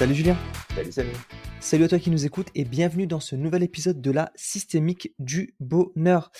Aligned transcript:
Salut 0.00 0.14
Julien. 0.14 0.36
Salut, 0.74 0.92
salut. 0.92 1.16
Salut 1.60 1.84
à 1.84 1.88
toi 1.88 1.98
qui 1.98 2.08
nous 2.08 2.24
écoutes 2.24 2.48
et 2.54 2.64
bienvenue 2.64 3.06
dans 3.06 3.20
ce 3.20 3.36
nouvel 3.36 3.62
épisode 3.62 4.00
de 4.00 4.10
la 4.10 4.32
systémique 4.34 5.14
du 5.18 5.54
bonheur. 5.60 6.32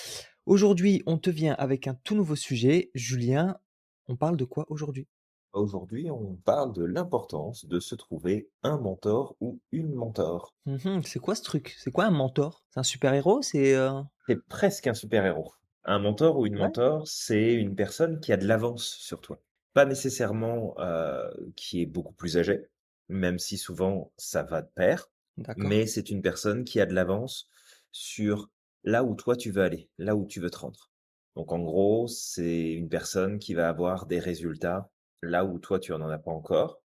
Aujourd'hui, 0.47 1.03
on 1.05 1.19
te 1.19 1.29
vient 1.29 1.53
avec 1.59 1.85
un 1.85 1.93
tout 1.93 2.15
nouveau 2.15 2.35
sujet. 2.35 2.89
Julien, 2.95 3.59
on 4.07 4.15
parle 4.15 4.35
de 4.35 4.45
quoi 4.45 4.65
aujourd'hui? 4.69 5.07
Aujourd'hui, 5.53 6.09
on 6.09 6.37
parle 6.43 6.73
de 6.73 6.83
l'importance 6.83 7.67
de 7.67 7.79
se 7.79 7.93
trouver 7.93 8.49
un 8.63 8.79
mentor 8.79 9.35
ou 9.41 9.59
une 9.71 9.93
mentor. 9.93 10.55
Mhm, 10.65 11.03
C'est 11.03 11.19
quoi 11.19 11.35
ce 11.35 11.43
truc? 11.43 11.75
C'est 11.77 11.91
quoi 11.91 12.05
un 12.05 12.11
mentor? 12.11 12.65
C'est 12.71 12.79
un 12.79 12.83
super-héros? 12.83 13.43
C'est 13.43 13.75
euh, 13.75 14.01
C'est 14.25 14.43
presque 14.43 14.87
un 14.87 14.95
super-héros. 14.95 15.53
Un 15.85 15.99
mentor 15.99 16.39
ou 16.39 16.47
une 16.47 16.55
Ouais, 16.55 16.61
mentor, 16.61 17.07
c'est 17.07 17.53
une 17.53 17.75
personne 17.75 18.21
qui 18.21 18.33
a 18.33 18.37
de 18.37 18.47
l'avance 18.47 18.85
sur 18.85 19.21
toi. 19.21 19.39
Pas 19.75 19.85
nécessairement 19.85 20.73
euh, 20.79 21.29
qui 21.55 21.83
est 21.83 21.85
beaucoup 21.85 22.13
plus 22.15 22.39
âgée, 22.39 22.65
même 23.11 23.39
si 23.39 23.57
souvent 23.57 24.11
ça 24.17 24.43
va 24.43 24.61
de 24.61 24.69
pair, 24.73 25.11
mais 25.57 25.87
c'est 25.87 26.09
une 26.09 26.21
personne 26.21 26.63
qui 26.63 26.79
a 26.79 26.85
de 26.85 26.93
l'avance 26.93 27.49
sur 27.91 28.49
là 28.83 29.03
où 29.03 29.15
toi 29.15 29.35
tu 29.35 29.51
veux 29.51 29.63
aller, 29.63 29.89
là 29.97 30.15
où 30.15 30.25
tu 30.25 30.39
veux 30.39 30.49
te 30.49 30.57
rendre. 30.57 30.91
Donc 31.35 31.51
en 31.51 31.59
gros, 31.59 32.07
c'est 32.07 32.71
une 32.71 32.89
personne 32.89 33.39
qui 33.39 33.53
va 33.53 33.69
avoir 33.69 34.05
des 34.05 34.19
résultats 34.19 34.91
là 35.21 35.45
où 35.45 35.59
toi 35.59 35.79
tu 35.79 35.93
en 35.93 36.01
as 36.09 36.17
pas 36.19 36.31
encore, 36.31 36.81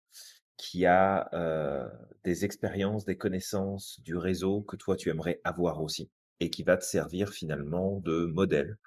qui 0.57 0.87
a 0.87 1.29
euh, 1.35 1.89
des 2.25 2.45
expériences, 2.45 3.05
des 3.05 3.17
connaissances 3.17 4.01
du 4.01 4.17
réseau 4.17 4.62
que 4.62 4.77
toi 4.77 4.97
tu 4.97 5.11
aimerais 5.11 5.41
avoir 5.45 5.83
aussi, 5.83 6.11
et 6.41 6.51
qui 6.51 6.62
va 6.62 6.77
te 6.77 6.84
servir 6.84 7.31
finalement 7.31 8.01
de 8.01 8.27
modèle, 8.27 8.79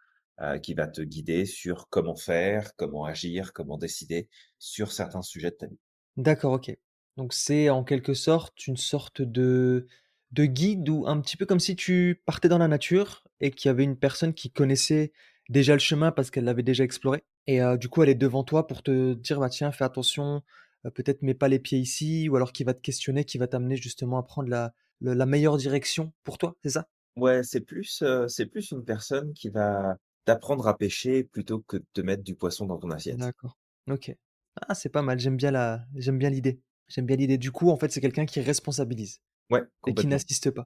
euh, 0.42 0.58
qui 0.58 0.74
va 0.74 0.88
te 0.88 1.02
guider 1.02 1.46
sur 1.46 1.90
comment 1.90 2.16
faire, 2.16 2.76
comment 2.76 3.06
agir, 3.06 3.54
comment 3.54 3.78
décider 3.78 4.30
sur 4.60 4.92
certains 4.92 5.22
sujets 5.22 5.52
de 5.52 5.56
ta 5.56 5.68
vie. 5.68 5.80
D'accord, 6.18 6.54
ok. 6.54 6.76
Donc 7.18 7.34
c'est 7.34 7.70
en 7.70 7.84
quelque 7.84 8.14
sorte 8.14 8.68
une 8.68 8.78
sorte 8.78 9.22
de, 9.22 9.88
de 10.32 10.46
guide 10.46 10.90
ou 10.90 11.08
un 11.08 11.20
petit 11.22 11.38
peu 11.38 11.46
comme 11.46 11.60
si 11.60 11.76
tu 11.76 12.22
partais 12.26 12.50
dans 12.50 12.58
la 12.58 12.68
nature 12.68 13.24
et 13.40 13.52
qu'il 13.52 13.70
y 13.70 13.72
avait 13.72 13.84
une 13.84 13.98
personne 13.98 14.34
qui 14.34 14.52
connaissait 14.52 15.14
déjà 15.50 15.74
le 15.74 15.80
chemin 15.80 16.12
parce 16.12 16.30
qu'elle 16.32 16.44
l'avait 16.44 16.64
déjà 16.64 16.84
exploré. 16.84 17.24
Et 17.48 17.62
euh, 17.62 17.78
du 17.78 17.90
coup, 17.90 18.04
elle 18.04 18.10
est 18.10 18.16
devant 18.16 18.44
toi 18.44 18.68
pour 18.68 18.84
te 18.84 19.14
dire, 19.14 19.40
bah 19.40 19.50
tiens, 19.50 19.72
fais 19.72 19.84
attention, 19.84 20.42
euh, 20.86 20.90
peut-être 20.90 21.22
mets 21.22 21.36
pas 21.36 21.48
les 21.48 21.60
pieds 21.60 21.80
ici, 21.80 22.28
ou 22.28 22.36
alors 22.36 22.52
qui 22.52 22.64
va 22.64 22.74
te 22.74 22.82
questionner, 22.82 23.24
qui 23.24 23.38
va 23.38 23.48
t'amener 23.48 23.78
justement 23.78 24.18
à 24.18 24.24
prendre 24.24 24.50
la, 24.50 24.74
la 25.02 25.26
meilleure 25.26 25.58
direction 25.58 26.12
pour 26.24 26.38
toi, 26.38 26.56
c'est 26.64 26.72
ça? 26.72 26.90
Ouais, 27.18 27.44
c'est 27.44 27.62
plus, 27.62 28.02
euh, 28.04 28.28
c'est 28.28 28.46
plus 28.46 28.72
une 28.72 28.84
personne 28.86 29.34
qui 29.34 29.50
va 29.50 29.98
t'apprendre 30.26 30.68
à 30.68 30.78
pêcher 30.78 31.24
plutôt 31.26 31.60
que 31.60 31.78
de 31.78 31.86
te 31.94 32.02
mettre 32.02 32.24
du 32.24 32.36
poisson 32.36 32.66
dans 32.66 32.78
ton 32.78 32.90
assiette. 32.92 33.22
D'accord. 33.22 33.58
Ok. 33.88 34.16
Ah, 34.62 34.76
c'est 34.76 34.90
pas 34.90 35.02
mal, 35.02 35.20
j'aime 35.20 35.38
bien 35.38 35.52
la, 35.52 35.86
j'aime 35.96 36.18
bien 36.20 36.30
l'idée. 36.30 36.62
J'aime 36.88 37.06
bien 37.06 37.16
l'idée. 37.16 37.38
Du 37.38 37.52
coup, 37.52 37.70
en 37.70 37.78
fait, 37.78 37.92
c'est 37.92 38.02
quelqu'un 38.02 38.26
qui 38.26 38.42
responsabilise 38.42 39.20
Ouais, 39.50 39.64
et 39.86 39.96
qui 39.96 40.08
n'assiste 40.08 40.52
pas. 40.52 40.66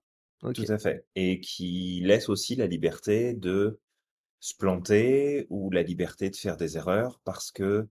Tout 0.53 0.66
à 0.70 0.78
fait. 0.78 1.06
Et 1.16 1.39
qui 1.39 2.02
laisse 2.03 2.30
aussi 2.30 2.56
la 2.56 2.67
liberté 2.67 3.34
de 3.34 3.80
se 4.40 4.56
planter 4.56 5.47
ou 5.50 5.72
la 5.72 5.84
liberté 5.84 6.30
de 6.30 6.36
faire 6.36 6.58
des 6.58 6.78
erreurs 6.78 7.22
parce 7.25 7.52
que 7.52 7.90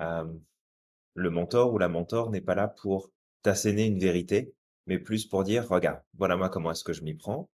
euh, 0.00 0.34
le 1.14 1.30
mentor 1.30 1.72
ou 1.74 1.78
la 1.78 1.88
mentor 1.88 2.30
n'est 2.30 2.42
pas 2.42 2.54
là 2.54 2.68
pour 2.68 3.12
t'asséner 3.42 3.86
une 3.86 3.98
vérité, 4.00 4.54
mais 4.86 4.98
plus 4.98 5.26
pour 5.26 5.44
dire, 5.44 5.68
regarde, 5.68 6.02
voilà 6.14 6.36
moi 6.36 6.50
comment 6.50 6.72
est-ce 6.72 6.84
que 6.84 6.92
je 6.94 7.02
m'y 7.04 7.14
prends, 7.14 7.50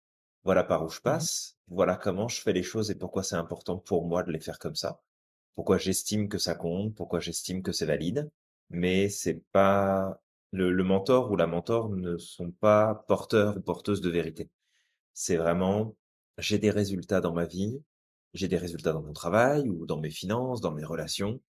voilà 0.44 0.64
par 0.64 0.84
où 0.84 0.90
je 0.90 1.00
Mhm. 1.04 1.28
passe, 1.28 1.58
voilà 1.68 1.96
comment 1.96 2.28
je 2.28 2.40
fais 2.42 2.52
les 2.54 2.62
choses 2.64 2.90
et 2.90 2.96
pourquoi 2.96 3.22
c'est 3.24 3.36
important 3.36 3.78
pour 3.78 4.06
moi 4.06 4.22
de 4.24 4.32
les 4.32 4.40
faire 4.40 4.58
comme 4.58 4.76
ça, 4.76 5.02
pourquoi 5.54 5.78
j'estime 5.78 6.28
que 6.28 6.38
ça 6.38 6.54
compte, 6.54 6.94
pourquoi 6.94 7.20
j'estime 7.20 7.62
que 7.62 7.72
c'est 7.72 7.86
valide, 7.86 8.30
mais 8.70 9.08
c'est 9.08 9.42
pas 9.52 10.20
le, 10.52 10.70
le 10.72 10.84
mentor 10.84 11.30
ou 11.30 11.36
la 11.36 11.46
mentor 11.46 11.90
ne 11.90 12.16
sont 12.18 12.50
pas 12.50 13.04
porteurs 13.08 13.56
ou 13.56 13.60
porteuses 13.60 14.00
de 14.00 14.10
vérité. 14.10 14.50
C'est 15.14 15.36
vraiment, 15.36 15.96
j'ai 16.38 16.58
des 16.58 16.70
résultats 16.70 17.20
dans 17.20 17.32
ma 17.34 17.46
vie, 17.46 17.82
j'ai 18.34 18.48
des 18.48 18.58
résultats 18.58 18.92
dans 18.92 19.02
mon 19.02 19.12
travail 19.12 19.68
ou 19.68 19.86
dans 19.86 19.98
mes 20.00 20.10
finances, 20.10 20.60
dans 20.60 20.72
mes 20.72 20.84
relations, 20.84 21.40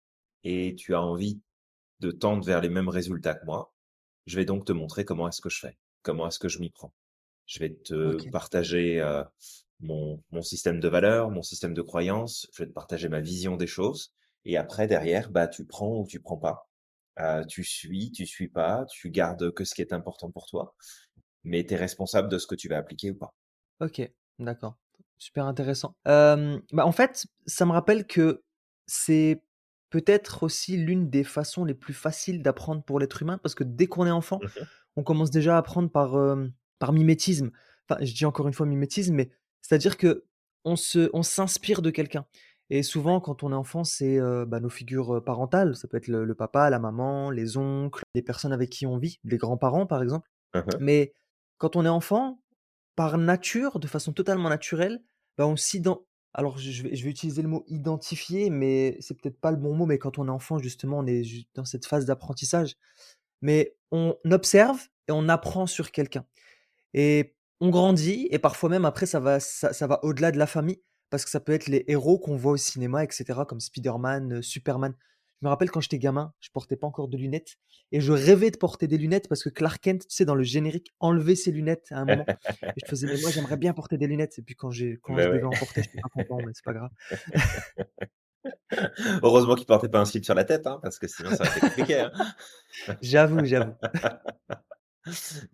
et 0.44 0.74
tu 0.76 0.94
as 0.94 1.02
envie 1.02 1.40
de 2.00 2.10
tendre 2.10 2.44
vers 2.44 2.60
les 2.60 2.68
mêmes 2.68 2.88
résultats 2.88 3.34
que 3.34 3.44
moi. 3.46 3.74
Je 4.26 4.36
vais 4.36 4.44
donc 4.44 4.64
te 4.64 4.72
montrer 4.72 5.04
comment 5.04 5.28
est-ce 5.28 5.40
que 5.40 5.50
je 5.50 5.58
fais, 5.60 5.78
comment 6.02 6.28
est-ce 6.28 6.38
que 6.38 6.48
je 6.48 6.60
m'y 6.60 6.70
prends. 6.70 6.92
Je 7.46 7.60
vais 7.60 7.70
te 7.74 8.30
partager 8.30 9.00
euh, 9.00 9.24
mon, 9.80 10.22
mon 10.30 10.42
système 10.42 10.80
de 10.80 10.88
valeurs, 10.88 11.30
mon 11.30 11.42
système 11.42 11.74
de 11.74 11.82
croyances, 11.82 12.48
je 12.52 12.62
vais 12.62 12.68
te 12.68 12.74
partager 12.74 13.08
ma 13.08 13.20
vision 13.20 13.56
des 13.56 13.66
choses, 13.66 14.12
et 14.44 14.56
après, 14.56 14.86
derrière, 14.86 15.30
bah, 15.30 15.48
tu 15.48 15.64
prends 15.66 16.00
ou 16.00 16.06
tu 16.06 16.20
prends 16.20 16.36
pas. 16.36 16.67
Euh, 17.20 17.44
tu 17.44 17.64
suis, 17.64 18.12
tu 18.12 18.26
suis 18.26 18.48
pas, 18.48 18.84
tu 18.90 19.10
gardes 19.10 19.52
que 19.52 19.64
ce 19.64 19.74
qui 19.74 19.80
est 19.82 19.92
important 19.92 20.30
pour 20.30 20.46
toi, 20.46 20.74
mais 21.44 21.64
tu 21.64 21.74
es 21.74 21.76
responsable 21.76 22.28
de 22.28 22.38
ce 22.38 22.46
que 22.46 22.54
tu 22.54 22.68
vas 22.68 22.78
appliquer 22.78 23.10
ou 23.10 23.16
pas. 23.16 23.34
Ok. 23.80 24.02
D'accord. 24.38 24.76
Super 25.16 25.46
intéressant. 25.46 25.96
Euh, 26.06 26.60
bah, 26.72 26.86
en 26.86 26.92
fait, 26.92 27.26
ça 27.46 27.66
me 27.66 27.72
rappelle 27.72 28.06
que 28.06 28.44
c'est 28.86 29.42
peut-être 29.90 30.42
aussi 30.44 30.76
l'une 30.76 31.10
des 31.10 31.24
façons 31.24 31.64
les 31.64 31.74
plus 31.74 31.94
faciles 31.94 32.42
d'apprendre 32.42 32.84
pour 32.84 33.00
l'être 33.00 33.22
humain 33.22 33.38
parce 33.38 33.54
que 33.54 33.64
dès 33.64 33.86
qu'on 33.86 34.06
est 34.06 34.10
enfant, 34.10 34.38
Mhm. 34.42 34.66
on 34.96 35.02
commence 35.02 35.30
déjà 35.30 35.54
à 35.56 35.58
apprendre 35.58 35.90
par, 35.90 36.14
euh, 36.16 36.46
par 36.78 36.92
mimétisme. 36.92 37.50
Enfin, 37.88 38.04
je 38.04 38.12
dis 38.14 38.24
encore 38.26 38.46
une 38.46 38.54
fois 38.54 38.66
mimétisme, 38.66 39.14
mais 39.14 39.30
c'est-à-dire 39.62 39.96
que 39.96 40.24
on 40.64 40.76
se, 40.76 41.08
on 41.14 41.22
s'inspire 41.22 41.82
de 41.82 41.90
quelqu'un. 41.90 42.26
Et 42.70 42.82
souvent, 42.82 43.20
quand 43.20 43.42
on 43.42 43.52
est 43.52 43.54
enfant, 43.54 43.84
c'est 43.84 44.20
euh, 44.20 44.44
bah, 44.44 44.60
nos 44.60 44.68
figures 44.68 45.22
parentales. 45.24 45.74
Ça 45.76 45.88
peut 45.88 45.96
être 45.96 46.08
le, 46.08 46.24
le 46.24 46.34
papa, 46.34 46.68
la 46.70 46.78
maman, 46.78 47.30
les 47.30 47.56
oncles, 47.56 48.02
les 48.14 48.22
personnes 48.22 48.52
avec 48.52 48.70
qui 48.70 48.86
on 48.86 48.98
vit, 48.98 49.18
les 49.24 49.38
grands-parents, 49.38 49.86
par 49.86 50.02
exemple. 50.02 50.28
Mhm. 50.54 50.64
Mais 50.80 51.14
quand 51.56 51.76
on 51.76 51.84
est 51.84 51.88
enfant, 51.88 52.40
par 52.96 53.16
nature, 53.16 53.78
de 53.78 53.86
façon 53.86 54.12
totalement 54.12 54.48
naturelle, 54.48 55.02
bah, 55.36 55.46
on 55.46 55.56
s'iden 55.56 55.94
alors 56.34 56.58
je 56.58 56.82
vais 56.82 56.94
je 56.94 57.04
vais 57.04 57.10
utiliser 57.10 57.42
le 57.42 57.48
mot 57.48 57.64
«identifier», 57.68 58.50
mais 58.50 58.96
c'est 59.00 59.14
peut-être 59.14 59.40
pas 59.40 59.50
le 59.50 59.56
bon 59.56 59.74
mot, 59.74 59.86
mais 59.86 59.98
quand 59.98 60.18
on 60.18 60.28
est 60.28 60.30
enfant, 60.30 60.58
justement, 60.58 60.98
on 60.98 61.06
est 61.06 61.22
dans 61.54 61.64
cette 61.64 61.86
phase 61.86 62.04
d'apprentissage. 62.04 62.76
Mais 63.42 63.76
on 63.92 64.16
observe 64.30 64.80
et 65.08 65.12
on 65.12 65.28
apprend 65.28 65.66
sur 65.66 65.90
quelqu'un 65.92 66.24
et 66.94 67.36
on 67.60 67.70
grandit 67.70 68.28
et 68.30 68.38
parfois 68.38 68.70
même 68.70 68.84
après 68.84 69.06
ça 69.06 69.20
va 69.20 69.40
ça 69.40 69.72
ça 69.72 69.86
va 69.86 70.04
au-delà 70.04 70.32
de 70.32 70.38
la 70.38 70.46
famille, 70.46 70.82
parce 71.10 71.24
que 71.24 71.30
ça 71.30 71.40
peut 71.40 71.52
être 71.52 71.66
les 71.68 71.84
héros 71.88 72.18
qu'on 72.18 72.36
voit 72.36 72.52
au 72.52 72.56
cinéma 72.56 73.04
et 73.04 73.08
cetera 73.10 73.44
comme 73.46 73.60
Spider-Man, 73.60 74.34
heu, 74.34 74.42
Superman. 74.42 74.94
Je 75.40 75.46
me 75.46 75.50
rappelle 75.50 75.70
quand 75.70 75.80
j'étais 75.80 75.98
gamin, 75.98 76.32
je 76.40 76.50
portais 76.50 76.76
pas 76.76 76.86
encore 76.88 77.08
de 77.08 77.16
lunettes 77.16 77.56
et 77.92 78.00
je 78.00 78.12
rêvais 78.12 78.50
de 78.50 78.56
porter 78.56 78.88
des 78.88 78.98
lunettes 78.98 79.28
parce 79.28 79.42
que 79.44 79.48
Clark 79.50 79.80
Kent, 79.82 80.02
tu 80.08 80.14
sais, 80.14 80.24
dans 80.24 80.34
le 80.34 80.42
générique, 80.42 80.92
enlevait 81.00 81.36
ses 81.36 81.52
lunettes 81.52 81.86
à 81.92 81.98
un 81.98 82.04
moment 82.04 82.28
et 82.76 82.80
je 82.80 82.86
faisais: 82.88 83.06
«Mais 83.06 83.18
moi 83.18 83.30
j'aimerais 83.30 83.56
bien 83.56 83.72
porter 83.72 83.98
des 83.98 84.06
lunettes» 84.08 84.38
et 84.38 84.42
puis 84.42 84.56
quand 84.56 84.70
j'ai 84.70 84.98
quand 85.00 85.18
je 85.18 85.26
Ben 85.26 85.30
devais 85.30 85.44
en 85.44 85.56
porter, 85.56 85.82
j'étais 85.82 85.98
pas 85.98 86.08
content, 86.08 86.42
mais 86.42 86.52
c'est 86.54 86.64
pas 86.64 86.72
grave. 86.74 86.90
Heureusement 89.22 89.54
qu'il 89.54 89.66
portait 89.66 89.88
pas 89.88 90.00
un 90.00 90.04
slip 90.04 90.24
sur 90.24 90.34
la 90.34 90.44
tête, 90.44 90.66
hein, 90.66 90.78
parce 90.82 90.98
que 90.98 91.06
sinon 91.08 91.32
ça 91.32 91.44
aurait 91.44 91.50
été 91.50 91.60
compliqué, 91.60 92.00
hein. 92.00 92.12
J'avoue, 93.02 93.44
j'avoue. 93.44 93.74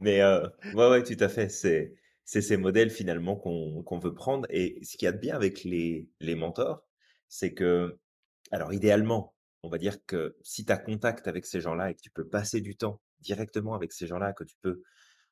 Mais 0.01 0.21
heu, 0.23 0.51
ouais, 0.75 0.89
ouais, 0.91 1.03
tout 1.03 1.17
à 1.23 1.29
fait. 1.29 1.49
C'est 1.49 1.95
c'est 2.25 2.43
ces 2.43 2.57
modèles 2.57 2.91
finalement 2.91 3.37
qu'on 3.37 3.99
veut 3.99 4.15
prendre 4.15 4.47
et 4.51 4.79
ce 4.85 4.97
qu'il 4.97 5.07
y 5.07 5.09
a 5.09 5.13
de 5.13 5.19
bien 5.19 5.35
avec 5.37 5.65
les 5.65 6.09
les 6.21 6.35
mentors, 6.35 6.87
c'est 7.29 7.55
que 7.55 7.99
alors 8.51 8.73
idéalement, 8.73 9.35
on 9.63 9.69
va 9.69 9.79
dire 9.79 9.99
que 10.07 10.37
si 10.43 10.65
tu 10.65 10.73
as 10.73 10.79
contact 10.79 11.29
avec 11.29 11.47
ces 11.47 11.61
gens-là 11.61 11.91
et 11.91 11.95
que 11.95 12.01
tu 12.01 12.11
peux 12.11 12.29
passer 12.29 12.61
du 12.61 12.77
temps 12.77 13.01
directement 13.21 13.75
avec 13.75 13.93
ces 13.93 14.07
gens-là, 14.07 14.33
que 14.33 14.45
tu 14.45 14.57
peux 14.63 14.83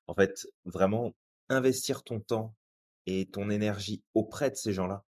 en 0.07 0.15
fait 0.15 0.47
vraiment 0.65 1.15
investir 1.49 2.03
ton 2.03 2.21
temps 2.21 2.55
et 3.07 3.27
ton 3.31 3.51
énergie 3.51 4.03
auprès 4.15 4.51
de 4.51 4.57
ces 4.57 4.73
gens-là, 4.73 5.05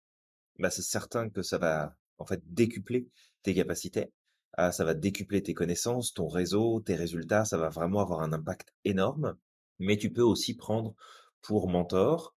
bah, 0.58 0.70
c'est 0.70 0.82
certain 0.82 1.28
que 1.30 1.42
ça 1.42 1.58
va, 1.58 1.96
en 2.18 2.26
fait, 2.26 2.42
décupler 2.46 3.08
tes 3.42 3.54
capacités, 3.54 4.12
heu, 4.58 4.72
ça 4.72 4.84
va 4.84 4.94
décupler 4.94 5.42
tes 5.42 5.54
connaissances, 5.54 6.12
ton 6.14 6.28
réseau, 6.28 6.80
tes 6.80 6.94
résultats, 6.94 7.44
ça 7.44 7.58
va 7.58 7.68
vraiment 7.68 8.00
avoir 8.00 8.20
un 8.22 8.32
impact 8.32 8.72
énorme. 8.84 9.36
Mais 9.78 9.96
tu 9.96 10.12
peux 10.12 10.22
aussi 10.22 10.56
prendre 10.56 10.94
pour 11.42 11.68
mentor, 11.68 12.34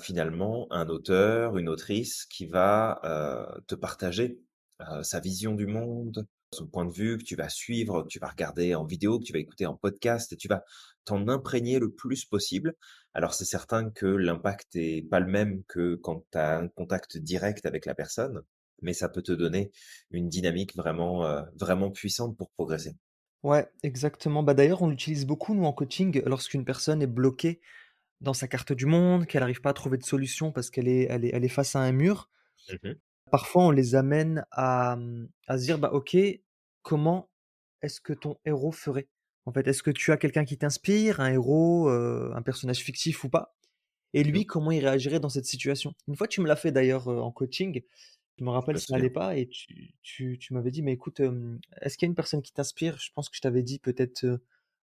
finalement, 0.00 0.66
un 0.70 0.88
auteur, 0.88 1.58
une 1.58 1.68
autrice 1.68 2.24
qui 2.26 2.46
va, 2.46 3.00
te 3.66 3.74
partager, 3.74 4.40
sa 5.02 5.20
vision 5.20 5.54
du 5.54 5.66
monde, 5.66 6.26
son 6.52 6.66
point 6.66 6.86
de 6.86 6.92
vue 6.92 7.18
que 7.18 7.24
tu 7.24 7.36
vas 7.36 7.48
suivre, 7.48 8.02
que 8.02 8.08
tu 8.08 8.18
vas 8.18 8.28
regarder 8.28 8.74
en 8.74 8.84
vidéo, 8.84 9.18
que 9.18 9.24
tu 9.24 9.32
vas 9.32 9.38
écouter 9.38 9.66
en 9.66 9.74
podcast 9.74 10.32
et 10.32 10.36
tu 10.36 10.48
vas 10.48 10.64
t'en 11.04 11.28
imprégner 11.28 11.78
le 11.78 11.90
plus 11.90 12.24
possible 12.24 12.74
alors 13.16 13.32
c'est 13.32 13.46
certain 13.46 13.88
que 13.88 14.04
l'impact 14.04 14.76
est 14.76 15.00
pas 15.08 15.20
le 15.20 15.26
même 15.26 15.62
que 15.68 15.94
quand 15.94 16.26
tu 16.30 16.36
as 16.36 16.58
un 16.58 16.68
contact 16.68 17.16
direct 17.16 17.64
avec 17.64 17.86
la 17.86 17.94
personne, 17.94 18.42
mais 18.82 18.92
ça 18.92 19.08
peut 19.08 19.22
te 19.22 19.32
donner 19.32 19.72
une 20.10 20.28
dynamique 20.28 20.76
vraiment, 20.76 21.24
vraiment 21.58 21.90
puissante 21.90 22.36
pour 22.36 22.50
progresser. 22.50 22.94
Ouais, 23.42 23.66
exactement. 23.82 24.42
Bah, 24.42 24.52
d'ailleurs, 24.52 24.82
on 24.82 24.90
l'utilise 24.90 25.24
beaucoup 25.24 25.54
nous 25.54 25.64
en 25.64 25.72
coaching 25.72 26.22
lorsqu'une 26.26 26.66
personne 26.66 27.00
est 27.00 27.06
bloquée 27.06 27.62
dans 28.20 28.34
sa 28.34 28.48
carte 28.48 28.72
du 28.72 28.86
monde, 28.86 29.26
qu'elle 29.26 29.42
arrive 29.42 29.60
pas 29.60 29.70
à 29.70 29.74
trouver 29.74 29.98
de 29.98 30.04
solution 30.04 30.52
parce 30.52 30.70
qu'elle 30.70 30.88
est 30.88 31.04
elle 31.10 31.24
est 31.24 31.30
elle 31.34 31.44
est 31.44 31.48
face 31.48 31.76
à 31.76 31.80
un 31.80 31.92
mur. 31.92 32.30
Mmh 32.68 33.00
Parfois, 33.30 33.64
on 33.64 33.70
les 33.70 33.94
amène 33.94 34.44
à, 34.52 34.96
à 35.48 35.58
se 35.58 35.64
dire: 35.64 35.78
«Bah, 35.78 35.90
OK, 35.92 36.16
comment 36.82 37.30
est-ce 37.82 38.00
que 38.00 38.12
ton 38.12 38.36
héros 38.44 38.72
ferait?» 38.72 39.08
En 39.46 39.52
fait, 39.52 39.66
est-ce 39.68 39.82
que 39.82 39.90
tu 39.90 40.12
as 40.12 40.16
quelqu'un 40.16 40.44
qui 40.44 40.58
t'inspire, 40.58 41.20
un 41.20 41.30
héros, 41.32 41.88
heu, 41.90 42.32
un 42.34 42.42
personnage 42.42 42.78
fictif 42.80 43.24
ou 43.24 43.28
pas? 43.28 43.56
Et 44.14 44.24
Mmh. 44.24 44.24
lui, 44.24 44.46
comment 44.46 44.72
il 44.72 44.86
réagirait 44.86 45.20
dans 45.20 45.28
cette 45.30 45.46
situation? 45.46 45.94
Une 46.08 46.16
fois, 46.16 46.28
tu 46.28 46.40
me 46.42 46.48
l'as 46.48 46.56
fait 46.56 46.72
d'ailleurs, 46.72 47.10
heu, 47.10 47.20
en 47.20 47.32
coaching. 47.32 47.82
Je 48.38 48.44
me 48.44 48.50
rappelle, 48.50 48.78
ça 48.78 48.86
souviens. 48.86 48.96
allait 48.96 49.10
pas 49.10 49.36
et 49.36 49.48
tu 49.48 49.94
tu 50.02 50.38
tu 50.38 50.54
m'avais 50.54 50.70
dit: 50.72 50.82
«Mais 50.82 50.92
écoute, 50.94 51.20
est-ce 51.82 51.98
qu'il 51.98 52.06
y 52.06 52.08
a 52.08 52.10
une 52.10 52.14
personne 52.16 52.42
qui 52.42 52.52
t'inspire?» 52.52 52.98
je 52.98 53.10
pense 53.14 53.28
que 53.30 53.36
je 53.36 53.40
t'avais 53.42 53.62
dit 53.62 53.78
peut-être, 53.80 54.26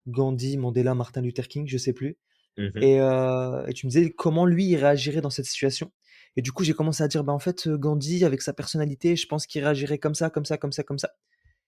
Gandhi, 0.07 0.57
Mandela, 0.57 0.95
Martin 0.95 1.21
Luther 1.21 1.47
King, 1.47 1.67
je 1.67 1.77
sais 1.77 1.93
plus 1.93 2.17
Mmh 2.57 2.71
mh. 2.75 2.87
et 3.67 3.73
tu 3.75 3.85
me 3.87 3.91
disais 3.91 4.11
comment 4.11 4.45
lui, 4.45 4.67
il 4.69 4.75
réagirait 4.77 5.21
dans 5.21 5.29
cette 5.29 5.45
situation? 5.45 5.91
Et 6.35 6.41
du 6.41 6.51
coup, 6.51 6.63
j'ai 6.63 6.73
commencé 6.73 7.03
à 7.03 7.07
dire: 7.07 7.23
«Bah, 7.23 7.33
en 7.33 7.39
fait, 7.39 7.69
Gandhi 7.69 8.25
avec 8.25 8.41
sa 8.41 8.53
personnalité, 8.53 9.15
je 9.15 9.27
pense 9.27 9.45
qu'il 9.47 9.63
réagirait 9.63 9.99
comme 9.99 10.15
ça, 10.15 10.29
comme 10.29 10.45
ça, 10.45 10.57
comme 10.57 10.71
ça, 10.71 10.83
comme 10.83 10.99
ça» 10.99 11.11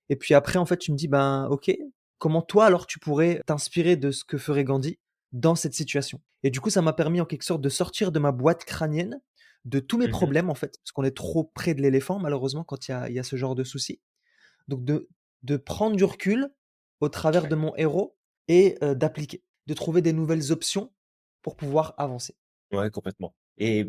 et 0.09 0.15
puis 0.17 0.33
après, 0.35 0.59
en 0.59 0.65
fait, 0.65 0.77
tu 0.77 0.91
me 0.91 0.97
dis: 0.97 1.07
«Ben, 1.07 1.47
OK, 1.51 1.71
comment 2.19 2.41
toi, 2.43 2.65
alors, 2.67 2.87
tu 2.87 2.99
pourrais 2.99 3.41
t'inspirer 3.47 3.97
de 3.97 4.11
ce 4.11 4.23
que 4.25 4.37
ferait 4.37 4.63
Gandhi 4.65 4.99
dans 5.33 5.55
cette 5.55 5.73
situation?» 5.75 6.21
et 6.43 6.51
du 6.51 6.61
coup, 6.61 6.69
ça 6.71 6.81
m'a 6.83 6.93
permis 6.93 7.21
en 7.21 7.25
quelque 7.25 7.43
sorte 7.45 7.61
de 7.61 7.69
sortir 7.69 8.11
de 8.13 8.19
ma 8.19 8.31
boîte 8.31 8.65
crânienne, 8.65 9.21
de 9.65 9.79
tous 9.79 9.97
mes 9.97 10.07
Mmh 10.07 10.11
mh. 10.21 10.31
problèmes, 10.31 10.49
en 10.51 10.55
fait, 10.55 10.77
parce 10.83 10.91
qu'on 10.93 11.03
est 11.05 11.15
trop 11.17 11.43
près 11.45 11.73
de 11.75 11.81
l'éléphant 11.81 12.19
malheureusement 12.19 12.63
quand 12.63 12.87
il 12.87 12.91
y 12.91 12.93
a 12.95 13.09
y 13.11 13.19
a 13.19 13.23
ce 13.23 13.35
genre 13.37 13.55
de 13.55 13.63
soucis. 13.65 14.01
Donc 14.67 14.83
de 14.85 15.09
de 15.43 15.57
prendre 15.57 15.95
du 15.95 16.03
recul 16.03 16.49
au 17.01 17.09
travers 17.09 17.47
de 17.47 17.55
mon 17.55 17.75
héros 17.77 18.17
et 18.47 18.77
d'appliquer, 18.81 19.43
de 19.67 19.73
trouver 19.73 20.01
des 20.01 20.13
nouvelles 20.13 20.51
options 20.51 20.93
pour 21.41 21.55
pouvoir 21.55 21.93
avancer. 21.97 22.35
Ouais, 22.71 22.89
complètement 22.89 23.35
et 23.57 23.85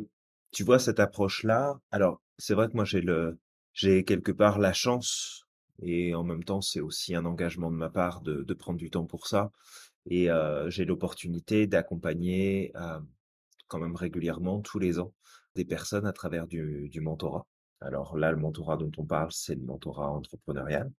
tu 0.52 0.62
vois 0.62 0.78
cette 0.78 1.00
approche-là 1.00 1.80
alors 1.90 2.22
c'est 2.38 2.54
vrai 2.54 2.68
que 2.68 2.74
moi 2.74 2.84
j'ai 2.84 3.00
le 3.00 3.38
j'ai 3.72 4.04
quelque 4.04 4.30
part 4.32 4.58
la 4.60 4.72
chance 4.72 5.44
et 5.82 6.14
en 6.14 6.22
même 6.22 6.44
temps 6.44 6.60
c'est 6.60 6.80
aussi 6.80 7.14
un 7.14 7.24
engagement 7.24 7.70
de 7.70 7.76
ma 7.76 7.88
part 7.90 8.20
de 8.20 8.54
prendre 8.54 8.78
du 8.78 8.90
temps 8.90 9.06
pour 9.06 9.26
ça 9.26 9.50
et 10.06 10.30
heu, 10.30 10.70
j'ai 10.70 10.84
l'opportunité 10.86 11.66
d'accompagner, 11.68 12.72
hem, 12.76 13.08
quand 13.68 13.78
même 13.80 13.96
régulièrement 13.96 14.60
tous 14.62 14.78
les 14.80 14.98
ans 15.00 15.14
des 15.56 15.64
personnes 15.66 16.06
à 16.06 16.12
travers 16.14 16.46
du 16.48 16.88
du 16.90 17.00
mentorat. 17.02 17.46
Alors 17.80 18.16
là, 18.18 18.32
le 18.32 18.38
mentorat 18.38 18.76
dont 18.78 18.92
on 18.98 19.06
parle, 19.06 19.32
c'est 19.32 19.54
le 19.56 19.62
mentorat 19.62 20.10
entrepreneurial. 20.10 20.92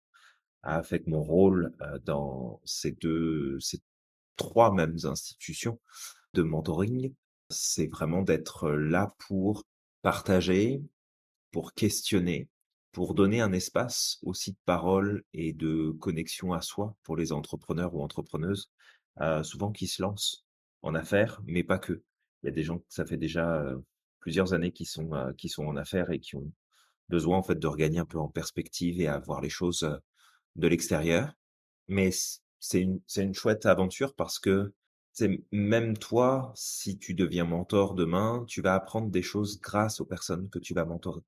Avec 0.63 1.07
mon 1.07 1.21
rôle, 1.23 1.73
heu, 1.81 1.99
dans 1.99 2.61
ces 2.65 2.91
2 2.91 3.59
ces 3.59 3.79
3 4.37 4.73
mêmes 4.73 4.97
institutions 5.03 5.79
de 6.33 6.43
mentoring, 6.43 7.13
c'est 7.49 7.87
vraiment 7.87 8.21
d'être 8.21 8.69
là 8.71 9.13
pour 9.27 9.65
partager, 10.01 10.81
pour 11.51 11.73
questionner, 11.73 12.49
pour 12.91 13.13
donner 13.13 13.41
un 13.41 13.53
espace 13.53 14.19
aussi 14.23 14.51
de 14.51 14.57
parole 14.65 15.23
et 15.33 15.53
de 15.53 15.91
connexion 15.99 16.53
à 16.53 16.61
soi 16.61 16.95
pour 17.03 17.17
les 17.17 17.31
entrepreneurs 17.31 17.93
ou 17.95 18.01
entrepreneuses, 18.01 18.71
heu, 19.21 19.43
souvent 19.43 19.71
qui 19.71 19.87
se 19.87 20.01
lancent 20.01 20.45
en 20.81 20.95
affaires, 20.95 21.41
mais 21.45 21.63
pas 21.63 21.79
que. 21.79 22.03
Il 22.43 22.47
y 22.47 22.49
a 22.49 22.51
des 22.51 22.63
gens, 22.63 22.81
ça 22.87 23.05
fait 23.05 23.17
déjà, 23.17 23.63
plusieurs 24.19 24.53
années 24.53 24.71
qui 24.71 24.85
sont, 24.85 25.09
qui 25.37 25.49
sont 25.49 25.65
en 25.65 25.75
affaires 25.75 26.11
et 26.11 26.19
qui 26.19 26.35
ont 26.35 26.51
besoin 27.09 27.37
en 27.37 27.43
fait 27.43 27.57
de 27.57 27.67
regagner 27.67 27.99
un 27.99 28.05
peu 28.05 28.19
en 28.19 28.27
perspective 28.27 28.99
et 29.01 29.07
à 29.07 29.19
voir 29.19 29.41
les 29.41 29.49
choses, 29.49 29.89
de 30.55 30.67
l'extérieur. 30.67 31.33
Mais 31.87 32.11
c'est 32.59 32.81
une 32.81 33.01
c'est 33.07 33.23
une 33.23 33.33
chouette 33.33 33.65
aventure 33.65 34.15
parce 34.15 34.39
que, 34.39 34.73
même 35.51 35.97
toi, 35.97 36.51
si 36.55 36.97
tu 36.99 37.13
deviens 37.15 37.45
mentor 37.45 37.95
demain, 37.95 38.45
tu 38.47 38.61
vas 38.61 38.75
apprendre 38.75 39.09
des 39.09 39.23
choses 39.23 39.59
grâce 39.61 39.99
aux 40.01 40.05
personnes 40.05 40.49
que 40.49 40.59
tu 40.59 40.73
vas 40.75 40.85
mentorer. 40.85 41.21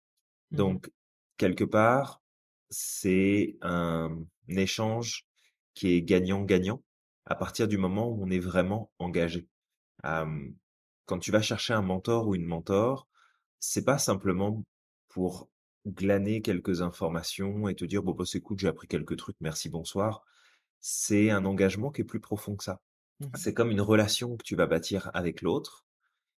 Mmh 0.51 0.59
mh. 0.69 0.79
Donc 0.79 0.91
quelque 1.37 1.63
part, 1.65 2.21
c'est 2.69 3.57
un 3.61 4.17
échange 4.49 5.25
qui 5.75 5.93
est 5.93 6.01
gagnant-gagnant 6.03 6.83
à 7.25 7.35
partir 7.35 7.67
du 7.67 7.77
moment 7.77 8.09
où 8.09 8.23
on 8.23 8.29
est 8.31 8.39
vraiment 8.39 8.91
engagé. 8.99 9.47
Quand 11.05 11.19
tu 11.19 11.31
vas 11.31 11.41
chercher 11.41 11.73
un 11.73 11.81
mentor 11.81 12.27
ou 12.27 12.35
une 12.35 12.45
mentor, 12.45 13.07
c'est 13.59 13.83
pas 13.85 13.97
simplement 13.97 14.63
pour 15.09 15.49
glaner 15.87 16.41
quelques 16.41 16.81
informations 16.81 17.67
et 17.69 17.75
te 17.75 17.85
dire: 17.85 18.03
«Bon, 18.03 18.13
bah, 18.13 18.25
c'est 18.25 18.41
cool, 18.41 18.59
j'ai 18.59 18.67
appris 18.69 18.87
quelques 18.87 19.17
trucs, 19.17 19.37
merci, 19.41 19.69
bonsoir». 19.69 20.23
C'est 20.83 21.29
un 21.29 21.45
engagement 21.45 21.91
qui 21.91 22.01
est 22.01 22.05
plus 22.05 22.19
profond 22.21 22.55
que 22.55 22.63
ça. 22.63 22.81
Mmh 23.19 23.25
mh. 23.25 23.29
C'est 23.35 23.53
comme 23.53 23.71
une 23.71 23.81
relation 23.81 24.37
que 24.37 24.43
tu 24.43 24.55
vas 24.55 24.65
bâtir 24.67 25.09
avec 25.13 25.41
l'autre 25.41 25.85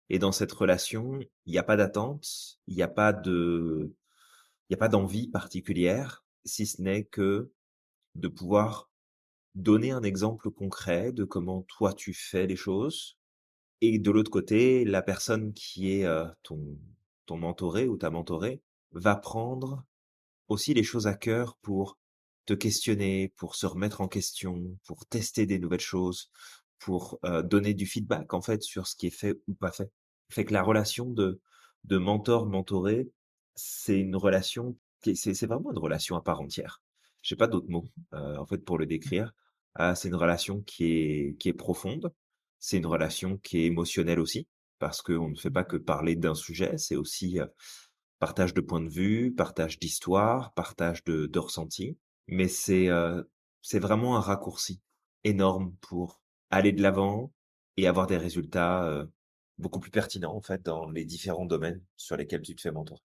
et 0.10 0.20
dans 0.20 0.32
cette 0.32 0.52
relation, 0.54 1.20
il 1.46 1.54
y 1.54 1.58
a 1.60 1.64
pas 1.64 1.78
d'attente, 1.78 2.60
il 2.68 2.76
y 2.76 2.84
a 2.84 2.88
pas 2.88 3.14
de 3.14 3.94
il 4.70 4.74
y 4.74 4.76
a 4.76 4.78
pas 4.78 4.90
d'envie 4.90 5.28
particulière, 5.30 6.26
si 6.46 6.66
ce 6.68 6.82
n'est 6.82 7.06
que 7.06 7.52
de 8.16 8.28
pouvoir 8.30 8.90
donner 9.56 9.92
un 9.92 10.04
exemple 10.04 10.52
concret 10.52 11.14
de 11.14 11.26
comment 11.26 11.64
toi 11.64 11.94
tu 11.94 12.14
fais 12.14 12.48
les 12.48 12.56
choses 12.58 13.18
et 13.82 14.00
de 14.00 14.12
l'autre 14.12 14.32
côté, 14.32 14.86
la 14.86 15.02
personne 15.04 15.54
qui 15.54 15.92
est, 15.94 16.06
heu, 16.06 16.28
ton 16.44 16.78
ton 17.28 17.38
mentoré 17.38 17.88
ou 17.88 17.98
ta 17.98 18.10
mentorée 18.12 18.62
va 18.94 19.16
prendre 19.16 19.86
aussi 20.50 20.74
les 20.76 20.84
choses 20.84 21.08
à 21.08 21.16
cœur 21.16 21.58
pour 21.62 21.98
te 22.50 22.54
questionner, 22.56 23.32
pour 23.38 23.56
se 23.56 23.68
remettre 23.68 24.02
en 24.02 24.08
question, 24.08 24.76
pour 24.88 25.06
tester 25.06 25.46
des 25.46 25.60
nouvelles 25.60 25.80
choses, 25.80 26.32
pour, 26.80 27.20
donner 27.44 27.76
du 27.76 27.86
feedback 27.86 28.34
en 28.34 28.42
fait 28.42 28.64
sur 28.64 28.88
ce 28.88 28.96
qui 28.96 29.08
est 29.08 29.12
fait 29.12 29.40
ou 29.48 29.54
pas 29.54 29.72
fait. 29.72 29.92
Fait 30.32 30.46
que 30.46 30.54
la 30.54 30.64
relation 30.64 31.06
de 31.06 31.42
de 31.86 31.98
mentor-mentoré, 31.98 33.10
c'est 33.56 34.00
une 34.00 34.16
relation 34.16 34.76
qui 35.02 35.12
est 35.12 35.16
c'est 35.16 35.36
c'est 35.36 35.46
vraiment 35.46 35.72
une 35.72 35.78
relation 35.78 36.16
à 36.16 36.22
part 36.22 36.42
entière. 36.42 36.82
J'ai 37.22 37.36
pas 37.36 37.48
d'autres 37.48 37.70
mots, 37.70 37.88
en 38.14 38.46
fait 38.48 38.60
pour 38.66 38.80
le 38.80 38.88
décrire. 38.88 39.32
Ah, 39.76 39.94
c'est 39.96 40.08
une 40.08 40.16
relation 40.16 40.62
qui 40.62 40.86
est 40.86 41.38
qui 41.38 41.50
est 41.50 41.54
profonde, 41.54 42.12
c'est 42.60 42.78
une 42.78 42.88
relation 42.88 43.38
qui 43.38 43.60
est 43.60 43.66
émotionnelle 43.66 44.20
aussi, 44.20 44.48
parce 44.80 45.02
qu'on 45.04 45.30
ne 45.30 45.36
fait 45.36 45.52
pas 45.52 45.64
que 45.64 45.78
parler 45.78 46.16
d'un 46.16 46.36
sujet, 46.36 46.78
c'est 46.80 46.96
aussi, 46.96 47.40
partage 48.20 48.54
de 48.56 48.62
points 48.62 48.82
de 48.82 48.90
vue, 48.90 49.34
partage 49.36 49.80
d'histoire, 49.80 50.54
partage 50.54 51.04
de 51.04 51.28
de 51.28 51.40
ressentis. 51.40 51.98
Mais 52.32 52.48
c'est, 52.48 52.90
vraiment 53.80 54.18
un 54.18 54.22
raccourci 54.22 54.82
énorme 55.24 55.76
pour 55.82 56.22
aller 56.50 56.72
de 56.72 56.82
l'avant 56.82 57.34
et 57.78 57.88
avoir 57.88 58.08
des 58.08 58.18
résultats, 58.18 59.06
beaucoup 59.58 59.80
plus 59.80 59.92
pertinents 59.92 60.36
en 60.36 60.42
fait 60.42 60.64
dans 60.64 60.90
les 60.90 61.06
différents 61.06 61.46
domaines 61.46 61.82
sur 61.98 62.16
lesquels 62.16 62.42
tu 62.42 62.56
te 62.56 62.62
fais 62.62 62.72
mentorer. 62.72 63.02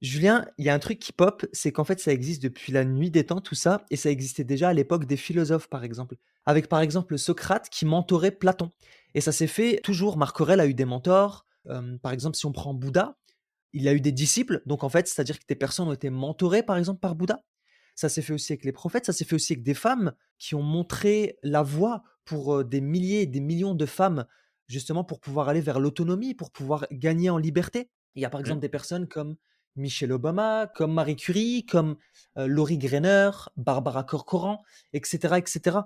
Julien, 0.00 0.44
il 0.58 0.64
y 0.64 0.68
a 0.68 0.74
un 0.74 0.80
truc 0.80 0.98
qui 0.98 1.12
pop, 1.12 1.46
c'est 1.52 1.70
qu'en 1.70 1.84
fait, 1.84 2.00
ça 2.00 2.12
existe 2.12 2.42
depuis 2.42 2.72
la 2.72 2.84
nuit 2.84 3.12
des 3.12 3.24
temps, 3.24 3.40
tout 3.40 3.54
ça, 3.54 3.84
et 3.88 3.96
ça 3.96 4.10
existait 4.10 4.42
déjà 4.42 4.70
à 4.70 4.72
l'époque 4.72 5.04
des 5.04 5.16
philosophes, 5.16 5.68
par 5.68 5.84
exemple. 5.84 6.16
Avec, 6.44 6.68
par 6.68 6.80
exemple, 6.80 7.16
Socrate 7.16 7.68
qui 7.68 7.86
mentorait 7.86 8.32
Platon. 8.32 8.72
Et 9.14 9.20
ça 9.20 9.30
s'est 9.30 9.46
fait 9.46 9.80
toujours. 9.84 10.16
Marc 10.16 10.40
Aurèle 10.40 10.58
a 10.58 10.66
eu 10.66 10.74
des 10.74 10.84
mentors. 10.84 11.46
Par 12.02 12.10
exemple, 12.10 12.36
si 12.36 12.46
on 12.46 12.52
prend 12.52 12.74
Bouddha, 12.74 13.16
il 13.72 13.86
a 13.86 13.92
eu 13.92 14.00
des 14.00 14.10
disciples. 14.10 14.60
Donc, 14.66 14.82
en 14.82 14.88
fait, 14.88 15.06
c'est-à-dire 15.06 15.38
que 15.38 15.46
des 15.48 15.54
personnes 15.54 15.86
ont 15.86 15.92
été 15.92 16.10
mentorées, 16.10 16.64
par 16.64 16.78
exemple, 16.78 16.98
par 16.98 17.14
Bouddha? 17.14 17.44
Ça 18.02 18.08
s'est 18.08 18.20
fait 18.20 18.32
aussi 18.32 18.52
avec 18.52 18.64
les 18.64 18.72
prophètes. 18.72 19.06
Ça 19.06 19.12
s'est 19.12 19.24
fait 19.24 19.36
aussi 19.36 19.52
avec 19.52 19.62
des 19.62 19.74
femmes 19.74 20.12
qui 20.36 20.56
ont 20.56 20.62
montré 20.62 21.38
la 21.44 21.62
voie 21.62 22.02
pour 22.24 22.64
des 22.64 22.80
milliers, 22.80 23.26
des 23.26 23.38
millions 23.38 23.76
de 23.76 23.86
femmes, 23.86 24.26
justement 24.66 25.04
pour 25.04 25.20
pouvoir 25.20 25.48
aller 25.48 25.60
vers 25.60 25.78
l'autonomie, 25.78 26.34
pour 26.34 26.50
pouvoir 26.50 26.88
gagner 26.90 27.30
en 27.30 27.38
liberté. 27.38 27.90
Il 28.16 28.22
y 28.22 28.24
a 28.24 28.28
par 28.28 28.40
Mmh, 28.40 28.42
exemple 28.42 28.60
des 28.60 28.68
personnes 28.68 29.06
comme 29.06 29.36
Michelle 29.76 30.10
Obama, 30.10 30.66
comme 30.74 30.92
Marie 30.92 31.14
Curie, 31.14 31.64
comme 31.64 31.94
euh, 32.38 32.48
Laurie 32.48 32.76
Greiner, 32.76 33.30
Barbara 33.56 34.02
Corcoran, 34.02 34.60
etc., 34.94 35.36
etc. 35.36 35.78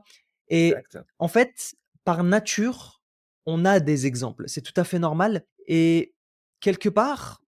Et 0.48 0.74
en 1.18 1.28
fait, 1.28 1.74
par 2.04 2.24
nature, 2.24 3.02
on 3.44 3.66
a 3.66 3.78
des 3.78 4.06
exemples. 4.06 4.44
C'est 4.48 4.62
tout 4.62 4.80
à 4.80 4.84
fait 4.84 4.98
normal. 4.98 5.44
Et 5.66 6.14
quelque 6.60 6.88
part, 6.88 7.42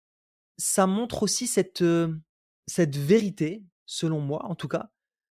ça 0.58 0.86
montre 0.86 1.22
aussi 1.22 1.46
cette, 1.46 1.82
cette 2.66 2.96
vérité, 2.96 3.62
selon 3.88 4.20
moi 4.20 4.44
en 4.46 4.54
tout 4.54 4.68
cas, 4.68 4.90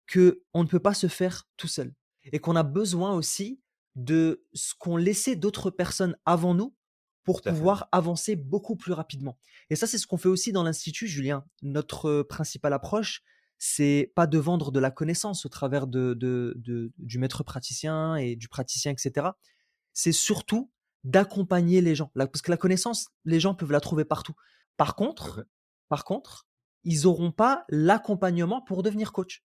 que 0.06 0.44
on 0.54 0.62
ne 0.62 0.68
peut 0.68 0.78
pas 0.78 0.94
se 0.94 1.08
faire 1.08 1.48
tout 1.56 1.68
seul 1.68 1.94
et 2.32 2.38
qu'on 2.38 2.54
a 2.54 2.62
besoin 2.62 3.14
aussi 3.14 3.60
de 3.96 4.44
ce 4.52 4.74
qu'ont 4.78 4.96
laissé 4.96 5.36
d'autres 5.36 5.70
personnes 5.70 6.16
avant 6.26 6.54
nous 6.54 6.76
pour 7.24 7.42
fait. 7.42 7.50
pouvoir 7.50 7.88
avancer 7.92 8.36
beaucoup 8.36 8.76
plus 8.76 8.92
rapidement 8.92 9.38
et 9.70 9.76
ça, 9.76 9.86
c'est 9.86 9.98
ce 9.98 10.06
qu'on 10.06 10.18
fait 10.18 10.28
aussi 10.28 10.52
dans 10.52 10.64
l'institut, 10.64 11.08
Julien. 11.08 11.44
Notre, 11.62 12.08
heu, 12.08 12.24
principale 12.24 12.72
approche, 12.74 13.22
c'est 13.58 14.12
pas 14.16 14.26
de 14.26 14.38
vendre 14.38 14.72
de 14.72 14.80
la 14.80 14.90
connaissance 14.90 15.46
au 15.46 15.48
travers 15.48 15.86
de 15.86 16.14
de 16.14 16.54
de 16.56 16.92
du 16.98 17.18
maître 17.18 17.42
praticien 17.44 18.16
et 18.16 18.36
du 18.36 18.48
praticien 18.48 18.92
et 18.92 18.98
cetera. 18.98 19.38
C'est 19.94 20.12
surtout 20.12 20.70
d'accompagner 21.04 21.80
les 21.80 21.94
gens. 21.94 22.10
Parce 22.14 22.42
que 22.42 22.50
la 22.50 22.56
connaissance, 22.56 23.08
les 23.24 23.40
gens 23.40 23.54
peuvent 23.54 23.72
la 23.72 23.80
trouver 23.80 24.04
partout. 24.04 24.34
Par 24.76 24.94
contre 24.96 25.46
par 25.88 26.04
contre, 26.04 26.46
ils 26.84 27.06
auront 27.06 27.32
pas 27.32 27.64
l'accompagnement 27.68 28.62
pour 28.62 28.82
devenir 28.82 29.12
coach. 29.12 29.42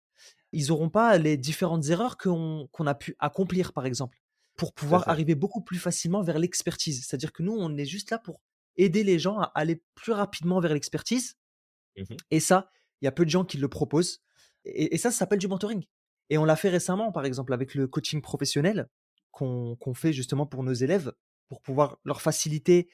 Ils 0.52 0.72
auront 0.72 0.90
pas 0.90 1.18
les 1.18 1.38
différentes 1.38 1.88
erreurs 1.90 2.18
qu'on 2.18 2.68
a 2.88 2.96
pu 2.96 3.16
accomplir, 3.20 3.74
par 3.74 3.86
exemple, 3.86 4.20
pour 4.56 4.74
pouvoir 4.74 5.08
arriver 5.10 5.36
beaucoup 5.36 5.62
plus 5.64 5.80
facilement 5.80 6.22
vers 6.24 6.40
l'expertise. 6.40 7.06
C'est-à-dire 7.06 7.34
que 7.34 7.44
nous, 7.44 7.54
on 7.54 7.76
est 7.78 7.86
juste 7.86 8.12
là 8.12 8.20
pour 8.20 8.42
aider 8.78 9.04
les 9.04 9.20
gens 9.20 9.40
à 9.40 9.52
aller 9.56 9.84
plus 9.96 10.14
rapidement 10.14 10.60
vers 10.60 10.74
l'expertise 10.74 11.36
Mmh 11.96 12.06
mh. 12.10 12.24
et 12.32 12.40
ça, 12.40 12.70
il 13.02 13.06
y 13.06 13.08
a 13.08 13.12
peu 13.12 13.26
de 13.26 13.30
gens 13.30 13.46
qui 13.46 13.58
le 13.58 13.68
proposent 13.68 14.22
et 14.66 14.96
et 14.96 14.98
ça, 14.98 15.12
ça 15.12 15.20
s'appelle 15.20 15.40
du 15.40 15.48
mentoring 15.48 15.84
Et 16.30 16.38
on 16.38 16.46
l'a 16.46 16.56
fait 16.56 16.70
récemment, 16.70 17.12
par 17.12 17.26
exemple, 17.26 17.54
avec 17.54 17.76
le 17.76 17.88
coaching 17.88 18.22
professionnel 18.22 18.88
qu'on 19.32 19.78
fait 19.96 20.14
justement 20.14 20.46
pour 20.46 20.64
nos 20.64 20.74
élèves, 20.74 21.12
pour 21.50 21.62
pouvoir 21.62 21.98
leur 22.06 22.22
faciliter 22.22 22.88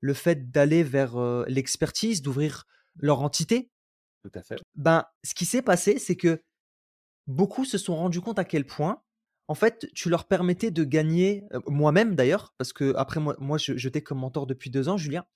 le 0.00 0.12
fait 0.14 0.50
d'aller 0.50 0.82
vers, 0.82 1.18
heu, 1.18 1.44
l'expertise, 1.48 2.20
d'ouvrir 2.20 2.64
leur 2.96 3.22
entité. 3.22 3.70
Tout 4.24 4.38
à 4.38 4.42
fait. 4.42 4.56
Ben, 4.74 5.04
ce 5.22 5.34
qui 5.34 5.44
s'est 5.44 5.62
passé, 5.62 5.98
c'est 5.98 6.16
que 6.16 6.42
beaucoup 7.26 7.64
se 7.64 7.78
sont 7.78 7.94
rendus 7.94 8.22
compte 8.22 8.38
à 8.38 8.44
quel 8.44 8.66
point, 8.66 9.02
en 9.48 9.54
fait, 9.54 9.86
tu 9.94 10.08
leur 10.08 10.26
permettais 10.26 10.70
de 10.70 10.82
gagner, 10.84 11.44
moi-même 11.66 12.14
d'ailleurs, 12.14 12.54
parce 12.56 12.72
qu'après 12.72 13.20
moi 13.20 13.36
moi 13.38 13.58
je 13.58 13.88
t'ai 13.90 14.02
comme 14.02 14.18
mentor 14.18 14.46
depuis 14.46 14.70
2 14.70 14.88
ans, 14.88 14.96
Julien. 14.96 15.26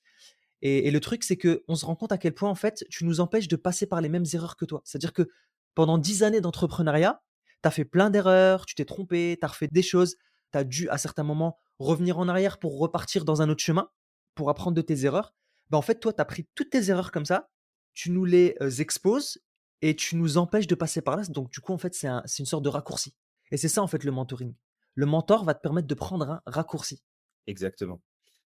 Et 0.63 0.91
le 0.91 1.01
truc, 1.01 1.23
c'est 1.23 1.37
qu'on 1.37 1.75
se 1.77 1.85
rend 1.85 1.95
compte 1.95 2.11
à 2.11 2.19
quel 2.19 2.35
point, 2.35 2.51
en 2.51 2.55
fait, 2.55 2.85
tu 2.89 3.05
nous 3.05 3.21
empêches 3.21 3.47
de 3.47 3.57
passer 3.57 3.87
par 3.87 4.01
les 4.01 4.09
mêmes 4.09 4.25
erreurs 4.33 4.57
que 4.57 4.65
toi. 4.65 4.81
C'est-à-dire 4.85 5.13
que 5.13 5.29
pendant 5.75 5.99
10 5.99 6.23
années 6.25 6.41
d'entrepreneuriat, 6.41 7.23
tu 7.63 7.69
as 7.69 7.71
fait 7.71 7.85
plein 7.85 8.11
d'erreurs, 8.11 8.67
tu 8.67 8.75
t'es 8.75 8.85
trompé, 8.85 9.37
tu 9.39 9.45
as 9.45 9.49
refait 9.49 9.69
des 9.71 9.83
choses, 9.83 10.17
tu 10.53 10.59
as 10.59 10.65
dû 10.65 10.89
à 10.89 10.99
certains 10.99 11.23
moments 11.23 11.59
revenir 11.79 12.19
en 12.19 12.27
arrière 12.27 12.59
pour 12.59 12.79
repartir 12.79 13.25
dans 13.25 13.43
un 13.43 13.49
autre 13.51 13.63
chemin, 13.63 13.89
pour 14.35 14.51
apprendre 14.51 14.75
de 14.75 14.83
tes 14.83 15.05
erreurs. 15.05 15.35
Ben, 15.71 15.79
en 15.79 15.83
fait, 15.83 16.01
toi, 16.01 16.13
tu 16.13 16.21
as 16.21 16.25
pris 16.25 16.49
toutes 16.57 16.71
tes 16.71 16.91
erreurs 16.91 17.13
comme 17.13 17.27
ça, 17.27 17.51
tu 17.99 18.13
nous 18.13 18.25
les, 18.25 18.55
exposes 18.79 19.41
et 19.83 19.97
tu 19.97 20.15
nous 20.15 20.39
empêches 20.39 20.69
de 20.69 20.77
passer 20.77 21.03
par 21.03 21.17
là. 21.17 21.25
Donc 21.25 21.51
du 21.51 21.59
coup, 21.61 21.73
en 21.73 21.79
fait, 21.79 21.95
c'est 21.95 22.07
un 22.07 22.23
une 22.39 22.47
sorte 22.47 22.63
de 22.63 22.69
raccourci. 22.69 23.13
Et 23.51 23.57
c'est 23.57 23.67
ça, 23.67 23.83
en 23.83 23.89
fait, 23.89 24.05
le 24.05 24.13
mentoring. 24.13 24.55
Le 24.95 25.05
mentor 25.05 25.43
va 25.45 25.53
te 25.55 25.61
permettre 25.61 25.89
de 25.89 25.95
prendre 25.95 26.31
un 26.31 26.43
raccourci. 26.47 27.03
Exactement. 27.49 28.01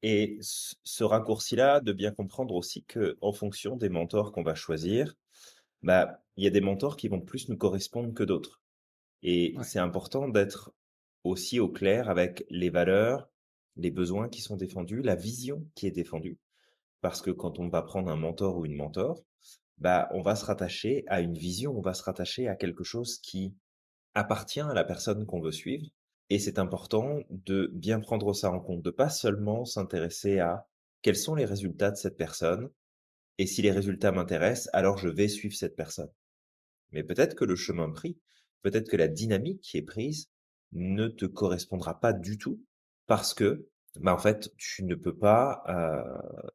Et 0.03 0.39
ce 0.43 1.03
raccourci-là, 1.03 1.81
de 1.81 1.95
bien 1.95 2.11
comprendre 2.13 2.55
aussi 2.55 2.85
qu'en 2.85 3.33
fonction 3.33 3.77
des 3.77 3.89
mentors 3.89 4.33
qu'on 4.33 4.43
va 4.43 4.55
choisir, 4.55 5.15
bah, 5.83 6.21
il 6.37 6.45
y 6.45 6.47
a 6.47 6.51
des 6.51 6.61
mentors 6.61 6.99
qui 6.99 7.09
vont 7.09 7.23
plus 7.23 7.49
nous 7.49 7.57
correspondre 7.57 8.13
que 8.13 8.25
d'autres. 8.25 8.61
Et 9.23 9.55
Ouais. 9.57 9.65
c'est 9.65 9.79
important 9.79 10.29
d'être 10.29 10.73
aussi 11.25 11.59
au 11.59 11.71
clair 11.71 12.11
avec 12.11 12.45
les 12.51 12.69
valeurs, 12.69 13.31
les 13.77 13.91
besoins 13.91 14.29
qui 14.29 14.43
sont 14.43 14.57
défendus, 14.57 15.01
la 15.01 15.15
vision 15.17 15.67
qui 15.75 15.87
est 15.87 15.91
défendue. 15.91 16.39
Parce 17.01 17.23
que 17.23 17.31
quand 17.31 17.59
on 17.59 17.69
va 17.69 17.81
prendre 17.81 18.11
un 18.11 18.17
mentor 18.17 18.59
ou 18.59 18.67
une 18.67 18.77
mentor, 18.77 19.25
bah, 19.79 20.09
on 20.13 20.23
va 20.23 20.35
se 20.37 20.45
rattacher 20.45 21.05
à 21.07 21.21
une 21.21 21.37
vision, 21.37 21.77
on 21.77 21.81
va 21.81 21.95
se 21.95 22.03
rattacher 22.03 22.49
à 22.49 22.57
quelque 22.57 22.85
chose 22.85 23.19
qui 23.19 23.55
appartient 24.15 24.61
à 24.61 24.75
la 24.75 24.85
personne 24.85 25.27
qu'on 25.27 25.41
veut 25.41 25.53
suivre. 25.53 25.87
Et 26.31 26.39
c'est 26.39 26.59
important 26.59 27.21
de 27.31 27.71
bien 27.73 28.01
prendre 28.01 28.33
ça 28.35 28.51
en 28.51 28.61
compte, 28.61 28.83
de 28.83 28.91
pas 28.91 29.09
seulement 29.09 29.65
s'intéresser 29.65 30.41
à 30.41 30.67
quels 31.03 31.17
sont 31.17 31.35
les 31.35 31.45
résultats 31.45 31.91
de 31.91 31.97
cette 31.97 32.17
personne. 32.17 32.71
Et 33.39 33.47
si 33.47 33.63
les 33.63 33.71
résultats 33.71 34.13
m'intéressent, 34.13 34.69
alors 34.73 34.99
je 34.99 35.09
vais 35.09 35.29
suivre 35.29 35.55
cette 35.55 35.77
personne. 35.77 36.11
Mais 36.93 37.05
peut-être 37.05 37.35
que 37.35 37.45
le 37.45 37.57
chemin 37.57 37.91
pris, 37.91 38.19
peut-être 38.63 38.89
que 38.89 38.97
la 38.97 39.09
dynamique 39.09 39.61
qui 39.61 39.79
est 39.79 39.83
prise 39.83 40.29
ne 40.73 41.09
te 41.09 41.25
correspondra 41.25 42.01
pas 42.01 42.13
du 42.13 42.37
tout 42.37 42.61
parce 43.07 43.33
que, 43.33 43.69
bah, 44.01 44.15
en 44.15 44.19
fait, 44.19 44.51
tu 44.59 44.85
ne 44.85 44.95
peux 44.95 45.17
pas, 45.17 45.63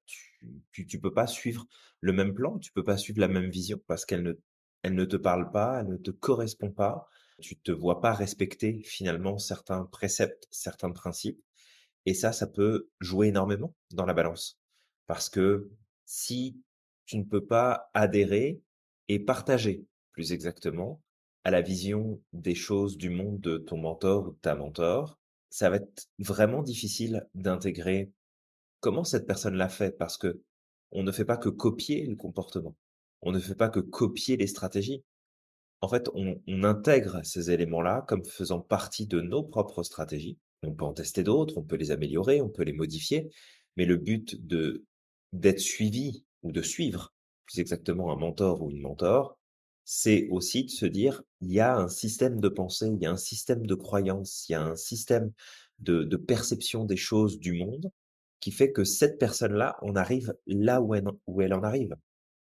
tu 0.06 0.34
tu 0.72 0.86
tu 0.88 1.00
peux 1.00 1.14
pas 1.14 1.28
suivre 1.28 1.66
le 2.02 2.14
même 2.14 2.34
plan, 2.34 2.60
tu 2.60 2.72
peux 2.72 2.84
pas 2.84 2.98
suivre 2.98 3.20
la 3.20 3.28
même 3.28 3.50
vision 3.50 3.80
parce 3.88 4.06
qu'elle 4.06 4.24
ne 4.24 4.34
elle 4.84 4.96
ne 4.96 5.06
te 5.06 5.16
parle 5.16 5.52
pas, 5.52 5.80
elle 5.82 5.88
ne 5.90 5.98
te 5.98 6.12
correspond 6.12 6.72
pas. 6.72 7.08
Tu 7.42 7.58
te 7.58 7.72
vois 7.72 8.02
pas 8.02 8.14
respecter 8.14 8.82
finalement 8.84 9.38
certains 9.40 9.86
préceptes, 9.86 10.48
certains 10.52 10.92
principes 10.92 11.42
et 12.06 12.14
ça, 12.14 12.32
ça 12.34 12.48
peut 12.48 12.90
jouer 13.00 13.28
énormément 13.30 13.74
dans 13.92 14.06
la 14.06 14.14
balance. 14.14 14.60
Parce 15.08 15.30
que 15.30 15.72
si 16.06 16.62
tu 17.06 17.18
ne 17.18 17.24
peux 17.24 17.46
pas 17.46 17.90
adhérer 17.94 18.62
et 19.10 19.20
partager, 19.20 19.86
plus 20.12 20.32
exactement, 20.34 21.02
à 21.44 21.52
la 21.52 21.62
vision 21.62 22.22
des 22.34 22.56
choses 22.56 22.98
du 22.98 23.10
monde 23.10 23.40
de 23.42 23.58
ton 23.58 23.78
mentor 23.78 24.28
ou 24.28 24.32
de 24.32 24.38
ta 24.40 24.56
mentor, 24.56 25.20
ça 25.54 25.70
va 25.70 25.76
être 25.76 26.10
vraiment 26.18 26.64
difficile 26.64 27.28
d'intégrer 27.36 28.12
comment 28.80 29.04
cette 29.04 29.28
personne 29.28 29.54
l'a 29.54 29.70
fait 29.70 29.96
parce 29.96 30.18
que 30.18 30.42
on 30.92 31.04
ne 31.04 31.12
fait 31.12 31.26
pas 31.26 31.38
que 31.38 31.50
copier 31.50 32.08
le 32.08 32.16
comportement. 32.16 32.76
On 33.22 33.32
ne 33.32 33.38
fait 33.38 33.54
pas 33.54 33.70
que 33.70 33.80
copier 33.80 34.36
les 34.36 34.48
stratégies. 34.48 35.04
En 35.82 35.90
fait, 35.90 36.10
on 36.16 36.64
intègre 36.64 37.24
ces 37.24 37.52
éléments-là 37.52 38.04
comme 38.08 38.26
faisant 38.26 38.62
partie 38.62 39.06
de 39.06 39.22
nos 39.22 39.44
propres 39.44 39.84
stratégies. 39.84 40.40
On 40.64 40.74
peut 40.74 40.86
en 40.86 40.94
tester 40.94 41.22
d'autres, 41.22 41.56
on 41.60 41.64
peut 41.64 41.76
les 41.76 41.92
améliorer, 41.92 42.42
on 42.42 42.50
peut 42.50 42.64
les 42.64 42.74
modifier, 42.74 43.30
mais 43.78 43.86
le 43.86 43.98
but 43.98 44.36
d'être 45.34 45.60
suivi 45.60 46.26
ou 46.42 46.52
de 46.52 46.64
suivre, 46.64 47.14
plus 47.46 47.60
exactement 47.60 48.12
un 48.12 48.16
mentor 48.16 48.64
ou 48.64 48.72
une 48.72 48.82
mentor, 48.82 49.38
c'est 49.86 50.28
aussi 50.32 50.66
de 50.66 50.70
se 50.72 50.86
dire: 50.86 51.24
«Il 51.42 51.52
y 51.52 51.60
a 51.60 51.78
un 51.78 51.88
système 51.90 52.40
de 52.40 52.50
pensée, 52.50 52.88
il 52.88 53.02
y 53.02 53.06
a 53.06 53.12
un 53.12 53.18
système 53.18 53.66
de 53.68 53.76
croyance, 53.76 54.46
il 54.50 54.54
y 54.54 54.56
a 54.56 54.64
un 54.64 54.76
système 54.76 55.32
de 55.80 56.16
perception 56.18 56.86
des 56.86 56.98
choses, 56.98 57.40
du 57.40 57.54
monde, 57.54 57.92
qui 58.40 58.52
fait 58.52 58.72
que 58.72 58.84
cette 58.84 59.20
personne-là 59.20 59.78
en 59.82 59.96
arrive 59.96 60.36
là 60.48 60.82
où 60.82 60.96
elle 60.96 61.08
en 61.08 61.20
où 61.28 61.42
elle 61.42 61.54
en 61.54 61.64
arrive». 61.64 61.96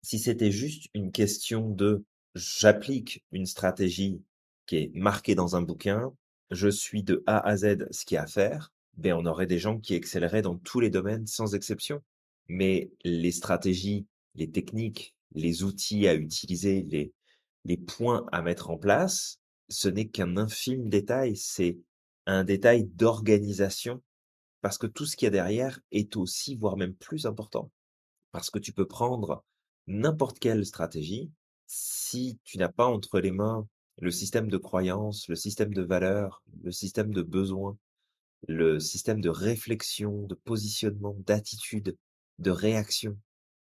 Si 0.03 0.19
c'était 0.19 0.51
juste 0.51 0.87
une 0.93 1.11
question 1.11 1.69
de: 1.69 2.03
«J'applique 2.35 3.23
une 3.31 3.45
stratégie 3.45 4.21
qui 4.67 4.77
est 4.77 4.91
marquée 4.95 5.35
dans 5.35 5.55
un 5.55 5.61
bouquin, 5.61 6.13
je 6.51 6.69
suis 6.69 7.03
de 7.03 7.23
A 7.27 7.39
à 7.47 7.57
Z 7.57 7.87
ce 7.91 8.05
qu'il 8.05 8.15
y 8.15 8.17
a 8.17 8.23
à 8.23 8.27
faire», 8.27 8.71
beh, 8.97 9.13
on 9.13 9.25
aurait 9.25 9.47
des 9.47 9.59
gens 9.59 9.79
qui 9.79 9.93
excelleraient 9.95 10.41
dans 10.41 10.57
tous 10.57 10.79
les 10.79 10.89
domaines 10.89 11.27
sans 11.27 11.55
exception. 11.55 12.01
Mais 12.47 12.91
les 13.03 13.31
stratégies, 13.31 14.05
les 14.35 14.49
techniques, 14.51 15.15
les 15.33 15.63
outils 15.63 16.07
à 16.07 16.15
utiliser, 16.15 16.83
les 16.89 17.13
les 17.65 17.77
points 17.77 18.25
à 18.31 18.41
mettre 18.41 18.69
en 18.69 18.77
place, 18.77 19.39
ce 19.69 19.87
n'est 19.87 20.07
qu'un 20.07 20.37
infime 20.37 20.89
détail, 20.89 21.35
c'est 21.35 21.79
un 22.25 22.43
détail 22.43 22.85
d'organisation 22.85 24.01
parce 24.61 24.77
que 24.77 24.87
tout 24.87 25.05
ce 25.05 25.15
qu'il 25.15 25.25
y 25.25 25.27
a 25.27 25.31
derrière 25.31 25.79
est 25.91 26.15
aussi, 26.17 26.55
voire 26.55 26.77
même 26.77 26.93
plus 26.93 27.25
important. 27.25 27.71
Parce 28.31 28.49
que 28.49 28.59
tu 28.59 28.73
peux 28.73 28.87
prendre 28.87 29.43
n'importe 29.87 30.39
quelle 30.39 30.65
stratégie, 30.65 31.31
si 31.67 32.39
tu 32.43 32.57
n'as 32.57 32.69
pas 32.69 32.85
entre 32.85 33.19
les 33.19 33.31
mains 33.31 33.67
le 33.99 34.11
système 34.11 34.49
de 34.49 34.57
croyance, 34.57 35.27
le 35.27 35.35
système 35.35 35.73
de 35.73 35.81
valeurs, 35.81 36.43
le 36.63 36.71
système 36.71 37.13
de 37.13 37.21
besoins, 37.21 37.77
le 38.47 38.79
système 38.79 39.21
de 39.21 39.29
réflexion, 39.29 40.23
de 40.23 40.35
positionnement, 40.35 41.15
d'attitude, 41.19 41.95
de 42.39 42.51
réaction 42.51 43.17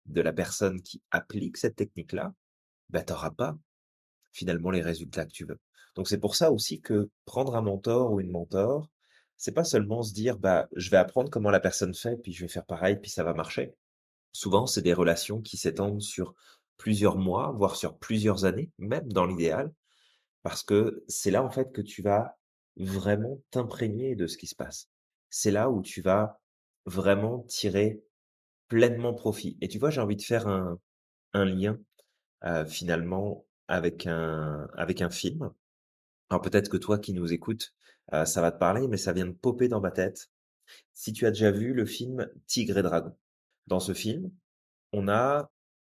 de 0.07 0.21
la 0.21 0.33
personne 0.33 0.81
qui 0.81 1.03
applique 1.11 1.59
cette 1.59 1.77
technique-là, 1.77 2.35
bah, 2.89 3.03
tu 3.03 3.13
auras 3.13 3.31
pas 3.31 3.59
finalement 4.33 4.71
les 4.71 4.83
résultats 4.83 5.25
que 5.27 5.33
tu 5.33 5.45
veux. 5.45 5.59
Donc 5.95 6.09
c'est 6.09 6.19
pour 6.19 6.37
ça 6.37 6.53
aussi 6.53 6.81
que 6.81 7.11
prendre 7.27 7.57
un 7.57 7.63
mentor 7.63 8.13
ou 8.13 8.21
une 8.21 8.31
mentor, 8.31 8.91
c'est 9.37 9.53
pas 9.53 9.65
seulement 9.65 10.03
se 10.03 10.13
dire: 10.15 10.39
«Bah, 10.39 10.69
je 10.77 10.91
vais 10.91 10.97
apprendre 10.97 11.31
comment 11.31 11.51
la 11.51 11.61
personne 11.61 11.95
fait, 11.95 12.17
puis 12.17 12.33
je 12.33 12.43
vais 12.45 12.49
faire 12.49 12.65
pareil, 12.67 12.97
puis 12.97 13.11
ça 13.11 13.25
va 13.25 13.35
marcher». 13.35 13.75
Souvent, 14.33 14.67
c'est 14.67 14.83
des 14.83 14.95
relations 14.95 15.41
qui 15.43 15.57
s'étendent 15.57 16.03
sur 16.03 16.35
plusieurs 16.79 17.17
mois, 17.19 17.53
voire 17.53 17.77
sur 17.77 17.99
plusieurs 17.99 18.45
années, 18.45 18.71
même 18.79 19.13
dans 19.13 19.27
l'idéal, 19.27 19.73
parce 20.43 20.63
que 20.63 21.05
c'est 21.09 21.31
là, 21.31 21.43
en 21.45 21.51
fait, 21.51 21.73
que 21.73 21.83
tu 21.83 22.03
vas 22.03 22.37
vraiment 22.77 23.41
t'imprégner 23.51 24.15
de 24.17 24.27
ce 24.27 24.39
qui 24.39 24.47
se 24.47 24.55
passe. 24.55 24.89
C'est 25.31 25.51
là 25.51 25.71
où 25.71 25.83
tu 25.83 26.01
vas 26.03 26.41
vraiment 26.87 27.41
tirer 27.49 28.03
pleinement 28.69 29.15
profit 29.15 29.57
et 29.61 29.69
tu 29.69 29.79
vois, 29.79 29.91
j'ai 29.91 30.01
envie 30.01 30.17
de 30.17 30.23
faire 30.23 30.47
un 30.49 31.45
lien, 31.45 31.79
heu, 32.45 32.65
finalement 32.67 33.47
avec 33.69 34.07
un 34.07 34.69
avec 34.75 35.03
un 35.03 35.11
film. 35.11 35.51
Alors 36.31 36.43
peut-être 36.43 36.69
que 36.71 36.77
toi 36.77 36.99
qui 36.99 37.13
nous 37.15 37.33
écoutes, 37.33 37.75
heu, 38.15 38.25
ça 38.27 38.41
va 38.43 38.53
te 38.53 38.59
parler, 38.59 38.89
mais 38.89 38.97
ça 38.99 39.13
vient 39.13 39.27
de 39.27 39.33
popper 39.33 39.69
dans 39.69 39.81
ma 39.81 39.91
tête. 39.93 40.31
Si 40.95 41.13
tu 41.13 41.27
as 41.27 41.31
déjà 41.31 41.51
vu 41.51 41.75
le 41.75 41.87
film 41.87 42.29
Tigre 42.47 42.79
et 42.79 42.83
Dragon. 42.83 43.15
Dans 43.69 43.81
ce 43.81 43.95
film, 43.95 44.31
on 44.93 45.09
a 45.09 45.51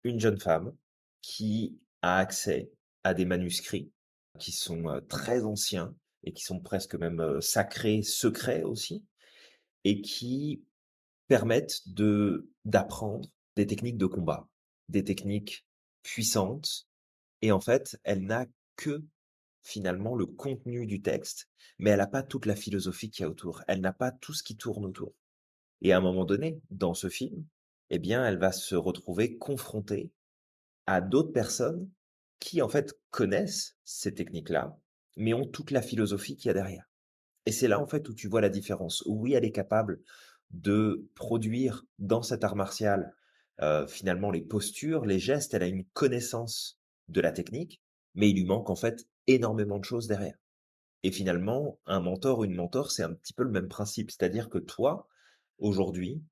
une 0.05 0.21
jeune 0.21 0.41
femme 0.41 0.75
qui 1.23 1.79
a 2.03 2.19
accès 2.19 2.73
à 3.05 3.15
des 3.15 3.25
manuscrits 3.27 3.93
qui 4.39 4.53
sont, 4.53 4.91
heu, 4.91 5.01
très 5.09 5.45
anciens 5.45 5.95
et 6.25 6.33
qui 6.33 6.45
sont 6.45 6.61
presque 6.61 6.95
même, 6.97 7.21
heu, 7.21 7.41
sacrés, 7.41 8.03
secrets 8.03 8.63
aussi 8.65 9.05
et 9.85 10.01
qui 10.03 10.65
permettent 11.29 11.83
de 11.89 12.49
d'apprendre 12.65 13.29
des 13.57 13.67
techniques 13.67 13.99
de 13.99 14.07
combat, 14.07 14.49
des 14.89 15.05
techniques 15.05 15.67
puissantes 16.03 16.89
et 17.45 17.53
en 17.53 17.61
fait, 17.61 18.01
elle 18.05 18.23
n'a 18.23 18.47
que 18.77 19.05
finalement 19.63 20.15
le 20.15 20.25
contenu 20.25 20.87
du 20.87 21.03
texte, 21.03 21.51
mais 21.79 21.91
elle 21.91 22.01
a 22.01 22.07
pas 22.07 22.23
toute 22.23 22.47
la 22.47 22.57
philosophie 22.57 23.11
qu'il 23.11 23.25
y 23.25 23.27
a 23.27 23.31
autour. 23.31 23.63
Elle 23.69 23.83
n'a 23.83 23.93
pas 23.93 24.13
tout 24.13 24.33
ce 24.33 24.43
qui 24.43 24.57
tourne 24.57 24.87
autour 24.87 25.13
et 25.83 25.93
à 25.93 25.99
un 25.99 26.01
moment 26.01 26.25
donné, 26.25 26.63
dans 26.71 26.95
ce 26.95 27.11
film, 27.11 27.45
eh 27.91 27.99
bien, 27.99 28.25
elle 28.27 28.39
va 28.39 28.51
se 28.51 28.77
retrouver 28.77 29.37
confrontée 29.37 30.11
à 30.87 31.03
d'autres 31.03 31.33
personnes 31.33 31.91
qui, 32.41 32.63
en 32.63 32.69
fait, 32.71 32.95
connaissent 33.11 33.77
ces 33.85 34.15
techniques-là, 34.15 34.79
mais 35.19 35.35
ont 35.35 35.47
toute 35.47 35.71
la 35.71 35.83
philosophie 35.83 36.39
qu'il 36.39 36.49
y 36.49 36.51
a 36.51 36.55
derrière 36.55 36.89
et 37.45 37.53
c'est 37.53 37.69
là, 37.69 37.79
en 37.79 37.87
fait, 37.87 38.09
où 38.09 38.15
tu 38.15 38.27
vois 38.27 38.41
la 38.41 38.49
différence. 38.49 39.03
Oui, 39.07 39.35
elle 39.35 39.45
est 39.45 39.53
capable 39.53 40.01
de 40.51 41.07
produire 41.15 41.85
dans 41.99 42.23
cet 42.23 42.43
art 42.43 42.57
martial, 42.57 43.15
heu, 43.61 43.87
finalement 43.87 44.31
les 44.31 44.41
postures, 44.41 45.05
les 45.05 45.19
gestes, 45.19 45.53
elle 45.53 45.63
a 45.63 45.67
une 45.67 45.85
connaissance 45.85 46.81
de 47.09 47.21
la 47.21 47.33
technique, 47.33 47.81
mais 48.15 48.31
il 48.31 48.37
lui 48.37 48.45
manque 48.45 48.71
en 48.71 48.77
fait 48.77 49.07
énormément 49.27 49.79
de 49.79 49.85
choses 49.85 50.07
derrière. 50.07 50.39
Et 51.03 51.11
finalement, 51.11 51.79
un 51.87 52.01
mentor 52.01 52.39
ou 52.39 52.45
une 52.45 52.55
mentor, 52.55 52.91
c'est 52.91 53.03
un 53.03 53.13
petit 53.13 53.35
peu 53.35 53.43
le 53.43 53.51
même 53.51 53.69
principe. 53.69 54.11
C'est-à-dire 54.11 54.49
que 54.49 54.59
toi, 54.59 55.07
aujourd'hui, 55.59 56.23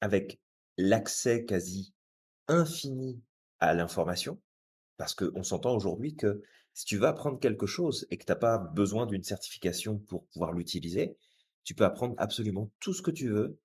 avec 0.00 0.40
l'accès 0.76 1.44
quasi 1.44 1.94
infini 2.48 3.22
à 3.60 3.74
l'information, 3.74 4.40
parce 4.96 5.14
qu'on 5.14 5.42
s'entend 5.42 5.74
aujourd'hui 5.74 6.16
que 6.16 6.42
si 6.74 6.84
tu 6.84 6.98
veux 6.98 7.06
apprendre 7.06 7.38
quelque 7.38 7.66
chose 7.66 8.06
et 8.10 8.18
que 8.18 8.24
tu 8.24 8.32
as 8.32 8.36
pas 8.36 8.58
besoin 8.58 9.06
d'une 9.06 9.22
certification 9.22 9.98
pour 9.98 10.26
pouvoir 10.26 10.52
l'utiliser, 10.52 11.16
tu 11.64 11.74
peux 11.74 11.84
apprendre 11.84 12.14
absolument 12.18 12.70
tout 12.80 12.92
ce 12.92 13.02
que 13.02 13.10
tu 13.10 13.28
veux 13.28 13.58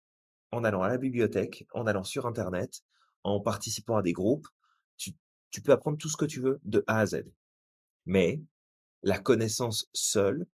en 0.52 0.64
allant 0.64 0.84
à 0.84 0.90
la 0.90 0.98
bibliothèque, 0.98 1.66
en 1.74 1.88
allant 1.88 2.04
sur 2.04 2.26
internet, 2.26 2.84
en 3.24 3.40
participant 3.40 3.98
à 3.98 4.02
des 4.02 4.14
groupes. 4.14 4.48
Tu 5.56 5.62
peux 5.62 5.72
apprendre 5.72 5.98
tout 5.98 6.10
ce 6.10 6.18
que 6.18 6.26
tu 6.26 6.42
veux 6.42 6.60
de 6.66 6.84
A 6.86 7.00
à 7.00 7.06
Z. 7.06 7.24
Mais 8.06 8.42
la 9.04 9.20
connaissance 9.20 9.88
seule 9.94 10.46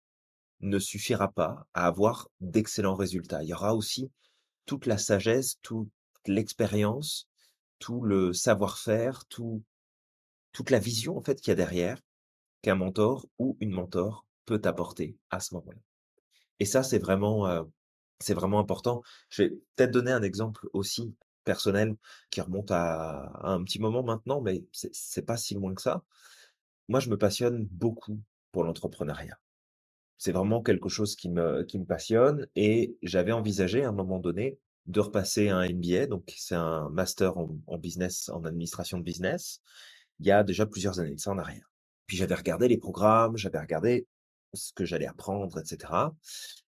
ne 0.60 0.78
suffira 0.78 1.32
pas 1.32 1.66
à 1.74 1.88
avoir 1.88 2.30
d'excellents 2.40 2.94
résultats. 2.94 3.42
Il 3.42 3.50
y 3.50 3.54
aura 3.56 3.74
aussi 3.74 4.12
toute 4.68 4.86
la 4.86 5.00
sagesse, 5.00 5.58
toute 5.64 5.90
l'expérience, 6.28 7.28
tout 7.80 8.04
le 8.04 8.32
savoir-faire, 8.32 9.26
tout 9.26 9.64
toute 10.52 10.70
la 10.70 10.78
vision, 10.78 11.18
en 11.18 11.24
fait, 11.24 11.42
qu'il 11.42 11.50
y 11.50 11.54
a 11.54 11.56
derrière, 11.56 12.00
qu'un 12.62 12.76
mentor 12.76 13.26
ou 13.40 13.58
une 13.60 13.72
mentor 13.72 14.28
peut 14.46 14.62
t'apporter 14.62 15.18
à 15.32 15.40
ce 15.40 15.56
moment-là. 15.56 15.82
Et 16.60 16.66
ça, 16.66 16.84
c'est 16.84 17.00
vraiment, 17.00 17.48
heu, 17.50 17.68
c'est 18.20 18.36
vraiment 18.36 18.60
important. 18.60 19.02
Je 19.30 19.42
vais 19.42 19.50
peut-être 19.76 19.90
donner 19.90 20.12
un 20.12 20.22
exemple 20.22 20.68
aussi 20.74 21.16
personnel 21.44 21.96
qui 22.30 22.42
remonte 22.42 22.72
à 22.72 23.32
un 23.44 23.64
petit 23.64 23.80
moment 23.80 24.04
maintenant, 24.04 24.42
mais 24.42 24.64
c'est 24.72 25.26
pas 25.26 25.38
si 25.38 25.54
loin 25.54 25.74
que 25.74 25.82
ça. 25.82 26.04
Moi, 26.88 27.00
je 27.00 27.10
me 27.10 27.18
passionne 27.18 27.66
beaucoup 27.72 28.20
pour 28.52 28.64
l'entrepreneuriat. 28.64 29.40
C'est 30.18 30.32
vraiment 30.32 30.62
quelque 30.62 30.90
chose 30.90 31.16
qui 31.16 31.30
me 31.30 31.64
qui 31.64 31.80
me 31.80 31.86
passionne 31.86 32.48
et 32.56 32.96
j'avais 33.02 33.32
envisagé 33.32 33.84
à 33.84 33.90
un 33.90 33.94
moment 33.94 34.20
donné 34.20 34.60
de 34.86 35.00
repasser 35.00 35.50
un 35.50 35.68
MBA, 35.68 36.08
donc 36.08 36.32
c'est 36.38 36.56
un 36.56 36.90
master 36.90 37.38
en 37.38 37.78
business, 37.78 38.30
en 38.30 38.44
administration 38.46 38.98
de 38.98 39.04
business, 39.04 39.62
il 40.20 40.28
y 40.28 40.32
a 40.32 40.44
déjà 40.44 40.66
plusieurs 40.66 41.00
années 41.00 41.18
ça 41.18 41.32
en 41.32 41.38
arrière. 41.38 41.72
Puis 42.08 42.18
j'avais 42.18 42.36
regardé 42.36 42.68
les 42.68 42.78
programmes, 42.78 43.38
j'avais 43.38 43.60
regardé 43.60 44.08
ce 44.54 44.74
que 44.74 44.86
j'allais 44.86 45.08
apprendre 45.08 45.60
et 45.60 45.66
cetera 45.66 46.16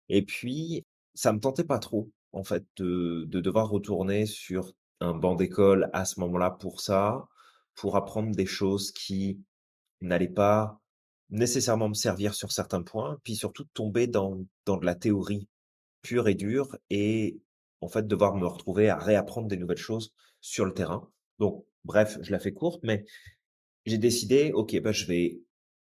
et 0.09 0.23
puis 0.23 0.85
ça 1.13 1.33
me 1.33 1.39
tentait 1.39 1.63
pas 1.63 1.79
trop, 1.79 2.11
en 2.33 2.43
fait, 2.43 2.65
de 2.77 3.25
de 3.27 3.39
devoir 3.41 3.69
retourner 3.69 4.25
sur 4.25 4.73
un 5.01 5.13
banc 5.13 5.35
d'école 5.35 5.89
à 5.93 6.05
ce 6.05 6.19
moment-là 6.21 6.51
pour 6.51 6.81
ça, 6.81 7.27
pour 7.75 7.95
apprendre 7.97 8.35
des 8.35 8.45
choses 8.45 8.91
qui 8.91 9.41
n'allaient 10.01 10.27
pas 10.29 10.81
nécessairement 11.29 11.89
me 11.89 11.93
servir 11.95 12.33
sur 12.35 12.51
certains 12.51 12.83
points, 12.83 13.19
puis 13.23 13.35
surtout 13.35 13.65
tomber 13.73 14.07
dans 14.07 14.45
dans 14.65 14.77
de 14.77 14.85
la 14.85 14.95
théorie 14.95 15.47
pure 16.01 16.27
et 16.27 16.35
dure 16.35 16.77
et 16.89 17.41
en 17.81 17.89
fait 17.89 18.07
devoir 18.07 18.35
me 18.35 18.47
retrouver 18.47 18.89
à 18.89 18.97
réapprendre 18.97 19.47
des 19.47 19.57
nouvelles 19.57 19.77
choses 19.77 20.13
sur 20.41 20.65
le 20.65 20.73
terrain. 20.73 21.09
Donc 21.39 21.65
bref, 21.85 22.17
je 22.21 22.31
la 22.31 22.39
fais 22.39 22.53
courte, 22.53 22.81
mais 22.83 23.05
j'ai 23.85 23.97
décidé: 23.97 24.51
«OK, 24.53 24.79
bah, 24.81 24.91
je 24.93 25.05
vais 25.05 25.41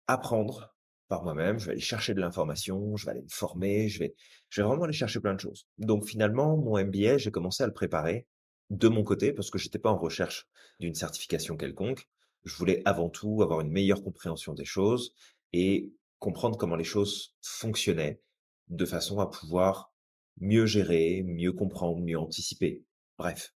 apprendre 0.06 0.71
par 1.12 1.24
moi-même, 1.24 1.58
je 1.58 1.66
vais 1.66 1.72
aller 1.72 1.80
chercher 1.82 2.14
de 2.14 2.20
l'information, 2.20 2.96
je 2.96 3.04
vais 3.04 3.10
aller 3.10 3.20
me 3.20 3.28
former, 3.28 3.90
je 3.90 3.98
vais 3.98 4.14
je 4.48 4.62
vraiment 4.62 4.84
aller 4.84 4.94
chercher 4.94 5.20
plein 5.20 5.34
de 5.34 5.40
choses». 5.40 5.66
Donc 5.76 6.06
finalement, 6.06 6.56
mon 6.56 6.82
MBA, 6.82 7.18
j'ai 7.18 7.30
commencé 7.30 7.62
à 7.62 7.66
le 7.66 7.74
préparer 7.74 8.26
de 8.70 8.88
mon 8.88 9.02
côté 9.04 9.34
parce 9.34 9.50
que 9.50 9.58
j'étais 9.58 9.78
pas 9.78 9.90
en 9.90 9.98
recherche 9.98 10.48
d'une 10.80 10.94
certification 10.94 11.58
quelconque. 11.58 12.08
Je 12.44 12.56
voulais 12.56 12.80
avant 12.86 13.10
tout 13.10 13.42
avoir 13.42 13.60
une 13.60 13.70
meilleure 13.70 14.02
compréhension 14.02 14.54
des 14.54 14.64
choses 14.64 15.14
et 15.52 15.92
comprendre 16.18 16.56
comment 16.56 16.76
les 16.76 16.90
choses 16.94 17.36
fonctionnaient, 17.42 18.22
de 18.68 18.86
façon 18.86 19.20
à 19.20 19.28
pouvoir 19.28 19.92
mieux 20.40 20.64
gérer, 20.64 21.22
mieux 21.26 21.52
comprendre, 21.52 22.00
mieux 22.00 22.18
anticiper. 22.18 22.82
Bref. 23.18 23.52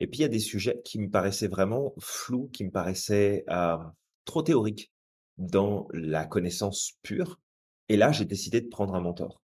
Et 0.00 0.08
puis 0.08 0.18
il 0.18 0.22
y 0.22 0.24
a 0.24 0.28
des 0.28 0.40
sujets 0.40 0.80
qui 0.84 0.98
me 0.98 1.10
paraissaient 1.10 1.46
vraiment 1.46 1.94
flous, 2.00 2.48
qui 2.52 2.64
me 2.64 2.72
paraissaient, 2.72 3.44
hem, 3.46 3.92
trop 4.24 4.42
théoriques 4.42 4.90
dans 5.38 5.88
la 5.92 6.26
connaissance 6.26 6.92
pure 7.02 7.40
et 7.88 7.96
là, 7.96 8.12
j'ai 8.12 8.26
décidé 8.26 8.60
de 8.60 8.68
prendre 8.68 8.94
un 8.94 9.00
mentor 9.00 9.40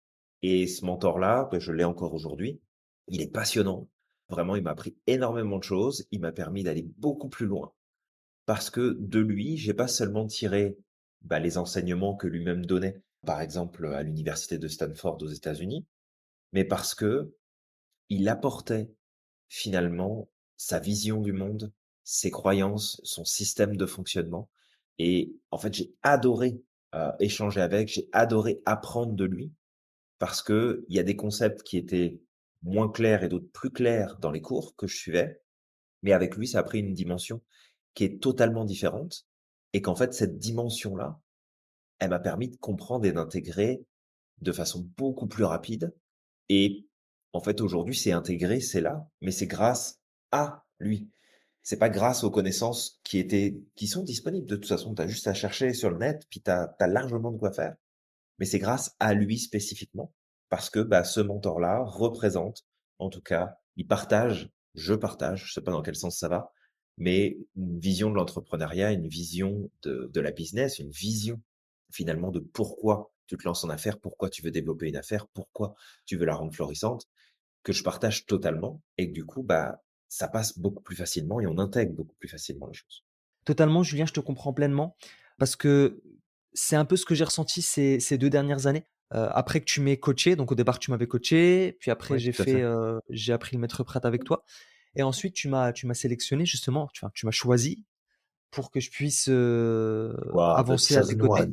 et 0.41 0.67
ce 0.67 0.85
mentor-là, 0.85 1.49
beh, 1.51 1.59
je 1.59 1.71
l'ai 1.71 1.83
encore 1.83 2.13
aujourd'hui. 2.13 2.61
Il 3.07 3.21
est 3.21 3.31
passionnant. 3.31 3.89
Vraiment, 4.29 4.55
il 4.55 4.63
m'a 4.63 4.71
appris 4.71 4.95
énormément 5.07 5.57
de 5.57 5.63
choses. 5.63 6.07
Il 6.11 6.21
m'a 6.21 6.31
permis 6.31 6.63
d'aller 6.63 6.87
beaucoup 6.97 7.29
plus 7.29 7.45
loin 7.45 7.73
parce 8.45 8.69
que 8.69 8.95
de 8.99 9.19
lui, 9.19 9.57
j'ai 9.57 9.73
pas 9.73 9.87
seulement 9.87 10.25
tiré, 10.25 10.77
bah, 11.21 11.39
les 11.39 11.57
enseignements 11.57 12.15
que 12.15 12.27
lui-même 12.27 12.65
donnait, 12.65 13.01
par 13.25 13.41
exemple, 13.41 13.85
à 13.87 14.01
l'université 14.01 14.57
de 14.57 14.67
Stanford 14.67 15.21
aux 15.21 15.27
États-Unis, 15.27 15.85
mais 16.53 16.63
parce 16.63 16.95
qu'il 16.95 18.27
apportait 18.27 18.91
finalement 19.49 20.29
sa 20.57 20.79
vision 20.79 21.21
du 21.21 21.33
monde, 21.33 21.71
ses 22.03 22.31
croyances, 22.31 22.99
son 23.03 23.25
système 23.25 23.75
de 23.75 23.85
fonctionnement 23.85 24.49
et 24.99 25.35
en 25.51 25.57
fait, 25.57 25.73
j'ai 25.73 25.95
adoré, 26.03 26.61
heu, 26.95 27.11
échanger 27.19 27.61
avec, 27.61 27.87
j'ai 27.89 28.09
adoré 28.11 28.61
apprendre 28.65 29.13
de 29.13 29.25
lui 29.25 29.53
parce 30.19 30.41
qu'il 30.43 30.83
y 30.89 30.99
a 30.99 31.03
des 31.03 31.15
concepts 31.15 31.63
qui 31.63 31.77
étaient 31.77 32.21
moins 32.63 32.89
clairs 32.89 33.23
et 33.23 33.29
d'autres 33.29 33.51
plus 33.53 33.71
clairs 33.71 34.17
dans 34.19 34.31
les 34.31 34.41
cours 34.41 34.75
que 34.75 34.87
je 34.87 34.97
suivais, 34.97 35.41
mais 36.03 36.13
avec 36.13 36.35
lui, 36.35 36.47
ça 36.47 36.59
a 36.59 36.63
pris 36.63 36.79
une 36.79 36.93
dimension 36.93 37.41
qui 37.93 38.03
est 38.05 38.21
totalement 38.21 38.65
différente 38.65 39.25
et 39.73 39.81
qu'en 39.81 39.95
fait, 39.95 40.13
cette 40.13 40.37
dimension-là, 40.39 41.19
elle 41.99 42.09
m'a 42.09 42.19
permis 42.19 42.49
de 42.49 42.57
comprendre 42.57 43.05
et 43.05 43.11
d'intégrer 43.11 43.85
de 44.41 44.51
façon 44.51 44.89
beaucoup 44.97 45.27
plus 45.27 45.43
rapide 45.43 45.93
et 46.49 46.85
en 47.33 47.41
fait, 47.41 47.61
aujourd'hui, 47.61 47.95
c'est 47.95 48.11
intégré, 48.11 48.59
c'est 48.59 48.81
là, 48.81 49.07
mais 49.21 49.31
c'est 49.31 49.47
grâce 49.47 49.99
à 50.31 50.65
lui. 50.79 51.09
C'est 51.63 51.77
pas 51.77 51.89
grâce 51.89 52.23
aux 52.23 52.31
connaissances 52.31 52.99
qui 53.03 53.19
étaient 53.19 53.61
qui 53.75 53.87
sont 53.87 54.03
disponibles. 54.03 54.47
De 54.47 54.55
toute 54.55 54.67
façon, 54.67 54.95
tu 54.95 55.01
as 55.01 55.07
juste 55.07 55.27
à 55.27 55.33
chercher 55.33 55.73
sur 55.73 55.89
le 55.91 55.97
net, 55.97 56.25
puis 56.29 56.41
tu 56.41 56.51
as 56.51 56.87
largement 56.87 57.31
de 57.31 57.37
quoi 57.37 57.51
faire. 57.51 57.75
Mais 58.39 58.45
c'est 58.45 58.59
grâce 58.59 58.95
à 58.99 59.13
lui 59.13 59.37
spécifiquement, 59.39 60.13
parce 60.49 60.69
que, 60.69 60.79
bah, 60.79 61.03
ce 61.03 61.19
mentor-là 61.21 61.83
représente, 61.85 62.65
en 62.99 63.09
tout 63.09 63.21
cas, 63.21 63.57
il 63.75 63.87
partage, 63.87 64.49
je 64.75 64.93
partage, 64.93 65.45
je 65.47 65.53
sais 65.53 65.61
pas 65.61 65.71
dans 65.71 65.81
quel 65.81 65.95
sens 65.95 66.17
ça 66.17 66.29
va, 66.29 66.51
mais 66.97 67.37
une 67.55 67.79
vision 67.79 68.09
de 68.09 68.15
l'entrepreneuriat, 68.15 68.91
une 68.91 69.07
vision 69.07 69.69
de 69.83 70.09
de 70.13 70.21
la 70.21 70.31
business, 70.31 70.79
une 70.79 70.91
vision 70.91 71.41
finalement 71.91 72.31
de 72.31 72.39
pourquoi 72.39 73.11
tu 73.27 73.37
te 73.37 73.43
lances 73.45 73.63
en 73.63 73.69
affaires, 73.69 73.99
pourquoi 73.99 74.29
tu 74.29 74.41
veux 74.41 74.51
développer 74.51 74.87
une 74.89 74.95
affaire, 74.97 75.27
pourquoi 75.27 75.75
tu 76.05 76.17
veux 76.17 76.25
la 76.25 76.35
rendre 76.35 76.53
florissante, 76.53 77.05
que 77.63 77.73
je 77.73 77.83
partage 77.83 78.25
totalement 78.25 78.81
et 78.97 79.07
du 79.07 79.25
coup, 79.25 79.43
bah, 79.43 79.81
ça 80.09 80.27
passe 80.27 80.57
beaucoup 80.59 80.81
plus 80.83 80.95
facilement 80.95 81.39
et 81.39 81.47
on 81.47 81.57
intègre 81.59 81.93
beaucoup 81.93 82.15
plus 82.19 82.27
facilement 82.27 82.67
les 82.67 82.73
choses. 82.73 83.05
Totalement, 83.45 83.83
Julien, 83.83 84.05
je 84.05 84.13
te 84.13 84.19
comprends 84.19 84.53
pleinement 84.53 84.95
parce 85.37 85.55
que 85.55 86.01
c'est 86.53 86.75
un 86.75 86.85
peu 86.85 86.97
ce 86.97 87.05
que 87.05 87.15
j'ai 87.15 87.23
ressenti 87.23 87.61
ces 87.61 87.99
ces 87.99 88.17
2 88.17 88.29
dernières 88.29 88.67
années. 88.67 88.85
Heu, 89.13 89.27
après 89.31 89.59
que 89.59 89.65
tu 89.65 89.81
m'aies 89.81 89.97
coaché, 89.97 90.35
donc 90.35 90.51
au 90.51 90.55
départ, 90.55 90.77
tu 90.79 90.91
m'avais 90.91 91.07
coaché, 91.07 91.77
puis 91.79 91.89
après 91.91 92.15
Ouais, 92.15 92.19
j'ai 92.19 92.31
fait, 92.31 92.43
fait. 92.53 92.61
heu, 92.61 92.99
j'ai 93.09 93.33
appris 93.33 93.55
le 93.55 93.61
maître 93.61 93.83
prêtre 93.83 94.05
avec 94.05 94.23
toi 94.23 94.43
et 94.95 95.03
ensuite 95.03 95.33
tu 95.35 95.47
m'as 95.47 95.71
tu 95.73 95.87
m'as 95.87 95.93
sélectionné 95.93 96.45
justement, 96.45 96.89
tu 96.93 97.05
tu 97.13 97.25
m'as 97.25 97.31
choisi 97.31 97.85
pour 98.51 98.71
que 98.71 98.79
je 98.79 98.89
puisse, 98.89 99.25
the 99.25 99.31
avancer 100.37 100.95
à 100.95 101.03
tes 101.05 101.17
côtés. 101.17 101.47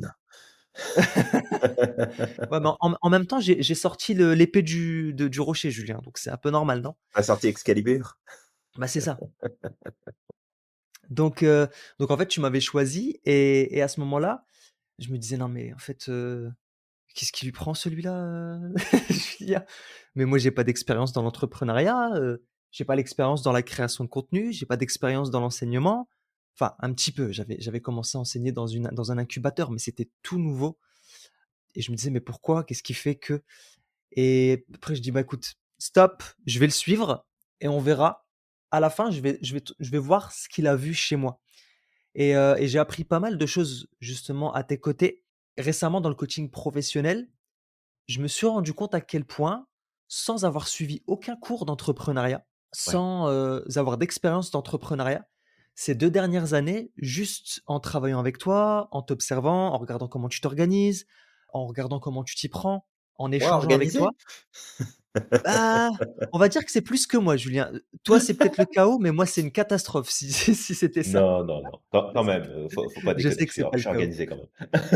Ouais, 2.51 2.59
mais 2.59 2.69
en 2.79 2.95
en 3.01 3.09
même 3.09 3.25
temps, 3.25 3.39
j'ai 3.39 3.75
sorti 3.75 4.13
l'épée 4.13 4.61
du 4.61 5.39
rocher, 5.39 5.71
Julien, 5.71 5.99
donc 6.03 6.17
c'est 6.17 6.29
un 6.29 6.37
peu 6.37 6.49
normal, 6.49 6.81
non? 6.81 6.95
Tu 7.15 7.23
sorti 7.23 7.47
Excalibur? 7.47 8.17
Bah, 8.77 8.87
c'est 8.87 9.01
ça. 9.01 9.17
Donc 11.09 11.45
donc 11.99 12.11
en 12.11 12.17
fait, 12.17 12.27
tu 12.27 12.39
m'avais 12.41 12.59
choisi 12.59 13.19
et 13.25 13.77
et 13.77 13.81
à 13.81 13.87
ce 13.87 13.99
moment-là, 14.01 14.45
je 14.99 15.11
me 15.11 15.17
disais: 15.17 15.37
«Non 15.37 15.47
mais 15.49 15.73
en 15.73 15.77
fait, 15.79 16.09
qu'est-ce 17.15 17.31
qui 17.31 17.45
lui 17.45 17.51
prend 17.51 17.73
celui-là, 17.73 18.13
heu?» 18.25 18.73
je 19.09 19.39
veux 19.39 19.45
dire, 19.45 19.63
mais 20.15 20.25
moi 20.25 20.37
j'ai 20.37 20.51
pas 20.51 20.63
d'expérience 20.63 21.13
dans 21.13 21.21
l'entrepreneuriat, 21.23 22.11
heu, 22.17 22.43
j'ai 22.71 22.85
pas 22.85 22.95
l'expérience 22.95 23.41
dans 23.43 23.51
la 23.51 23.63
création 23.63 24.03
de 24.03 24.09
contenu, 24.09 24.51
j'ai 24.53 24.65
pas 24.65 24.77
d'expérience 24.77 25.31
dans 25.31 25.39
l'enseignement. 25.39 26.09
Enfin, 26.55 26.75
un 26.79 26.93
petit 26.93 27.11
peu, 27.11 27.31
j'avais 27.31 27.57
j'avais 27.59 27.81
commencé 27.81 28.17
à 28.17 28.21
enseigner 28.21 28.51
dans 28.51 28.67
une 28.67 28.89
dans 28.93 29.11
un 29.11 29.17
incubateur, 29.17 29.71
mais 29.71 29.79
c'était 29.79 30.09
tout 30.23 30.39
nouveau 30.39 30.77
et 31.75 31.81
je 31.81 31.91
me 31.91 31.97
disais: 31.97 32.11
«Mais 32.11 32.21
pourquoi? 32.21 32.63
Qu'est-ce 32.65 32.83
qui 32.83 32.93
fait 32.95 33.15
que?» 33.15 33.43
et 34.13 34.65
après 34.75 34.95
je 34.97 35.01
dis: 35.03 35.11
«Bah 35.11 35.21
écoute, 35.21 35.55
stop, 35.79 36.23
je 36.47 36.59
vais 36.59 36.67
le 36.67 36.73
suivre 36.73 37.25
et 37.61 37.69
on 37.69 37.81
verra. 37.81 38.26
À 38.71 38.79
la 38.79 38.89
fin, 38.89 39.11
je 39.11 39.21
vais 39.21 39.39
je 39.41 39.53
vais 39.53 39.63
je 39.79 39.91
vais 39.91 39.97
voir 39.97 40.31
ce 40.31 40.49
qu'il 40.49 40.67
a 40.67 40.75
vu 40.75 40.93
chez 40.93 41.15
moi» 41.15 41.41
et 42.15 42.35
heu 42.35 42.55
et 42.59 42.67
j'ai 42.67 42.79
appris 42.79 43.03
pas 43.05 43.19
mal 43.19 43.37
de 43.37 43.45
choses 43.45 43.89
justement 44.01 44.53
à 44.53 44.63
tes 44.63 44.79
côtés. 44.79 45.23
Récemment 45.57 46.01
dans 46.01 46.09
le 46.09 46.15
coaching 46.15 46.49
professionnel, 46.51 47.29
je 48.07 48.21
me 48.21 48.27
suis 48.27 48.47
rendu 48.47 48.73
compte 48.73 48.95
à 48.95 49.01
quel 49.01 49.25
point, 49.25 49.67
sans 50.07 50.45
avoir 50.45 50.67
suivi 50.67 51.03
aucun 51.07 51.35
cours 51.35 51.65
d'entrepreneuriat, 51.65 52.45
Ouais, 52.85 53.01
sans, 53.01 53.29
heu, 53.31 53.65
avoir 53.75 53.97
d'expérience 53.97 54.51
d'entrepreneuriat, 54.51 55.27
ces 55.75 55.95
2 55.95 56.09
dernières 56.11 56.53
années, 56.53 56.91
juste 56.97 57.61
en 57.67 57.79
travaillant 57.79 58.19
avec 58.19 58.37
toi, 58.37 58.87
en 58.91 59.01
t'observant, 59.01 59.73
en 59.73 59.77
regardant 59.77 60.07
comment 60.07 60.29
tu 60.29 60.41
t'organises, 60.41 61.05
en 61.53 61.65
regardant 61.67 61.99
comment 61.99 62.23
tu 62.23 62.35
t'y 62.35 62.49
prends, 62.49 62.87
en 63.17 63.31
Ouais, 63.39 63.47
échangeant 63.47 63.73
avec 63.75 63.93
toi. 63.93 64.11
Bah, 65.43 65.91
on 66.31 66.39
va 66.39 66.49
dire 66.49 66.65
que 66.65 66.71
c'est 66.71 66.81
plus 66.81 67.07
que 67.07 67.17
moi, 67.17 67.37
Julien. 67.37 67.71
Toi, 68.03 68.19
c'est 68.19 68.33
peut-être 68.35 68.57
le 68.57 68.65
chaos, 68.65 68.99
mais 68.99 69.11
moi, 69.11 69.25
c'est 69.25 69.41
une 69.41 69.51
catastrophe 69.51 70.09
si 70.09 70.31
si 70.33 70.75
c'était 70.75 71.03
ça. 71.03 71.19
Non, 71.19 71.43
non, 71.45 71.61
non, 71.63 71.79
quand 71.91 72.11
quand 72.13 72.23
même, 72.23 72.67
faut 72.69 72.89
faut 72.89 73.01
pas 73.01 73.13
je 73.17 73.29
déconner, 73.29 73.35
sais 73.39 73.45
je 73.45 73.47
que 73.47 73.53
c'est 73.53 73.63
pas 73.69 73.77
je 73.77 73.79
suis 73.79 73.89
chaos. 73.89 73.89
organisé 73.89 74.25
quand 74.25 74.35
même. 74.37 74.47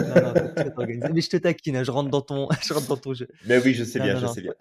Non, 0.05 0.19
non, 0.21 0.35
es 0.65 0.71
organisé, 0.77 1.13
mais 1.13 1.21
je 1.21 1.29
te 1.29 1.37
taquine, 1.37 1.77
hein, 1.77 1.83
je 1.83 1.91
rentre 1.91 2.09
dans 2.09 2.21
ton 2.21 2.49
je 2.63 2.73
rentre 2.73 2.87
dans 2.87 2.97
ton 2.97 3.13
jeu. 3.13 3.27
Mais 3.41 3.57
oui, 3.59 3.73
je 3.73 3.83
sais 3.83 3.99
Non, 3.99 4.05
bien, 4.05 4.15
non, 4.15 4.21
je 4.21 4.25
sais 4.27 4.41
bien. 4.41 4.53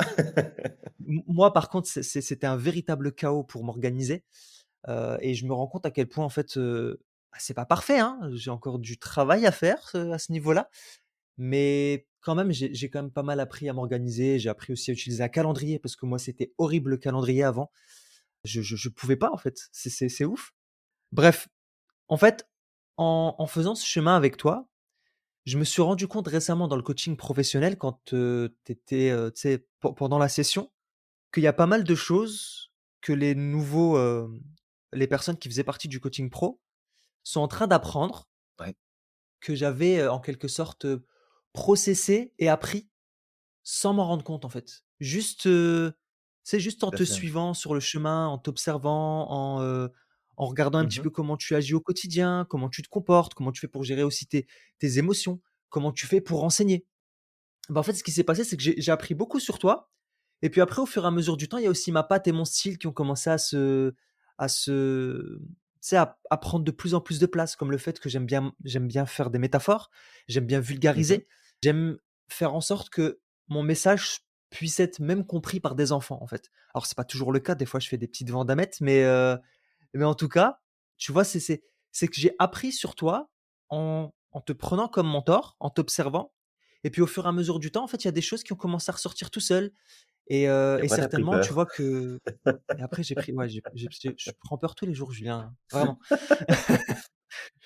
moi, 1.26 1.52
par 1.52 1.68
contre, 1.68 1.88
c'était 1.88 2.46
un 2.46 2.56
véritable 2.56 3.12
chaos 3.14 3.42
pour 3.44 3.64
m'organiser, 3.64 4.24
heu 4.88 5.18
et 5.20 5.34
je 5.34 5.46
me 5.46 5.52
rends 5.54 5.66
compte 5.68 5.86
à 5.86 5.90
quel 5.90 6.08
point, 6.08 6.24
en 6.24 6.28
fait, 6.30 6.56
heu, 6.58 7.00
bah, 7.32 7.38
c'est 7.40 7.54
pas 7.54 7.66
parfait, 7.66 7.98
hein. 8.00 8.20
J'ai 8.34 8.50
encore 8.50 8.78
du 8.78 8.98
travail 8.98 9.46
à 9.46 9.52
faire, 9.52 9.90
à 9.94 10.18
ce 10.18 10.32
niveau-là, 10.32 10.70
mais 11.42 12.07
quand 12.20 12.35
même, 12.35 12.53
j'ai 12.53 12.90
quand 12.90 13.00
même 13.03 13.11
pas 13.11 13.22
mal 13.22 13.40
appris 13.40 13.66
à 13.70 13.72
m'organiser. 13.72 14.38
J'ai 14.38 14.50
appris 14.50 14.74
aussi 14.74 14.90
à 14.90 14.92
utiliser 14.92 15.22
un 15.24 15.29
calendrier 15.31 15.79
parce 15.79 15.96
que 15.96 16.05
moi, 16.05 16.18
c'était 16.18 16.53
horrible 16.59 16.90
le 16.90 16.96
calendrier 16.98 17.42
avant. 17.42 17.72
Je 18.44 18.61
je 18.61 18.76
je 18.76 18.88
pouvais 18.90 19.16
pas, 19.16 19.31
en 19.33 19.38
fait, 19.38 19.59
c'est 19.72 20.24
ouf. 20.26 20.53
Bref, 21.12 21.48
en 22.09 22.18
fait, 22.18 22.46
en 22.98 23.35
en 23.38 23.46
faisant 23.46 23.74
ce 23.74 23.87
chemin 23.87 24.16
avec 24.16 24.37
toi, 24.37 24.68
je 25.46 25.57
me 25.57 25.64
suis 25.64 25.81
rendu 25.81 26.07
compte 26.09 26.29
récemment 26.29 26.68
dans 26.68 26.76
le 26.76 26.83
coaching 26.83 27.16
professionnel 27.16 27.79
quand, 27.79 28.03
tu 28.05 28.50
étais, 28.68 29.16
pen 29.81 29.94
pendant 29.96 30.18
la 30.18 30.29
session, 30.29 30.70
qu'il 31.33 31.42
y 31.42 31.46
a 31.46 31.55
pas 31.55 31.66
mal 31.66 31.85
de 31.85 31.94
choses 31.94 32.70
que 33.00 33.14
les 33.14 33.35
nouveaux, 33.35 33.98
les 34.92 35.07
personnes 35.07 35.38
qui 35.38 35.48
faisaient 35.48 35.64
partie 35.64 35.88
du 35.88 36.00
coaching 36.00 36.29
pro 36.29 36.61
sont 37.22 37.40
en 37.40 37.48
train 37.48 37.66
d'apprendre 37.66 38.29
Ouais. 38.61 38.74
que 39.40 39.55
j'avais, 39.55 40.07
en 40.07 40.20
quelque 40.20 40.48
sorte, 40.48 40.87
processé 41.52 42.34
et 42.38 42.48
appris 42.48 42.88
sans 43.62 43.94
m'en 43.94 44.06
rendre 44.06 44.24
compte, 44.24 44.44
en 44.44 44.48
fait. 44.48 44.84
Juste, 45.00 45.42
tu 45.42 45.92
sais, 46.44 46.60
juste 46.60 46.84
en 46.84 46.92
te 46.92 47.02
suivant 47.04 47.54
sur 47.54 47.74
le 47.74 47.80
chemin, 47.80 48.26
en 48.28 48.38
t'observant, 48.38 49.30
en, 49.30 49.62
heu, 49.62 49.90
en 50.36 50.46
regardant 50.46 50.78
un 50.78 50.86
Mmh 50.86 50.88
petit 50.88 51.00
peu 51.00 51.10
comment 51.10 51.36
tu 51.36 51.54
agis 51.54 51.74
au 51.74 51.80
quotidien, 51.80 52.46
comment 52.48 52.68
tu 52.70 52.82
te 52.82 52.88
comportes, 52.88 53.34
comment 53.34 53.52
tu 53.52 53.60
fais 53.60 53.68
pour 53.68 53.84
gérer 53.84 54.02
aussi 54.02 54.26
tes 54.26 54.46
tes 54.78 54.98
émotions, 54.98 55.40
comment 55.70 55.92
tu 55.92 56.06
fais 56.06 56.20
pour 56.20 56.44
enseigner. 56.44 56.86
Bah, 57.68 57.80
en 57.80 57.82
fait, 57.82 57.94
ce 57.94 58.02
qui 58.04 58.12
s'est 58.12 58.24
passé, 58.24 58.44
c'est 58.44 58.56
que 58.56 58.62
j'ai 58.62 58.92
appris 58.92 59.14
beaucoup 59.14 59.40
sur 59.40 59.58
toi 59.58 59.90
et 60.42 60.50
puis 60.50 60.60
après, 60.62 60.82
au 60.82 60.86
fur 60.86 61.04
et 61.04 61.06
à 61.06 61.10
mesure 61.10 61.36
du 61.36 61.48
temps, 61.48 61.58
il 61.58 61.64
y 61.64 61.66
a 61.66 61.70
aussi 61.70 61.92
ma 61.92 62.02
patte 62.02 62.26
et 62.28 62.32
mon 62.32 62.46
style 62.46 62.78
qui 62.78 62.86
ont 62.86 62.92
commencé 62.92 63.30
à 63.30 63.38
se 63.38 63.94
à 64.38 64.48
se 64.48 65.38
tu 65.82 65.88
sais, 65.88 65.96
à 65.96 66.18
à 66.30 66.36
prendre 66.38 66.64
de 66.64 66.70
plus 66.70 66.94
en 66.94 67.00
plus 67.02 67.18
de 67.20 67.26
place, 67.26 67.56
comme 67.56 67.70
le 67.70 67.78
fait 67.78 68.00
que 68.00 68.08
j'aime 68.08 68.26
bien 68.26 68.52
j'aime 68.64 68.88
bien 68.88 69.06
faire 69.06 69.30
des 69.30 69.38
métaphores, 69.38 69.90
j'aime 70.28 70.46
bien 70.46 70.60
Mmh 70.94 71.10
mh. 71.10 71.20
vulgariser, 71.20 71.28
j'aime 71.62 71.98
faire 72.28 72.54
en 72.54 72.60
sorte 72.60 72.90
que 72.90 73.20
mon 73.48 73.62
message 73.62 74.20
puisse 74.50 74.80
être 74.80 74.98
même 75.00 75.24
compris 75.24 75.60
par 75.60 75.74
des 75.74 75.92
enfants, 75.92 76.18
en 76.20 76.26
fait. 76.26 76.50
Alors 76.74 76.86
c'est 76.86 76.96
pas 76.96 77.04
toujours 77.04 77.32
le 77.32 77.40
cas, 77.40 77.54
des 77.54 77.66
fois 77.66 77.80
je 77.80 77.88
fais 77.88 77.98
des 77.98 78.08
petites 78.08 78.30
vendamettes, 78.30 78.80
mais 78.80 79.04
heu, 79.04 79.38
mais 79.94 80.04
en 80.04 80.14
tout 80.14 80.28
cas, 80.28 80.60
tu 80.96 81.12
vois, 81.12 81.24
c'est 81.24 81.40
c'est 81.40 81.62
c'est 81.92 82.08
que 82.08 82.16
j'ai 82.16 82.34
appris 82.38 82.72
sur 82.72 82.94
toi 82.94 83.30
en 83.68 84.12
en 84.32 84.40
te 84.40 84.52
prenant 84.52 84.88
comme 84.88 85.08
mentor, 85.08 85.56
en 85.60 85.70
t'observant 85.70 86.32
et 86.84 86.90
puis 86.90 87.02
au 87.02 87.06
fur 87.06 87.26
et 87.26 87.28
à 87.28 87.32
mesure 87.32 87.58
du 87.58 87.70
temps, 87.70 87.84
en 87.84 87.88
fait, 87.88 88.04
il 88.04 88.06
y 88.06 88.08
a 88.08 88.12
des 88.12 88.22
choses 88.22 88.42
qui 88.42 88.52
ont 88.52 88.56
commencé 88.56 88.90
à 88.90 88.94
ressortir 88.94 89.30
tout 89.30 89.40
seul 89.40 89.72
et 90.28 90.46
pris 90.78 90.88
certainement, 90.88 91.40
tu 91.40 91.52
vois 91.52 91.66
que 91.66 92.20
et 92.78 92.82
après 92.82 93.02
j'ai 93.02 93.14
pris 93.16 93.32
ouais, 93.32 93.48
j'ai 93.48 93.62
j'ai 93.74 93.88
j'ai 93.90 94.14
je 94.16 94.30
prends 94.44 94.58
peur 94.58 94.74
tous 94.74 94.86
les 94.86 94.94
jours, 94.94 95.12
Julien, 95.12 95.54
vraiment. 95.70 95.98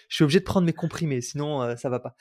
Je 0.09 0.17
suis 0.17 0.25
obligé 0.25 0.41
de 0.41 0.45
prendre 0.45 0.67
mes 0.67 0.73
comprimés, 0.73 1.21
sinon, 1.21 1.63
heu, 1.63 1.77
ça 1.77 1.89
va 1.89 1.99
pas. 1.99 2.15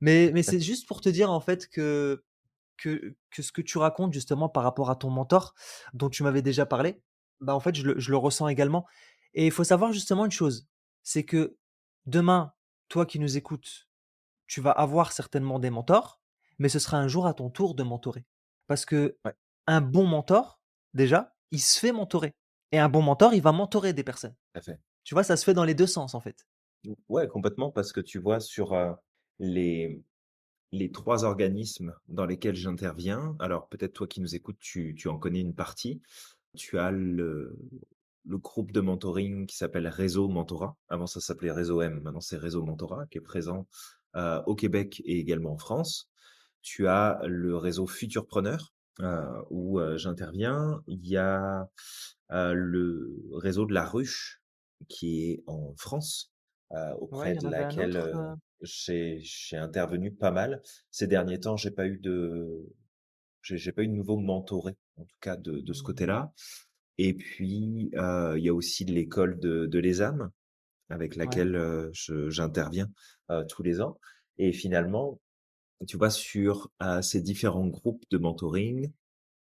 Mais 0.00 0.30
mais 0.34 0.42
c'est 0.42 0.60
juste 0.60 0.86
pour 0.88 1.00
te 1.00 1.08
dire, 1.08 1.30
en 1.30 1.40
fait, 1.40 1.68
que 1.68 2.24
que 2.78 3.16
que 3.30 3.42
ce 3.42 3.52
que 3.52 3.62
tu 3.62 3.78
racontes 3.78 4.12
justement 4.12 4.48
par 4.48 4.62
rapport 4.64 4.90
à 4.90 4.96
ton 4.96 5.10
mentor, 5.10 5.54
dont 5.94 6.10
tu 6.10 6.22
m'avais 6.22 6.42
déjà 6.42 6.66
parlé, 6.66 7.02
bah, 7.40 7.54
en 7.54 7.60
fait, 7.60 7.74
je 7.74 7.84
le 7.86 7.98
je 8.00 8.10
le 8.10 8.16
ressens 8.16 8.48
également 8.48 8.86
et 9.34 9.46
il 9.46 9.52
faut 9.52 9.64
savoir 9.64 9.92
justement 9.92 10.24
une 10.26 10.30
chose, 10.32 10.68
c'est 11.02 11.24
que 11.24 11.56
demain, 12.06 12.54
toi 12.88 13.06
qui 13.06 13.18
nous 13.20 13.36
écoutes, 13.36 13.88
tu 14.46 14.60
vas 14.60 14.70
avoir 14.72 15.12
certainement 15.12 15.58
des 15.58 15.70
mentors, 15.70 16.20
mais 16.58 16.68
ce 16.68 16.78
sera 16.78 16.98
un 16.98 17.08
jour 17.08 17.26
à 17.26 17.34
ton 17.34 17.50
tour 17.50 17.74
de 17.74 17.82
mentorer. 17.82 18.26
Parce 18.66 18.84
que 18.86 19.18
Ouais, 19.24 19.34
un 19.66 19.80
bon 19.80 20.06
mentor, 20.06 20.60
déjà, 20.94 21.36
il 21.50 21.60
se 21.60 21.78
fait 21.78 21.92
mentorer 21.92 22.34
et 22.72 22.78
un 22.78 22.88
bon 22.88 23.02
mentor, 23.02 23.34
il 23.34 23.42
va 23.42 23.52
mentorer 23.52 23.92
des 23.92 24.04
personnes. 24.04 24.36
tout 24.52 24.58
à 24.58 24.62
fait. 24.62 24.80
Tu 25.04 25.14
vois, 25.14 25.24
ça 25.24 25.36
se 25.36 25.44
fait 25.44 25.54
dans 25.54 25.64
les 25.64 25.74
2 25.74 25.86
sens, 25.86 26.14
en 26.14 26.20
fait. 26.20 26.46
Ou 26.86 26.96
ouais, 27.08 27.28
complètement 27.28 27.70
parce 27.70 27.92
que 27.92 28.00
tu 28.00 28.18
vois 28.18 28.40
sur, 28.40 28.72
heu, 28.74 28.94
les 29.38 30.02
les 30.72 30.90
3 30.92 31.24
organismes 31.24 31.94
dans 32.08 32.26
lesquels 32.26 32.56
j'interviens, 32.56 33.36
alors 33.40 33.68
peut-être 33.68 33.92
toi 33.94 34.08
qui 34.08 34.20
nous 34.20 34.34
écoutes, 34.36 34.58
tu 34.60 34.94
tu 34.96 35.08
en 35.08 35.18
connais 35.18 35.40
une 35.40 35.54
partie. 35.54 36.02
Tu 36.56 36.78
as 36.78 36.90
le 36.92 37.58
le 38.26 38.38
groupe 38.38 38.72
de 38.72 38.80
mentoring 38.80 39.46
qui 39.46 39.56
s'appelle 39.56 39.86
Réseau 39.88 40.28
Mentorat. 40.28 40.76
Avant 40.88 41.06
ça 41.06 41.20
s'appelait 41.20 41.52
Réseau 41.52 41.82
M, 41.82 42.00
maintenant 42.02 42.20
c'est 42.20 42.38
Réseau 42.38 42.64
Mentorat 42.64 43.06
qui 43.10 43.18
est 43.18 43.20
présent, 43.20 43.68
heu, 44.16 44.40
au 44.46 44.54
Québec 44.54 45.02
et 45.04 45.18
également 45.20 45.52
en 45.52 45.58
France. 45.58 46.10
Tu 46.62 46.88
as 46.88 47.20
le 47.26 47.56
réseau 47.56 47.86
Futurpreneur, 47.86 48.74
heu, 49.00 49.26
où, 49.50 49.80
heu, 49.80 49.98
j'interviens. 49.98 50.82
Il 50.86 51.06
y 51.08 51.16
a, 51.18 51.68
le 52.30 53.16
réseau 53.34 53.66
de 53.66 53.74
La 53.74 53.84
Ruche 53.86 54.42
qui 54.88 55.30
est 55.30 55.44
en 55.46 55.74
France, 55.76 56.32
Ouais, 57.10 57.30
auprès 57.30 57.36
de 57.36 57.48
laquelle, 57.48 57.96
autre, 57.96 58.36
j'ai 58.64 59.20
j'ai 59.22 59.56
intervenu 59.56 60.12
pas 60.12 60.30
mal. 60.30 60.62
Ces 60.90 61.06
derniers 61.06 61.40
temps, 61.40 61.56
j'ai 61.56 61.70
pas 61.70 61.86
eu 61.86 61.98
de 61.98 62.72
j'ai 63.42 63.72
pas 63.72 63.82
eu 63.82 63.88
de 63.88 63.92
nouveau 63.92 64.16
mentoré, 64.18 64.76
en 64.96 65.04
tout 65.04 65.18
cas 65.20 65.36
de 65.36 65.60
de 65.60 65.72
ce 65.72 65.82
mmh, 65.82 65.84
côté-là. 65.84 66.32
Et 66.98 67.14
puis, 67.14 67.90
il 67.92 68.42
y 68.42 68.48
a 68.48 68.54
aussi 68.54 68.84
l'école 68.84 69.38
de 69.40 69.66
de 69.66 69.78
l'ESAM 69.78 70.30
avec 70.90 71.16
laquelle, 71.16 71.90
je 71.92 72.30
j'interviens, 72.30 72.90
heu, 73.30 73.44
tous 73.48 73.62
les 73.62 73.80
ans. 73.80 73.98
Et 74.38 74.52
finalement, 74.52 75.20
tu 75.86 75.96
vois, 75.96 76.10
sur, 76.10 76.70
ces 77.02 77.20
différents 77.20 77.66
groupes 77.66 78.04
de 78.10 78.18
mentoring, 78.18 78.92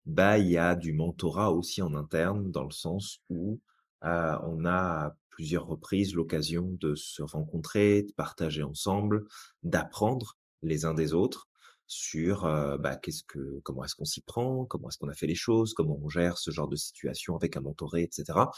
bah, 0.06 0.38
il 0.38 0.48
y 0.48 0.58
a 0.58 0.74
du 0.74 0.92
mentorat 0.92 1.52
aussi 1.52 1.82
en 1.82 1.94
interne, 1.94 2.50
dans 2.50 2.64
le 2.64 2.70
sens 2.72 3.20
où, 3.30 3.60
on 4.02 4.64
a 4.66 5.16
plusieurs 5.38 5.68
reprises 5.68 6.16
l'occasion 6.16 6.76
de 6.80 6.96
se 6.96 7.22
rencontrer, 7.22 8.02
de 8.02 8.12
partager 8.12 8.64
ensemble, 8.64 9.24
d'apprendre 9.62 10.36
les 10.62 10.84
uns 10.84 10.94
des 10.94 11.14
autres 11.14 11.48
sur, 11.86 12.42
bah, 12.80 12.96
qu'est-ce 12.96 13.22
que 13.22 13.60
comment 13.60 13.84
est-ce 13.84 13.94
qu'on 13.94 14.04
s'y 14.04 14.20
prend? 14.20 14.64
Comment 14.64 14.88
est-ce 14.88 14.98
qu'on 14.98 15.08
a 15.08 15.14
fait 15.14 15.28
les 15.28 15.36
choses? 15.36 15.74
Comment 15.74 15.96
on 16.02 16.08
gère 16.08 16.38
ce 16.38 16.50
genre 16.50 16.66
de 16.66 16.74
situation 16.74 17.36
avec 17.36 17.56
un 17.56 17.60
mentoré 17.60 18.02
et 18.02 18.08
cetera. 18.10 18.50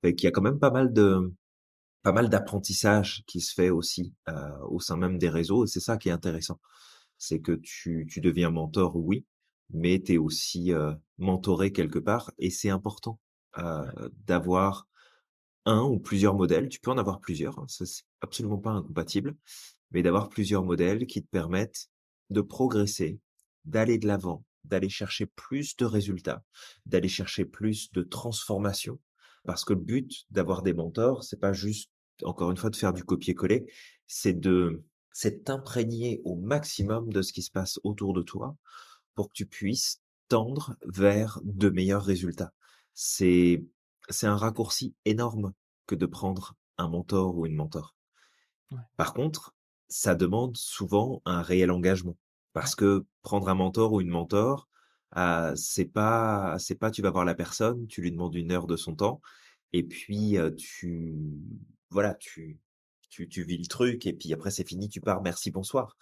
Fait 0.00 0.14
qu'il 0.14 0.26
y 0.26 0.28
a 0.28 0.30
quand 0.30 0.42
même 0.42 0.60
pas 0.60 0.70
mal 0.70 0.92
de 0.92 1.34
pas 2.04 2.12
mal 2.12 2.28
d'apprentissage 2.28 3.24
qui 3.26 3.40
se 3.40 3.52
fait 3.52 3.70
aussi, 3.70 4.14
au 4.68 4.78
sein 4.78 4.96
même 4.96 5.18
des 5.18 5.30
réseaux 5.30 5.64
et 5.64 5.66
c'est 5.66 5.80
ça 5.80 5.96
qui 5.96 6.08
est 6.08 6.12
intéressant. 6.12 6.60
C'est 7.18 7.40
que 7.40 7.58
tu 7.64 8.06
tu 8.08 8.20
deviens 8.20 8.50
mentor, 8.50 8.94
oui, 8.94 9.26
mais 9.70 10.00
tu 10.00 10.12
es 10.12 10.18
aussi, 10.18 10.70
mentoré 11.16 11.72
quelque 11.72 11.98
part 11.98 12.30
et 12.38 12.50
c'est 12.50 12.70
important, 12.70 13.18
ouais, 13.56 13.64
d'avoir 14.24 14.86
un 15.68 15.82
ou 15.82 15.98
plusieurs 15.98 16.34
modèles. 16.34 16.68
Tu 16.68 16.80
peux 16.80 16.90
en 16.90 16.98
avoir 16.98 17.20
plusieurs, 17.20 17.58
hein, 17.58 17.66
c'est 17.68 18.04
absolument 18.20 18.58
pas 18.58 18.70
incompatible, 18.70 19.36
mais 19.90 20.02
d'avoir 20.02 20.28
plusieurs 20.28 20.64
modèles 20.64 21.06
qui 21.06 21.22
te 21.22 21.28
permettent 21.28 21.88
de 22.30 22.40
progresser, 22.40 23.20
d'aller 23.64 23.98
de 23.98 24.06
l'avant, 24.06 24.44
d'aller 24.64 24.88
chercher 24.88 25.26
plus 25.26 25.76
de 25.76 25.84
résultats, 25.84 26.42
d'aller 26.86 27.08
chercher 27.08 27.44
plus 27.44 27.92
de 27.92 28.02
transformation. 28.02 28.98
Parce 29.44 29.64
que 29.64 29.74
le 29.74 29.80
but 29.80 30.24
d'avoir 30.30 30.62
des 30.62 30.72
mentors, 30.72 31.22
c'est 31.22 31.38
pas 31.38 31.52
juste, 31.52 31.90
encore 32.22 32.50
une 32.50 32.56
fois, 32.56 32.70
de 32.70 32.76
faire 32.76 32.92
du 32.92 33.04
copier-coller, 33.04 33.66
c'est 34.06 34.38
de 34.38 34.82
c'est 35.12 35.44
t'imprégner 35.44 36.20
au 36.24 36.36
maximum 36.36 37.12
de 37.12 37.22
ce 37.22 37.32
qui 37.32 37.42
se 37.42 37.50
passe 37.50 37.80
autour 37.82 38.12
de 38.12 38.22
toi 38.22 38.56
pour 39.14 39.28
que 39.28 39.34
tu 39.34 39.46
puisses 39.46 40.00
tendre 40.28 40.76
vers 40.86 41.40
de 41.42 41.70
meilleurs 41.70 42.04
résultats. 42.04 42.52
C'est 42.94 43.64
c'est 44.10 44.26
un 44.26 44.36
raccourci 44.36 44.94
énorme 45.04 45.52
que 45.86 45.94
de 45.94 46.06
prendre 46.06 46.54
un 46.78 46.88
mentor 46.88 47.36
ou 47.36 47.46
une 47.46 47.56
mentor. 47.56 47.94
ouais, 48.70 48.82
Par 48.96 49.14
contre, 49.14 49.54
ça 49.88 50.14
demande 50.14 50.56
souvent 50.56 51.22
un 51.24 51.42
réel 51.42 51.70
engagement. 51.70 52.16
Parce 52.52 52.74
que 52.74 53.06
prendre 53.22 53.48
un 53.48 53.54
mentor 53.54 53.92
ou 53.92 54.00
une 54.00 54.08
mentor, 54.08 54.68
heu, 55.16 55.52
c'est 55.56 55.84
pas 55.86 56.56
c'est 56.58 56.74
pas 56.76 56.90
tu 56.90 57.02
vas 57.02 57.10
voir 57.10 57.24
la 57.24 57.34
personne, 57.34 57.86
tu 57.86 58.00
lui 58.02 58.10
demandes 58.12 58.34
une 58.34 58.52
heure 58.52 58.66
de 58.66 58.76
son 58.76 58.94
temps 58.94 59.20
et 59.74 59.84
puis, 59.84 60.38
tu 60.58 61.14
voilà, 61.90 62.14
tu 62.14 62.58
tu 63.10 63.28
tu 63.28 63.42
vis 63.44 63.58
le 63.58 63.66
truc 63.66 64.06
et 64.06 64.12
puis 64.14 64.32
après 64.34 64.50
c'est 64.50 64.66
fini, 64.68 64.88
tu 64.88 65.00
pars, 65.00 65.22
merci, 65.22 65.50
bonsoir. 65.50 65.96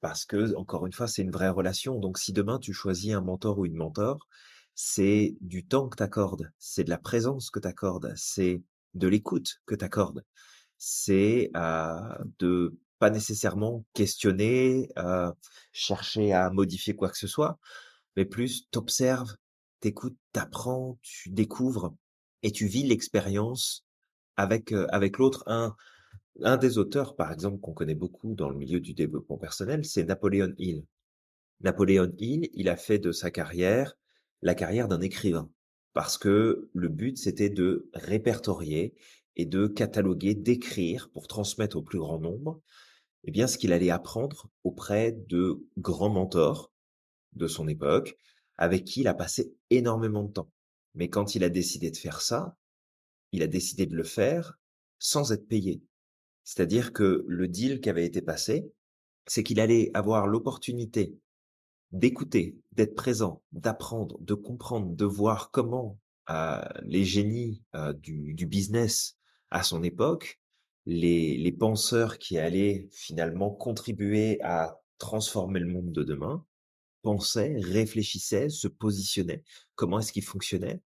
Parce 0.00 0.24
que 0.24 0.54
encore 0.56 0.86
une 0.86 0.92
fois, 0.92 1.08
c'est 1.08 1.22
une 1.22 1.30
vraie 1.30 1.48
relation. 1.50 1.98
Donc 1.98 2.18
si 2.18 2.32
demain 2.32 2.58
tu 2.58 2.72
choisis 2.72 3.12
un 3.14 3.20
mentor 3.22 3.58
ou 3.58 3.66
une 3.66 3.76
mentor, 3.76 4.28
c'est 4.76 5.36
du 5.42 5.66
temps 5.66 5.88
que 5.90 5.98
tu 5.98 6.04
accordes, 6.04 6.52
c'est 6.60 6.84
de 6.84 6.90
la 6.90 6.98
présence 6.98 7.50
que 7.50 7.60
tu 7.60 7.68
accordes, 7.68 8.14
c'est 8.16 8.62
de 8.94 9.08
l'écoute 9.08 9.62
que 9.66 9.76
tu 9.76 9.84
accordes. 9.86 10.24
C'est, 10.78 11.50
heu, 11.56 12.26
de 12.38 12.78
pas 12.98 13.10
nécessairement 13.10 13.84
questionner, 13.94 14.90
heu, 14.98 15.32
chercher 15.72 16.32
à 16.34 16.50
modifier 16.50 16.96
quoi 16.96 17.10
que 17.10 17.18
ce 17.18 17.26
soit, 17.28 17.58
mais 18.16 18.24
plus 18.26 18.68
t'observes, 18.70 19.36
t'écoutes, 19.80 20.16
t'apprends, 20.32 20.98
tu 21.02 21.30
découvres 21.30 21.94
et 22.42 22.52
tu 22.52 22.66
vis 22.66 22.84
l'expérience 22.84 23.84
avec, 24.36 24.72
heu, 24.72 24.86
avec 24.90 25.18
l'autre. 25.18 25.44
Un 25.48 25.76
un 26.42 26.56
des 26.56 26.78
auteurs, 26.78 27.16
par 27.16 27.32
exemple, 27.32 27.60
qu'on 27.60 27.74
connaît 27.74 27.94
beaucoup 27.94 28.34
dans 28.34 28.48
le 28.50 28.56
milieu 28.56 28.80
du 28.80 28.94
développement 28.94 29.38
personnel, 29.38 29.84
c'est 29.84 30.04
Napoléon 30.04 30.52
Hill. 30.58 30.84
Napoléon 31.60 32.12
Hill, 32.18 32.48
il 32.54 32.68
a 32.70 32.76
fait 32.76 32.98
de 32.98 33.12
sa 33.12 33.30
carrière 33.30 33.96
la 34.42 34.54
carrière 34.54 34.88
d'un 34.88 35.00
écrivain 35.00 35.50
parce 35.96 36.18
que 36.18 36.68
le 36.74 36.90
but, 36.90 37.16
c'était 37.16 37.48
de 37.48 37.88
répertorier 37.94 38.94
et 39.34 39.46
de 39.46 39.66
cataloguer, 39.66 40.34
d'écrire 40.34 41.08
pour 41.08 41.26
transmettre 41.26 41.78
au 41.78 41.82
plus 41.82 41.98
grand 41.98 42.18
nombre, 42.18 42.60
eh 43.24 43.30
bien, 43.30 43.46
ce 43.46 43.56
qu'il 43.56 43.72
allait 43.72 43.88
apprendre 43.88 44.50
auprès 44.62 45.12
de 45.12 45.66
grands 45.78 46.10
mentors 46.10 46.70
de 47.32 47.46
son 47.46 47.66
époque, 47.66 48.18
avec 48.58 48.84
qui 48.84 49.00
il 49.00 49.08
a 49.08 49.14
passé 49.14 49.54
énormément 49.70 50.22
de 50.22 50.32
temps. 50.34 50.52
Mais 50.92 51.08
quand 51.08 51.34
il 51.34 51.42
a 51.44 51.48
décidé 51.48 51.90
de 51.90 51.96
faire 51.96 52.20
ça, 52.20 52.58
il 53.32 53.42
a 53.42 53.46
décidé 53.46 53.86
de 53.86 53.96
le 53.96 54.04
faire 54.04 54.58
sans 54.98 55.32
être 55.32 55.48
payé. 55.48 55.82
C'est-à-dire 56.44 56.92
que 56.92 57.24
le 57.26 57.48
deal 57.48 57.80
qui 57.80 57.88
avait 57.88 58.04
été 58.04 58.20
passé, 58.20 58.70
c'est 59.26 59.42
qu'il 59.42 59.60
allait 59.60 59.90
avoir 59.94 60.26
l'opportunité 60.26 61.16
d'écouter, 61.92 62.58
d'être 62.72 62.94
présent, 62.94 63.42
d'apprendre, 63.52 64.18
de 64.20 64.34
comprendre, 64.34 64.94
de 64.94 65.04
voir 65.04 65.50
comment 65.50 65.98
euh, 66.30 66.62
les 66.82 67.04
génies 67.04 67.62
euh, 67.74 67.92
du, 67.92 68.34
business 68.46 69.16
à 69.50 69.62
son 69.62 69.82
époque, 69.82 70.40
les, 70.84 71.36
les 71.36 71.52
penseurs 71.52 72.18
qui 72.18 72.38
allaient 72.38 72.88
finalement 72.92 73.50
contribuer 73.50 74.40
à 74.42 74.80
transformer 74.98 75.60
le 75.60 75.68
monde 75.68 75.92
de 75.92 76.02
demain, 76.02 76.44
pensaient, 77.02 77.56
réfléchissaient, 77.60 78.48
se 78.48 78.66
positionnaient, 78.66 79.44
comment 79.74 80.00
est-ce 80.00 80.12
qu'il 80.12 80.24
fonctionnait, 80.24 80.82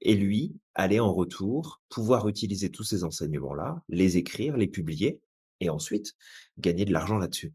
et 0.00 0.14
lui 0.14 0.56
allait 0.74 1.00
en 1.00 1.12
retour 1.12 1.82
pouvoir 1.88 2.28
utiliser 2.28 2.70
tous 2.70 2.84
ces 2.84 3.04
enseignements-là, 3.04 3.82
les 3.88 4.16
écrire, 4.16 4.56
les 4.56 4.68
publier, 4.68 5.20
et 5.60 5.70
ensuite 5.70 6.14
gagner 6.58 6.84
de 6.84 6.92
l'argent 6.92 7.18
là-dessus. 7.18 7.54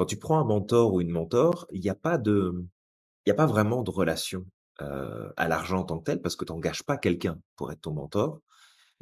Quand 0.00 0.06
tu 0.06 0.16
prends 0.16 0.40
un 0.40 0.44
mentor 0.44 0.94
ou 0.94 1.02
une 1.02 1.10
mentor, 1.10 1.66
il 1.72 1.82
n'y 1.82 1.90
a 1.90 1.94
pas 1.94 2.16
de, 2.16 2.64
il 3.26 3.28
y 3.28 3.32
a 3.32 3.34
pas 3.34 3.44
vraiment 3.44 3.82
de 3.82 3.90
relation 3.90 4.46
à 4.78 5.46
l'argent 5.46 5.80
en 5.80 5.84
tant 5.84 5.98
que 5.98 6.04
tel, 6.04 6.22
parce 6.22 6.36
que 6.36 6.46
tu 6.46 6.52
n'engages 6.52 6.82
pas 6.84 6.96
quelqu'un 6.96 7.38
pour 7.54 7.70
être 7.70 7.82
ton 7.82 7.92
mentor, 7.92 8.40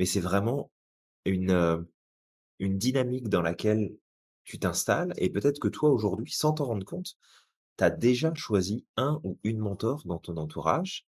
mais 0.00 0.06
c'est 0.06 0.18
vraiment 0.18 0.72
une, 1.24 1.86
une 2.58 2.78
dynamique 2.78 3.28
dans 3.28 3.42
laquelle 3.42 3.94
tu 4.42 4.58
t'installes, 4.58 5.14
et 5.18 5.30
peut-être 5.30 5.60
que 5.60 5.68
toi 5.68 5.88
aujourd'hui, 5.88 6.32
sans 6.32 6.54
t'en 6.54 6.64
rendre 6.64 6.84
compte, 6.84 7.14
tu 7.76 7.84
as 7.84 7.90
déjà 7.90 8.34
choisi 8.34 8.84
un 8.96 9.20
ou 9.22 9.38
une 9.44 9.58
mentor 9.58 10.02
dans 10.04 10.18
ton 10.18 10.36
entourage, 10.36 11.06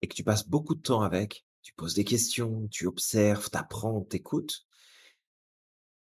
et 0.00 0.08
que 0.08 0.16
tu 0.16 0.24
passes 0.24 0.48
beaucoup 0.48 0.74
de 0.74 0.82
temps 0.82 1.02
avec, 1.02 1.46
tu 1.62 1.72
poses 1.74 1.94
des 1.94 2.02
questions, 2.02 2.66
tu 2.72 2.88
observes, 2.88 3.48
tu 3.48 3.56
apprends, 3.56 4.00
t'écoutes, 4.00 4.66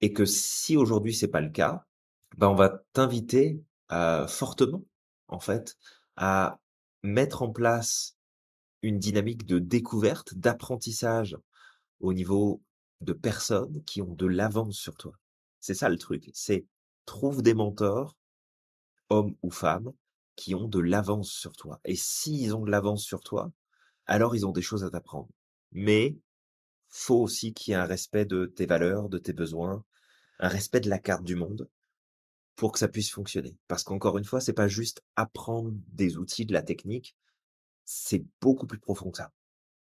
et 0.03 0.13
que 0.13 0.27
si 0.27 0.77
aujourd'hui 0.77 1.15
c'est 1.15 1.29
pas 1.29 1.41
le 1.41 1.49
cas, 1.49 1.87
ben 2.37 2.49
on 2.49 2.55
va 2.55 2.83
t'inviter 2.93 3.63
fortement, 4.29 4.85
en 5.29 5.41
fait, 5.41 5.77
à 6.17 6.61
mettre 7.03 7.43
en 7.43 7.51
place 7.51 8.17
une 8.83 8.99
dynamique 8.99 9.47
de 9.47 9.59
découverte, 9.59 10.35
d'apprentissage 10.35 11.37
au 12.01 12.13
niveau 12.13 12.63
de 13.01 13.13
personnes 13.13 13.83
qui 13.85 14.03
ont 14.03 14.15
de 14.15 14.27
l'avance 14.27 14.77
sur 14.77 14.97
toi. 14.97 15.13
C'est 15.61 15.75
ça 15.75 15.89
le 15.89 15.99
truc, 15.99 16.31
c'est 16.33 16.67
trouve 17.07 17.43
des 17.43 17.55
mentors, 17.55 18.17
hommes 19.09 19.35
ou 19.43 19.51
femmes, 19.51 19.93
qui 20.37 20.55
ont 20.55 20.69
de 20.69 20.79
l'avance 20.79 21.31
sur 21.31 21.53
toi. 21.53 21.81
Et 21.85 21.97
s'ils 21.97 22.55
ont 22.55 22.65
de 22.65 22.71
l'avance 22.71 23.03
sur 23.03 23.21
toi, 23.21 23.51
alors 24.07 24.37
ils 24.37 24.47
ont 24.47 24.53
des 24.53 24.63
choses 24.63 24.85
à 24.85 24.91
t'apprendre. 24.91 25.29
Mais 25.73 26.17
faut 26.89 27.21
aussi 27.21 27.53
qu'il 27.55 27.73
y 27.73 27.75
ait 27.75 27.81
un 27.81 27.85
respect 27.85 28.25
de 28.25 28.47
tes 28.47 28.67
valeurs, 28.67 29.09
de 29.09 29.19
tes 29.19 29.33
besoins, 29.33 29.85
un 30.39 30.49
respect 30.49 30.81
de 30.81 30.89
la 30.89 30.99
carte 30.99 31.25
du 31.25 31.35
monde 31.35 31.69
pour 32.59 32.73
que 32.73 32.81
ça 32.81 32.89
puisse 32.89 33.11
fonctionner. 33.11 33.57
Parce 33.69 33.85
qu'encore 33.85 34.19
une 34.19 34.25
fois, 34.25 34.41
c'est 34.41 34.53
pas 34.53 34.67
juste 34.67 35.01
apprendre 35.15 35.71
des 35.93 36.19
outils, 36.19 36.45
de 36.45 36.53
la 36.53 36.61
technique, 36.61 37.17
c'est 37.85 38.25
beaucoup 38.43 38.67
plus 38.67 38.81
profond 38.81 39.13
que 39.13 39.19
ça. 39.19 39.33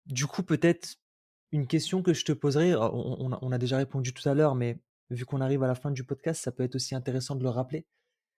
Du 0.06 0.26
coup, 0.26 0.42
peut-être 0.42 0.96
une 1.52 1.68
question 1.68 2.02
que 2.02 2.14
je 2.14 2.24
te 2.24 2.32
poserai, 2.32 2.74
on, 2.74 3.38
on, 3.42 3.52
a, 3.52 3.58
déjà 3.58 3.76
répondu 3.76 4.14
tout 4.14 4.28
à 4.28 4.34
l'heure, 4.34 4.56
mais 4.56 4.80
vu 5.10 5.26
qu'on 5.26 5.42
arrive 5.42 5.62
à 5.64 5.68
la 5.68 5.76
fin 5.76 5.92
du 5.92 6.06
podcast, 6.06 6.42
ça 6.42 6.54
peut 6.54 6.64
être 6.64 6.76
aussi 6.76 6.96
intéressant 6.96 7.36
de 7.36 7.44
le 7.44 7.50
rappeler, 7.50 7.86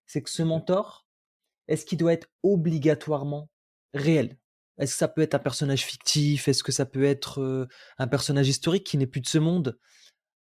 c'est 0.07 0.23
que 0.23 0.31
ce 0.31 0.41
mentor, 0.41 1.05
est-ce 1.67 1.85
qu'il 1.85 1.99
doit 1.99 2.13
être 2.13 2.27
obligatoirement 2.41 3.51
réel? 3.93 4.39
Est-ce 4.79 4.93
que 4.93 4.97
ça 4.97 5.07
peut 5.07 5.21
être 5.21 5.35
un 5.35 5.39
personnage 5.39 5.85
fictif? 5.85 6.47
Est-ce 6.47 6.63
que 6.63 6.71
ça 6.71 6.87
peut 6.87 7.03
être 7.03 7.69
un 7.99 8.07
personnage 8.07 8.49
historique 8.49 8.83
qui 8.83 8.97
n'est 8.97 9.05
plus 9.05 9.21
de 9.21 9.27
ce 9.27 9.37
monde? 9.37 9.77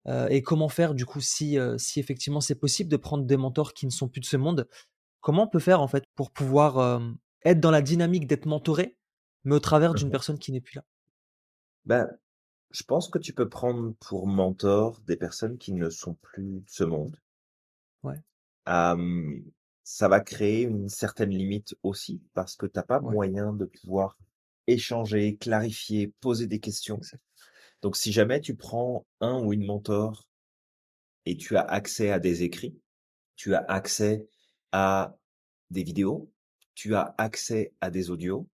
Et 0.06 0.42
comment 0.42 0.68
faire 0.68 0.94
du 0.94 1.06
coup 1.06 1.20
si, 1.20 1.56
si 1.78 2.00
effectivement 2.00 2.40
c'est 2.40 2.56
possible 2.56 2.90
de 2.90 2.96
prendre 2.96 3.24
des 3.24 3.36
mentors 3.36 3.72
qui 3.72 3.86
ne 3.86 3.90
sont 3.90 4.08
plus 4.08 4.20
de 4.20 4.26
ce 4.26 4.36
monde 4.36 4.68
Comment 5.20 5.44
on 5.44 5.48
peut 5.48 5.60
faire 5.60 5.80
en 5.80 5.86
fait 5.86 6.04
pour 6.16 6.32
pouvoir 6.32 7.00
être 7.44 7.60
dans 7.60 7.70
la 7.70 7.80
dynamique 7.80 8.26
d'être 8.26 8.46
mentoré, 8.46 8.98
mais 9.44 9.54
au 9.54 9.60
travers 9.60 9.94
d'une 9.94 10.08
mmh 10.08 10.10
personne 10.10 10.38
qui 10.38 10.50
n'est 10.52 10.60
plus 10.60 10.76
là? 10.76 10.84
Ben, 11.84 12.08
je 12.70 12.82
pense 12.82 13.08
que 13.08 13.18
tu 13.18 13.32
peux 13.32 13.48
prendre 13.48 13.94
pour 14.00 14.26
mentor 14.26 15.00
des 15.06 15.16
personnes 15.16 15.58
qui 15.58 15.72
ne 15.72 15.90
sont 15.90 16.14
plus 16.14 16.60
de 16.60 16.64
ce 16.66 16.84
monde. 16.84 17.16
Ouais. 18.02 18.18
ça 19.84 20.08
va 20.08 20.20
créer 20.20 20.62
une 20.62 20.88
certaine 20.88 21.30
limite 21.30 21.74
aussi 21.82 22.22
parce 22.34 22.56
que 22.56 22.66
tu 22.66 22.78
as 22.78 22.82
pas 22.82 23.00
Ouais. 23.00 23.12
moyen 23.12 23.52
de 23.52 23.64
pouvoir 23.64 24.16
échanger, 24.66 25.36
clarifier, 25.36 26.12
poser 26.20 26.46
des 26.46 26.60
questions. 26.60 26.98
Exact. 26.98 27.22
Donc 27.82 27.96
si 27.96 28.12
jamais 28.12 28.40
tu 28.40 28.54
prends 28.54 29.04
un 29.20 29.40
ou 29.42 29.52
une 29.52 29.66
mentor 29.66 30.28
et 31.26 31.36
tu 31.36 31.56
as 31.56 31.62
accès 31.62 32.10
à 32.10 32.18
des 32.18 32.42
écrits, 32.42 32.78
tu 33.36 33.54
as 33.54 33.64
accès 33.68 34.26
à 34.70 35.16
des 35.70 35.82
vidéos, 35.82 36.32
tu 36.74 36.94
as 36.94 37.14
accès 37.18 37.74
à 37.80 37.90
des 37.90 38.10
audios, 38.10 38.48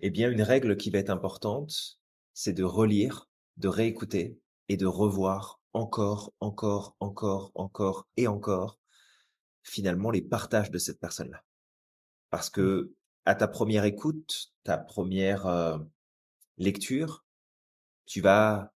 eh 0.00 0.10
bien 0.10 0.30
une 0.30 0.42
règle 0.42 0.76
qui 0.76 0.90
va 0.90 0.98
être 0.98 1.10
importante, 1.10 1.98
c'est 2.32 2.52
de 2.52 2.64
relire, 2.64 3.28
de 3.56 3.68
réécouter 3.68 4.38
et 4.68 4.76
de 4.76 4.86
revoir 4.86 5.60
encore, 5.72 6.32
encore, 6.40 6.96
encore, 7.00 7.52
encore 7.54 8.08
et 8.16 8.26
encore 8.26 8.78
finalement 9.62 10.10
les 10.10 10.22
partages 10.22 10.70
de 10.70 10.78
cette 10.78 11.00
personne-là. 11.00 11.42
Parce 12.30 12.48
Mmh. 12.48 12.52
que 12.52 12.94
à 13.24 13.34
ta 13.34 13.48
première 13.48 13.84
écoute, 13.84 14.52
ta 14.64 14.78
première 14.78 15.46
euh, 15.46 15.78
lecture, 16.56 17.24
tu 18.08 18.22
vas 18.22 18.72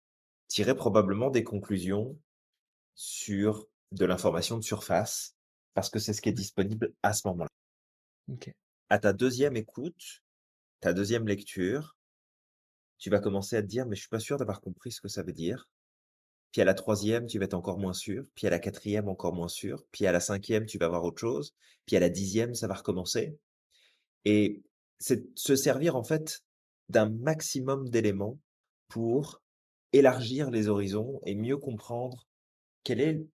tirer 0.47 0.75
probablement 0.75 1.31
des 1.31 1.43
conclusions 1.43 2.19
sur 2.93 3.65
de 3.93 4.05
l'information 4.05 4.57
de 4.57 4.63
surface, 4.63 5.35
parce 5.73 5.89
que 5.89 5.99
c'est 5.99 6.13
ce 6.13 6.21
qui 6.21 6.29
est 6.29 6.33
disponible 6.33 6.93
à 7.01 7.13
ce 7.13 7.27
moment-là. 7.29 7.49
OK. 8.29 8.51
À 8.89 8.99
ta 8.99 9.13
deuxième 9.13 9.55
écoute, 9.55 10.21
ta 10.81 10.93
deuxième 10.93 11.27
lecture, 11.27 11.95
tu 12.97 13.09
vas 13.09 13.19
commencer 13.19 13.55
à 13.55 13.61
te 13.61 13.67
dire: 13.67 13.85
«Mais 13.87 13.95
je 13.95 14.01
suis 14.01 14.09
pas 14.09 14.19
sûr 14.19 14.37
d'avoir 14.37 14.59
compris 14.59 14.91
ce 14.91 14.99
que 14.99 15.07
ça 15.07 15.23
veut 15.23 15.33
dire». 15.33 15.69
Puis 16.51 16.61
à 16.61 16.65
la 16.65 16.73
troisième, 16.73 17.25
tu 17.27 17.39
vas 17.39 17.45
être 17.45 17.53
encore 17.53 17.79
moins 17.79 17.93
sûr. 17.93 18.25
Puis 18.35 18.45
à 18.45 18.49
la 18.49 18.59
quatrième, 18.59 19.07
encore 19.07 19.33
moins 19.33 19.47
sûr. 19.47 19.85
Puis 19.93 20.05
à 20.05 20.11
la 20.11 20.19
cinquième, 20.19 20.65
tu 20.65 20.77
vas 20.77 20.89
voir 20.89 21.05
autre 21.05 21.21
chose. 21.21 21.55
Puis 21.85 21.95
à 21.95 22.01
la 22.01 22.09
dixième, 22.09 22.53
ça 22.53 22.67
va 22.67 22.73
recommencer. 22.73 23.37
Et 24.25 24.61
c'est 24.99 25.25
se 25.37 25.55
servir 25.55 25.95
en 25.95 26.03
fait 26.03 26.43
d'un 26.89 27.09
maximum 27.09 27.89
d'éléments 27.89 28.37
pour 28.91 29.41
élargir 29.93 30.51
les 30.51 30.67
horizons 30.67 31.19
et 31.25 31.35
mieux 31.35 31.57
comprendre 31.57 32.27
quel 32.83 33.01
est, 33.01 33.25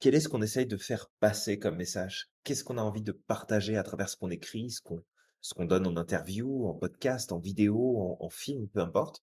quel 0.00 0.14
est 0.14 0.20
ce 0.20 0.28
qu'on 0.28 0.42
essaye 0.42 0.66
de 0.66 0.76
faire 0.76 1.10
passer 1.20 1.58
comme 1.58 1.76
message. 1.76 2.30
Qu'est-ce 2.44 2.64
qu'on 2.64 2.78
a 2.78 2.82
envie 2.82 3.02
de 3.02 3.12
partager 3.12 3.76
à 3.76 3.82
travers 3.82 4.08
ce 4.08 4.16
qu'on 4.16 4.30
écrit, 4.30 4.70
ce 4.70 4.80
qu'on 4.80 5.02
ce 5.40 5.54
qu'on 5.54 5.66
donne 5.66 5.86
en 5.86 5.96
interview, 5.96 6.66
en 6.66 6.74
podcast, 6.74 7.32
en 7.32 7.38
vidéo, 7.38 8.16
en, 8.20 8.28
film, 8.28 8.68
peu 8.68 8.80
importe. 8.80 9.22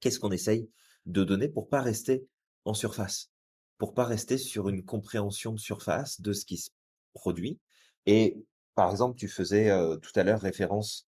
Qu'est-ce 0.00 0.18
qu'on 0.18 0.30
essaye 0.30 0.70
de 1.06 1.24
donner 1.24 1.48
pour 1.48 1.68
pas 1.68 1.82
rester 1.82 2.26
en 2.64 2.74
surface, 2.74 3.30
pour 3.78 3.94
pas 3.94 4.04
rester 4.04 4.38
sur 4.38 4.68
une 4.68 4.84
compréhension 4.84 5.52
de 5.52 5.58
surface 5.58 6.20
de 6.20 6.32
ce 6.32 6.44
qui 6.44 6.56
se 6.56 6.70
produit. 7.12 7.58
Et 8.06 8.36
par 8.74 8.90
exemple, 8.90 9.18
tu 9.18 9.28
faisais 9.28 9.70
tout 10.00 10.12
à 10.14 10.24
l'heure 10.24 10.40
référence 10.40 11.06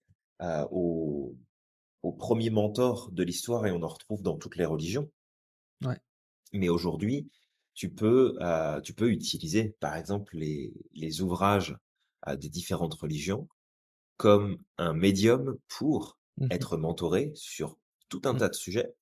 au, 0.71 1.22
au 2.03 2.13
premier 2.13 2.51
mentor 2.51 3.11
de 3.13 3.23
l'histoire 3.25 3.67
et 3.67 3.73
on 3.73 3.83
en 3.83 3.89
retrouve 3.89 4.23
dans 4.23 4.39
toutes 4.39 4.57
les 4.57 4.67
religions. 4.67 5.11
Ouais. 5.85 6.01
Mais 6.53 6.69
aujourd'hui, 6.69 7.31
tu 7.75 7.91
peux, 7.95 8.37
euh, 8.41 8.81
tu 8.81 8.95
peux 8.95 9.11
utiliser, 9.11 9.71
par 9.81 9.97
exemple, 9.97 10.37
les, 10.37 10.73
les 10.93 11.23
ouvrages 11.23 11.77
euh, 12.29 12.37
des 12.37 12.49
différentes 12.49 12.95
religions 12.95 13.49
comme 14.19 14.59
un 14.79 14.95
médium 14.95 15.59
pour 15.69 16.19
Mmh 16.37 16.51
être 16.51 16.77
mentoré 16.79 17.33
sur 17.35 17.79
tout 18.11 18.23
un 18.27 18.35
Mmh. 18.35 18.37
tas 18.37 18.49
de 18.51 18.55
sujets 18.55 18.95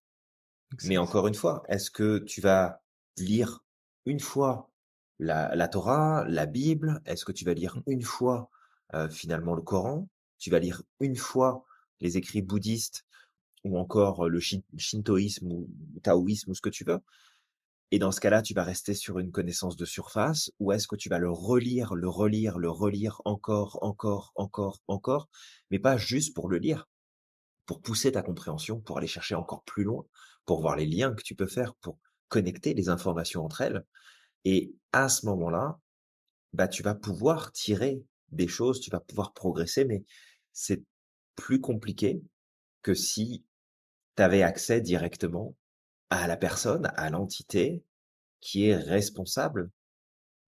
Mais 0.83 0.99
encore 0.99 1.29
une 1.29 1.35
fois, 1.35 1.63
est-ce 1.69 1.91
que 1.91 2.19
tu 2.19 2.41
vas 2.41 2.83
lire 3.19 3.65
une 4.07 4.21
fois 4.21 4.71
la 5.19 5.55
la 5.57 5.69
Torah, 5.69 6.25
la 6.29 6.47
Bible? 6.47 7.03
Est-ce 7.07 7.25
que 7.25 7.33
tu 7.33 7.45
vas 7.45 7.55
lire 7.55 7.77
Mmh. 7.77 7.83
une 7.87 8.03
fois, 8.03 8.51
heu, 8.95 9.09
finalement 9.11 9.55
le 9.55 9.63
Coran? 9.63 10.09
Tu 10.39 10.51
vas 10.51 10.59
lire 10.61 10.83
une 11.01 11.17
fois 11.17 11.65
les 12.01 12.17
écrits 12.17 12.43
bouddhistes 12.43 13.05
ou 13.65 13.79
encore, 13.79 14.29
le 14.29 14.41
shin 14.41 14.61
shintoïsme 14.79 15.47
ou 15.53 15.69
taoïsme 16.03 16.51
ou 16.53 16.55
ce 16.55 16.63
que 16.63 16.71
tu 16.71 16.85
veux? 16.85 17.01
Et 17.93 17.99
dans 17.99 18.13
ce 18.13 18.21
cas-là, 18.21 18.43
tu 18.43 18.55
vas 18.55 18.65
rester 18.65 18.95
sur 18.95 19.19
une 19.19 19.33
connaissance 19.33 19.77
de 19.77 19.85
surface 19.85 20.51
ou 20.61 20.73
est-ce 20.73 20.87
que 20.89 20.97
tu 20.97 21.09
vas 21.09 21.19
le 21.19 21.31
relire, 21.31 21.95
le 21.95 22.09
relire, 22.09 22.59
le 22.59 22.71
relire 22.71 23.21
encore, 23.25 23.79
encore, 23.83 24.33
encore, 24.37 24.81
encore, 24.89 25.29
mais 25.71 25.79
pas 25.79 25.97
juste 25.97 26.35
pour 26.35 26.49
le 26.49 26.59
lire, 26.59 26.89
pour 27.67 27.81
pousser 27.83 28.13
ta 28.13 28.23
compréhension, 28.23 28.81
pour 28.81 28.99
aller 28.99 29.07
chercher 29.07 29.35
encore 29.35 29.63
plus 29.65 29.85
loin, 29.85 30.05
pour 30.47 30.61
voir 30.61 30.77
les 30.77 30.87
liens 30.87 31.15
que 31.15 31.23
tu 31.23 31.35
peux 31.35 31.47
faire, 31.47 31.75
pour 31.77 31.99
connecter 32.29 32.75
les 32.75 32.89
informations 32.89 33.45
entre 33.45 33.61
elles 33.63 33.85
et 34.45 34.75
à 34.93 35.09
ce 35.09 35.27
moment-là, 35.27 35.79
bah, 36.53 36.69
tu 36.69 36.83
vas 36.83 36.95
pouvoir 36.95 37.53
tirer 37.53 38.03
des 38.33 38.49
choses, 38.49 38.81
tu 38.81 38.91
vas 38.91 39.01
pouvoir 39.01 39.33
progresser, 39.33 39.85
mais 39.85 40.05
c'est 40.53 40.83
plus 41.41 41.61
compliqué 41.63 42.23
que 42.83 42.93
si 42.93 43.43
tu 44.17 44.23
avais 44.23 44.43
accès 44.43 44.83
directement 44.83 45.57
à 46.11 46.27
la 46.27 46.37
personne, 46.37 46.93
à 46.97 47.09
l'entité 47.09 47.83
qui 48.43 48.67
est 48.67 48.77
responsable 48.77 49.71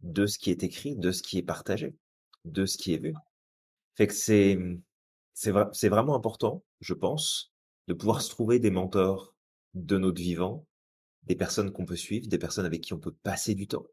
de 0.00 0.26
ce 0.26 0.38
qui 0.38 0.50
est 0.50 0.62
écrit, 0.62 0.94
de 0.94 1.10
ce 1.10 1.22
qui 1.22 1.38
est 1.38 1.42
partagé, 1.42 1.96
de 2.44 2.66
ce 2.66 2.76
qui 2.76 2.92
est 2.92 2.98
vu. 2.98 3.14
Fait 3.96 4.06
que 4.06 4.12
c'est, 4.12 4.56
mmh, 4.56 4.82
c'est 5.32 5.52
c'est 5.72 5.88
vraiment 5.88 6.14
important, 6.14 6.62
je 6.80 6.92
pense, 6.92 7.54
de 7.88 7.94
pouvoir 7.94 8.20
se 8.20 8.28
trouver 8.28 8.58
des 8.58 8.70
mentors 8.70 9.34
de 9.72 9.96
notre 9.96 10.20
vivant, 10.20 10.66
des 11.22 11.36
personnes 11.36 11.72
qu'on 11.72 11.86
peut 11.86 11.96
suivre, 11.96 12.28
des 12.28 12.38
personnes 12.38 12.66
avec 12.66 12.82
qui 12.82 12.92
on 12.92 12.98
peut 12.98 13.16
passer 13.22 13.54
du 13.54 13.66
temps, 13.66 13.86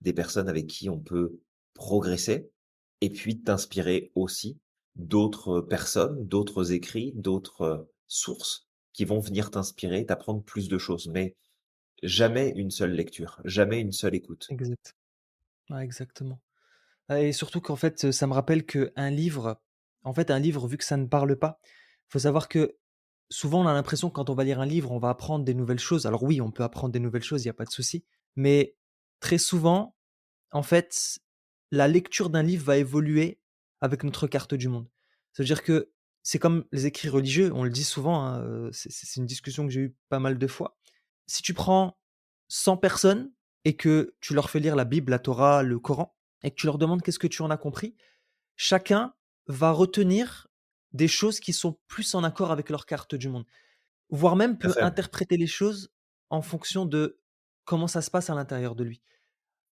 des 0.00 0.14
personnes 0.14 0.48
avec 0.48 0.66
qui 0.68 0.88
on 0.88 1.00
peut 1.00 1.38
progresser 1.74 2.50
et 3.02 3.10
puis 3.10 3.42
t'inspirer 3.42 4.10
aussi 4.14 4.58
d'autres 4.96 5.60
personnes, 5.60 6.26
d'autres 6.26 6.72
écrits, 6.72 7.12
d'autres, 7.14 7.88
sources 8.08 8.68
qui 8.92 9.04
vont 9.04 9.18
venir 9.18 9.50
t'inspirer, 9.50 10.06
t'apprendre 10.06 10.42
plus 10.42 10.68
de 10.68 10.78
choses. 10.78 11.08
Mais 11.08 11.34
jamais 12.02 12.52
une 12.56 12.70
seule 12.70 12.92
lecture, 12.92 13.40
jamais 13.44 13.80
une 13.80 13.92
seule 13.92 14.14
écoute. 14.14 14.46
exact. 14.50 14.94
Ouais, 15.70 15.82
exactement. 15.82 16.40
Ah 17.08 17.20
et 17.20 17.32
surtout 17.32 17.60
qu'en 17.60 17.76
fait, 17.76 18.10
ça 18.10 18.26
me 18.26 18.32
rappelle 18.32 18.64
qu'un 18.64 19.10
livre 19.10 19.60
en 20.06 20.14
fait, 20.14 20.30
un 20.30 20.38
livre, 20.38 20.68
vu 20.68 20.76
que 20.76 20.84
ça 20.84 20.96
ne 20.96 21.06
parle 21.06 21.36
pas, 21.36 21.58
faut 22.08 22.20
savoir 22.20 22.48
que 22.48 22.76
souvent, 23.28 23.64
on 23.64 23.66
a 23.66 23.72
l'impression 23.72 24.08
que 24.08 24.14
quand 24.14 24.30
on 24.30 24.34
va 24.34 24.44
lire 24.44 24.60
un 24.60 24.66
livre, 24.66 24.92
on 24.92 25.00
va 25.00 25.08
apprendre 25.08 25.44
des 25.44 25.52
nouvelles 25.52 25.80
choses. 25.80 26.06
Alors 26.06 26.22
oui, 26.22 26.40
on 26.40 26.52
peut 26.52 26.62
apprendre 26.62 26.92
des 26.92 27.00
nouvelles 27.00 27.24
choses, 27.24 27.42
il 27.42 27.48
y 27.48 27.50
a 27.50 27.54
pas 27.54 27.64
de 27.64 27.70
souci. 27.70 28.04
Mais 28.36 28.76
très 29.18 29.38
souvent, 29.38 29.96
en 30.52 30.62
fait, 30.62 31.18
la 31.72 31.88
lecture 31.88 32.30
d'un 32.30 32.44
livre 32.44 32.64
va 32.64 32.76
évoluer 32.76 33.40
avec 33.80 34.04
notre 34.04 34.26
carte 34.26 34.54
du 34.54 34.68
monde. 34.68 34.88
Ça 35.32 35.42
veut 35.42 35.46
dire 35.46 35.62
que 35.62 35.90
c'est 36.22 36.38
comme 36.38 36.64
les 36.72 36.86
écrits 36.86 37.08
religieux, 37.08 37.52
on 37.54 37.62
le 37.62 37.70
dit 37.70 37.84
souvent, 37.84 38.24
hein, 38.24 38.42
heu, 38.42 38.70
c'est 38.72 39.16
une 39.16 39.26
discussion 39.26 39.64
que 39.64 39.72
j'ai 39.72 39.80
eue 39.80 39.96
pas 40.08 40.18
mal 40.18 40.38
de 40.38 40.46
fois. 40.46 40.76
Si 41.26 41.42
tu 41.42 41.54
prends 41.54 41.98
100 42.48 42.78
personnes 42.78 43.32
et 43.64 43.76
que 43.76 44.16
tu 44.20 44.34
leur 44.34 44.50
fais 44.50 44.60
lire 44.60 44.76
la 44.76 44.84
Bible, 44.84 45.10
la 45.10 45.18
Torah, 45.18 45.62
le 45.62 45.78
Coran 45.78 46.16
et 46.42 46.50
que 46.50 46.56
tu 46.56 46.66
leur 46.66 46.78
demandes 46.78 47.02
qu'est-ce 47.02 47.18
que 47.18 47.26
tu 47.26 47.42
en 47.42 47.50
as 47.50 47.56
compris, 47.56 47.96
chacun 48.56 49.14
va 49.46 49.70
retenir 49.70 50.48
des 50.92 51.08
choses 51.08 51.40
qui 51.40 51.52
sont 51.52 51.78
plus 51.86 52.14
en 52.14 52.24
accord 52.24 52.50
avec 52.50 52.70
leur 52.70 52.86
carte 52.86 53.14
du 53.14 53.28
monde, 53.28 53.46
voire 54.08 54.36
même 54.36 54.58
peut 54.58 54.74
interpréter 54.80 55.36
les 55.36 55.46
choses 55.46 55.92
en 56.30 56.42
fonction 56.42 56.86
de 56.86 57.20
comment 57.64 57.86
ça 57.86 58.02
se 58.02 58.10
passe 58.10 58.30
à 58.30 58.34
l'intérieur 58.34 58.74
de 58.74 58.84
lui. 58.84 59.02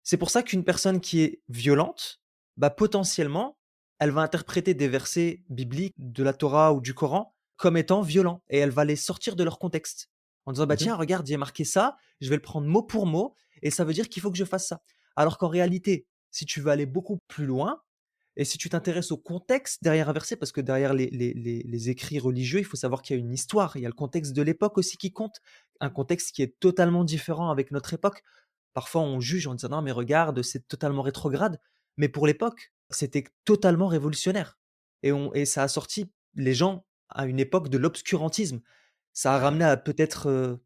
C'est 0.02 0.16
pour 0.16 0.30
ça 0.30 0.42
qu'une 0.42 0.64
personne 0.64 1.00
qui 1.00 1.22
est 1.22 1.42
violente, 1.48 2.20
bah, 2.56 2.70
potentiellement, 2.70 3.58
elle 4.02 4.10
va 4.10 4.22
interpréter 4.22 4.74
des 4.74 4.88
versets 4.88 5.44
bibliques 5.48 5.94
de 5.96 6.24
la 6.24 6.32
Torah 6.32 6.74
ou 6.74 6.80
du 6.80 6.92
Coran 6.92 7.36
comme 7.56 7.76
étant 7.76 8.02
violents 8.02 8.42
et 8.50 8.58
elle 8.58 8.70
va 8.70 8.84
les 8.84 8.96
sortir 8.96 9.36
de 9.36 9.44
leur 9.44 9.60
contexte 9.60 10.10
en 10.44 10.50
disant: 10.50 10.66
«Bah, 10.66 10.74
Mmh 10.74 10.78
tiens, 10.78 10.96
regarde, 10.96 11.28
il 11.28 11.30
y 11.30 11.34
a 11.36 11.38
marqué 11.38 11.62
ça, 11.62 11.96
je 12.20 12.28
vais 12.28 12.34
le 12.34 12.42
prendre 12.42 12.66
mot 12.66 12.82
pour 12.82 13.06
mot 13.06 13.36
et 13.62 13.70
ça 13.70 13.84
veut 13.84 13.92
dire 13.92 14.08
qu'il 14.08 14.20
faut 14.20 14.32
que 14.32 14.36
je 14.36 14.44
fasse 14.44 14.66
ça». 14.66 14.82
Alors 15.14 15.38
qu'en 15.38 15.46
réalité, 15.46 16.08
si 16.32 16.46
tu 16.46 16.60
veux 16.60 16.72
aller 16.72 16.84
beaucoup 16.84 17.18
plus 17.28 17.46
loin 17.46 17.80
et 18.34 18.44
si 18.44 18.58
tu 18.58 18.68
t'intéresses 18.68 19.12
au 19.12 19.18
contexte 19.18 19.84
derrière 19.84 20.08
un 20.08 20.12
verset, 20.12 20.34
parce 20.34 20.50
que 20.50 20.60
derrière 20.60 20.94
les 20.94 21.08
les 21.10 21.32
les 21.34 21.62
les 21.62 21.90
écrits 21.90 22.18
religieux, 22.18 22.58
il 22.58 22.64
faut 22.64 22.76
savoir 22.76 23.02
qu'il 23.02 23.14
y 23.14 23.20
a 23.20 23.22
une 23.22 23.32
histoire, 23.32 23.76
il 23.76 23.82
y 23.82 23.86
a 23.86 23.88
le 23.88 23.94
contexte 23.94 24.32
de 24.32 24.42
l'époque 24.42 24.78
aussi 24.78 24.96
qui 24.96 25.12
compte, 25.12 25.36
un 25.78 25.90
contexte 25.90 26.34
qui 26.34 26.42
est 26.42 26.58
totalement 26.58 27.04
différent 27.04 27.50
avec 27.50 27.70
notre 27.70 27.94
époque. 27.94 28.24
Parfois, 28.74 29.02
on 29.02 29.20
juge 29.20 29.46
en 29.46 29.54
disant: 29.54 29.68
«Non, 29.68 29.82
mais 29.82 29.92
regarde, 29.92 30.42
c'est 30.42 30.66
totalement 30.66 31.02
rétrograde», 31.02 31.60
mais 31.98 32.08
pour 32.08 32.26
l'époque, 32.26 32.72
c'était 32.96 33.24
totalement 33.44 33.88
révolutionnaire 33.88 34.58
et 35.02 35.12
on 35.12 35.32
et 35.34 35.44
ça 35.44 35.62
a 35.64 35.68
sorti 35.68 36.10
les 36.34 36.54
gens 36.54 36.86
à 37.08 37.26
une 37.26 37.40
époque 37.40 37.68
de 37.68 37.78
l'obscurantisme. 37.78 38.60
Ça 39.12 39.34
a 39.34 39.38
ramené 39.38 39.64
à 39.64 39.76
peut-être, 39.76 40.58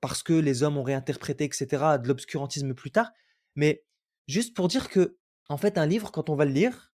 parce 0.00 0.22
que 0.22 0.34
les 0.34 0.62
hommes 0.62 0.76
ont 0.76 0.82
réinterprété 0.82 1.44
et 1.44 1.50
cetera, 1.52 1.92
à 1.92 1.98
de 1.98 2.08
l'obscurantisme 2.08 2.74
plus 2.74 2.90
tard, 2.90 3.10
mais 3.54 3.84
juste 4.28 4.54
pour 4.54 4.68
dire 4.68 4.90
que, 4.90 5.16
en 5.48 5.56
fait, 5.56 5.78
un 5.78 5.86
livre, 5.86 6.12
quand 6.12 6.28
on 6.28 6.36
va 6.36 6.44
le 6.44 6.52
lire, 6.52 6.92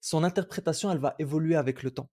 son 0.00 0.24
interprétation, 0.24 0.90
elle 0.90 0.98
va 0.98 1.14
évoluer 1.18 1.56
avec 1.56 1.82
le 1.82 1.90
temps 1.90 2.10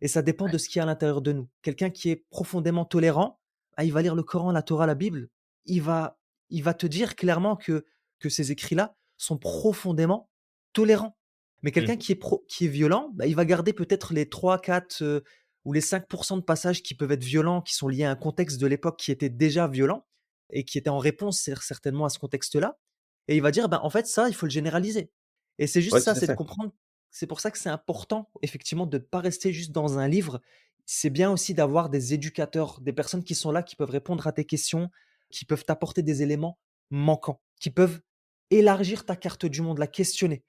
et 0.00 0.08
ça 0.08 0.22
dépend 0.22 0.48
de 0.48 0.58
ce 0.58 0.68
qu'il 0.68 0.78
y 0.78 0.80
a 0.80 0.84
à 0.84 0.86
l'intérieur 0.86 1.20
de 1.20 1.32
nous. 1.32 1.48
Quelqu'un 1.62 1.90
qui 1.90 2.10
est 2.10 2.24
profondément 2.30 2.84
tolérant, 2.84 3.40
ah, 3.76 3.84
il 3.84 3.92
va 3.92 4.02
lire 4.02 4.14
le 4.14 4.22
Coran, 4.22 4.52
la 4.52 4.62
Torah, 4.62 4.86
la 4.86 4.94
Bible, 4.94 5.28
il 5.66 5.82
va 5.82 6.18
il 6.48 6.64
va 6.64 6.74
te 6.74 6.86
dire 6.86 7.16
clairement 7.16 7.56
que 7.56 7.84
que 8.18 8.28
ces 8.28 8.50
écrits-là 8.50 8.96
sont 9.16 9.38
profondément 9.38 10.30
tolérants. 10.72 11.16
Mais 11.62 11.72
quelqu'un 11.72 11.96
Mmh 11.96 11.96
qui 11.96 12.12
est 12.12 12.16
pro 12.16 12.44
qui 12.48 12.66
est 12.66 12.68
violent, 12.68 13.10
bah, 13.14 13.26
il 13.26 13.34
va 13.36 13.44
garder 13.44 13.72
peut-être 13.72 14.14
les 14.14 14.28
3-4, 14.28 15.02
heu, 15.02 15.24
ou 15.64 15.72
les 15.72 15.80
5% 15.82 16.36
de 16.38 16.42
passages 16.42 16.82
qui 16.82 16.94
peuvent 16.94 17.12
être 17.12 17.24
violents, 17.24 17.60
qui 17.62 17.74
sont 17.74 17.88
liés 17.88 18.04
à 18.04 18.10
un 18.10 18.16
contexte 18.16 18.60
de 18.60 18.66
l'époque 18.66 18.98
qui 18.98 19.12
était 19.12 19.28
déjà 19.30 19.68
violent 19.68 20.06
et 20.50 20.64
qui 20.64 20.78
était 20.78 20.90
en 20.90 20.98
réponse 20.98 21.40
cer 21.40 21.62
certainement 21.62 22.06
à 22.06 22.08
ce 22.10 22.18
contexte-là 22.18 22.78
et 23.28 23.36
il 23.36 23.42
va 23.42 23.50
dire: 23.50 23.68
«Ben, 23.68 23.80
en 23.82 23.90
fait, 23.90 24.06
ça, 24.06 24.28
il 24.28 24.34
faut 24.34 24.46
le 24.46 24.50
généraliser» 24.50 25.12
et 25.58 25.66
c'est 25.66 25.82
juste 25.82 25.98
Ouais, 25.98 26.00
ça, 26.00 26.14
c'est 26.14 26.28
de 26.28 26.32
comprendre 26.32 26.72
c'est 27.12 27.26
pour 27.26 27.40
ça 27.40 27.50
que 27.50 27.58
c'est 27.58 27.68
important, 27.68 28.30
effectivement, 28.42 28.86
de 28.86 28.96
ne 28.98 29.02
pas 29.02 29.18
rester 29.18 29.52
juste 29.52 29.72
dans 29.72 29.98
un 29.98 30.06
livre. 30.06 30.40
C'est 30.86 31.10
bien 31.10 31.30
aussi 31.32 31.54
d'avoir 31.54 31.90
des 31.90 32.14
éducateurs, 32.14 32.80
des 32.80 32.92
personnes 32.92 33.24
qui 33.24 33.34
sont 33.34 33.50
là, 33.50 33.64
qui 33.64 33.74
peuvent 33.74 33.90
répondre 33.90 34.26
à 34.28 34.32
tes 34.32 34.44
questions, 34.44 34.90
qui 35.30 35.44
peuvent 35.44 35.64
t'apporter 35.64 36.02
des 36.04 36.22
éléments 36.22 36.60
manquants, 36.90 37.42
qui 37.60 37.70
peuvent 37.70 38.00
élargir 38.50 39.04
ta 39.06 39.16
carte 39.16 39.44
du 39.46 39.60
monde, 39.60 39.78
la 39.78 39.88
questionner. 39.88 40.44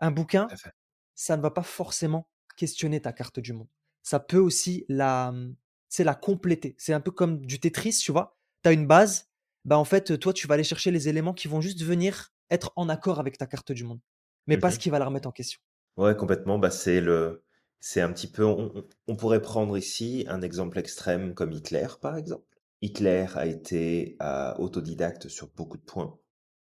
Un 0.00 0.10
Tout 0.36 0.46
bouquin, 0.50 0.54
à 0.54 0.56
fait. 0.56 0.74
ça 1.14 1.36
ne 1.36 1.42
va 1.42 1.50
pas 1.50 1.62
forcément 1.62 2.28
questionner 2.56 3.00
ta 3.02 3.12
carte 3.12 3.40
du 3.40 3.52
monde. 3.52 3.68
Ça 4.02 4.20
peut 4.20 4.38
aussi 4.38 4.84
la, 4.88 5.32
mmh, 5.32 5.56
tu 5.90 6.04
la 6.04 6.14
compléter. 6.14 6.74
C'est 6.78 6.92
un 6.92 7.00
peu 7.00 7.10
comme 7.10 7.46
du 7.46 7.60
Tetris, 7.60 7.98
tu 8.02 8.12
vois? 8.12 8.38
Tu 8.62 8.68
as 8.70 8.72
une 8.72 8.86
base, 8.86 9.30
bah, 9.64 9.78
en 9.78 9.84
fait, 9.84 10.18
toi, 10.18 10.32
tu 10.32 10.46
vas 10.46 10.54
aller 10.54 10.64
chercher 10.64 10.90
les 10.90 11.08
éléments 11.08 11.34
qui 11.34 11.48
vont 11.48 11.60
juste 11.60 11.82
venir 11.82 12.32
être 12.50 12.72
en 12.76 12.88
accord 12.88 13.20
avec 13.20 13.38
ta 13.38 13.46
carte 13.46 13.72
du 13.72 13.84
monde, 13.84 14.00
mais 14.46 14.58
pas 14.58 14.70
ce 14.70 14.78
Mmh 14.78 14.80
qui 14.80 14.90
va 14.90 14.98
la 14.98 15.06
remettre 15.06 15.28
en 15.28 15.32
question. 15.32 15.60
Ouais, 15.96 16.16
complètement. 16.16 16.58
Bah, 16.58 16.70
c'est 16.70 17.00
le 17.00 17.44
c'est 17.80 18.00
un 18.00 18.12
petit 18.12 18.26
peu 18.26 18.44
on 18.44 19.16
pourrait 19.16 19.42
prendre 19.42 19.76
ici 19.76 20.24
un 20.28 20.40
exemple 20.42 20.78
extrême 20.78 21.34
comme 21.34 21.52
Hitler, 21.52 21.86
par 22.00 22.16
exemple. 22.16 22.46
Hitler 22.80 23.26
a 23.34 23.46
été, 23.46 24.16
heu, 24.22 24.54
autodidacte 24.58 25.28
sur 25.28 25.48
beaucoup 25.54 25.76
de 25.76 25.82
points 25.82 26.18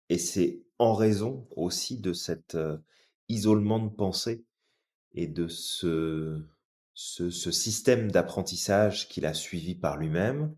et 0.09 0.17
c'est 0.17 0.65
en 0.79 0.93
raison 0.95 1.47
aussi 1.55 1.99
de 1.99 2.13
cet, 2.13 2.55
heu, 2.55 2.81
isolement 3.29 3.79
de 3.79 3.89
pensée 3.89 4.45
et 5.13 5.27
de 5.27 5.47
ce 5.47 6.43
ce 6.93 7.29
ce 7.29 7.51
système 7.51 8.11
d'apprentissage 8.11 9.07
qu'il 9.09 9.25
a 9.25 9.33
suivi 9.33 9.75
par 9.75 9.97
lui-même, 9.97 10.55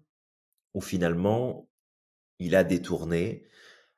où 0.74 0.82
finalement 0.82 1.70
il 2.39 2.56
a 2.56 2.64
détourné 2.64 3.46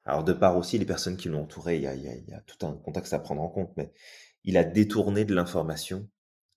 alors 0.06 0.24
de 0.24 0.34
part 0.34 0.58
aussi 0.58 0.78
les 0.80 0.86
personnes 0.86 1.18
qui 1.18 1.30
l'ont 1.30 1.44
entouré, 1.44 1.78
il 1.78 1.84
y 1.84 1.88
a 1.88 1.96
il 1.96 2.04
y 2.04 2.10
a 2.10 2.16
il 2.16 2.30
y 2.30 2.34
a 2.34 2.42
tout 2.42 2.66
un 2.66 2.74
contexte 2.74 3.14
à 3.14 3.20
prendre 3.20 3.42
en 3.44 3.50
compte, 3.50 3.74
mais 3.78 3.94
il 4.46 4.58
a 4.58 4.64
détourné 4.66 5.26
de 5.26 5.34
l'information, 5.36 6.10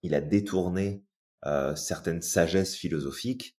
il 0.03 0.15
a 0.15 0.21
détourné, 0.23 1.05
heu, 1.47 1.77
certaines 1.77 2.23
sagesses 2.23 2.77
philosophiques 2.77 3.59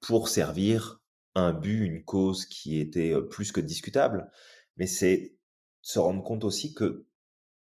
pour 0.00 0.28
servir 0.28 1.02
un 1.34 1.52
but, 1.52 1.84
une 1.84 2.04
cause 2.04 2.46
qui 2.46 2.78
était, 2.80 3.12
heu, 3.12 3.28
plus 3.28 3.52
que 3.52 3.60
discutable. 3.60 4.30
Mais 4.76 4.86
c'est 4.86 5.36
se 5.82 5.98
rendre 5.98 6.22
compte 6.24 6.44
aussi 6.44 6.74
que 6.74 7.06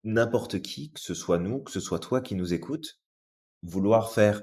n'importe 0.09 0.61
qui, 0.61 0.91
que 0.93 1.01
ce 1.01 1.15
soit 1.15 1.39
nous, 1.39 1.61
que 1.61 1.71
ce 1.71 1.81
soit 1.81 1.99
toi 1.99 2.21
qui 2.21 2.35
nous 2.35 2.55
écoutes, 2.55 2.99
Vouloir 3.65 4.13
faire 4.13 4.43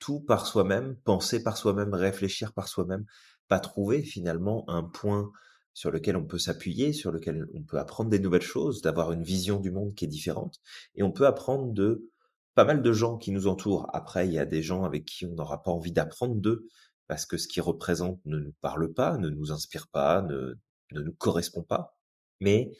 tout 0.00 0.18
par 0.18 0.44
soi-même, 0.44 0.96
penser 1.04 1.40
par 1.40 1.56
soi-même, 1.56 1.94
réfléchir 1.94 2.52
par 2.52 2.66
soi-même, 2.66 3.04
pas 3.46 3.60
trouver 3.60 4.02
finalement 4.02 4.68
un 4.68 4.82
point 4.82 5.30
sur 5.72 5.92
lequel 5.92 6.16
on 6.16 6.24
peut 6.24 6.38
s'appuyer, 6.38 6.92
sur 6.92 7.12
lequel 7.12 7.46
on 7.54 7.62
peut 7.62 7.78
apprendre 7.78 8.10
des 8.10 8.18
nouvelles 8.18 8.42
choses, 8.42 8.82
d'avoir 8.82 9.12
une 9.12 9.22
vision 9.22 9.60
du 9.60 9.70
monde 9.70 9.94
qui 9.94 10.04
est 10.04 10.08
différente 10.08 10.56
et 10.96 11.04
on 11.04 11.12
peut 11.12 11.28
apprendre 11.28 11.72
de 11.72 12.10
pas 12.56 12.64
mal 12.64 12.82
de 12.82 12.92
gens 12.92 13.18
qui 13.18 13.30
nous 13.30 13.46
entourent. 13.46 13.88
Après, 13.92 14.26
il 14.26 14.32
y 14.32 14.38
a 14.40 14.46
des 14.46 14.62
gens 14.62 14.82
avec 14.82 15.04
qui 15.04 15.24
on 15.24 15.34
n'aura 15.34 15.62
pas 15.62 15.70
envie 15.70 15.92
d'apprendre 15.92 16.34
d'eux, 16.34 16.66
parce 17.06 17.24
que 17.24 17.36
ce 17.36 17.46
qu'ils 17.46 17.62
représentent 17.62 18.20
ne 18.24 18.38
nous 18.40 18.54
parle 18.60 18.92
pas, 18.92 19.16
ne 19.16 19.28
nous 19.28 19.52
inspire 19.52 19.86
pas, 19.86 20.22
ne 20.22 20.58
ne 20.92 21.00
nous 21.00 21.12
correspond 21.12 21.62
pas, 21.62 21.96
mais 22.40 22.72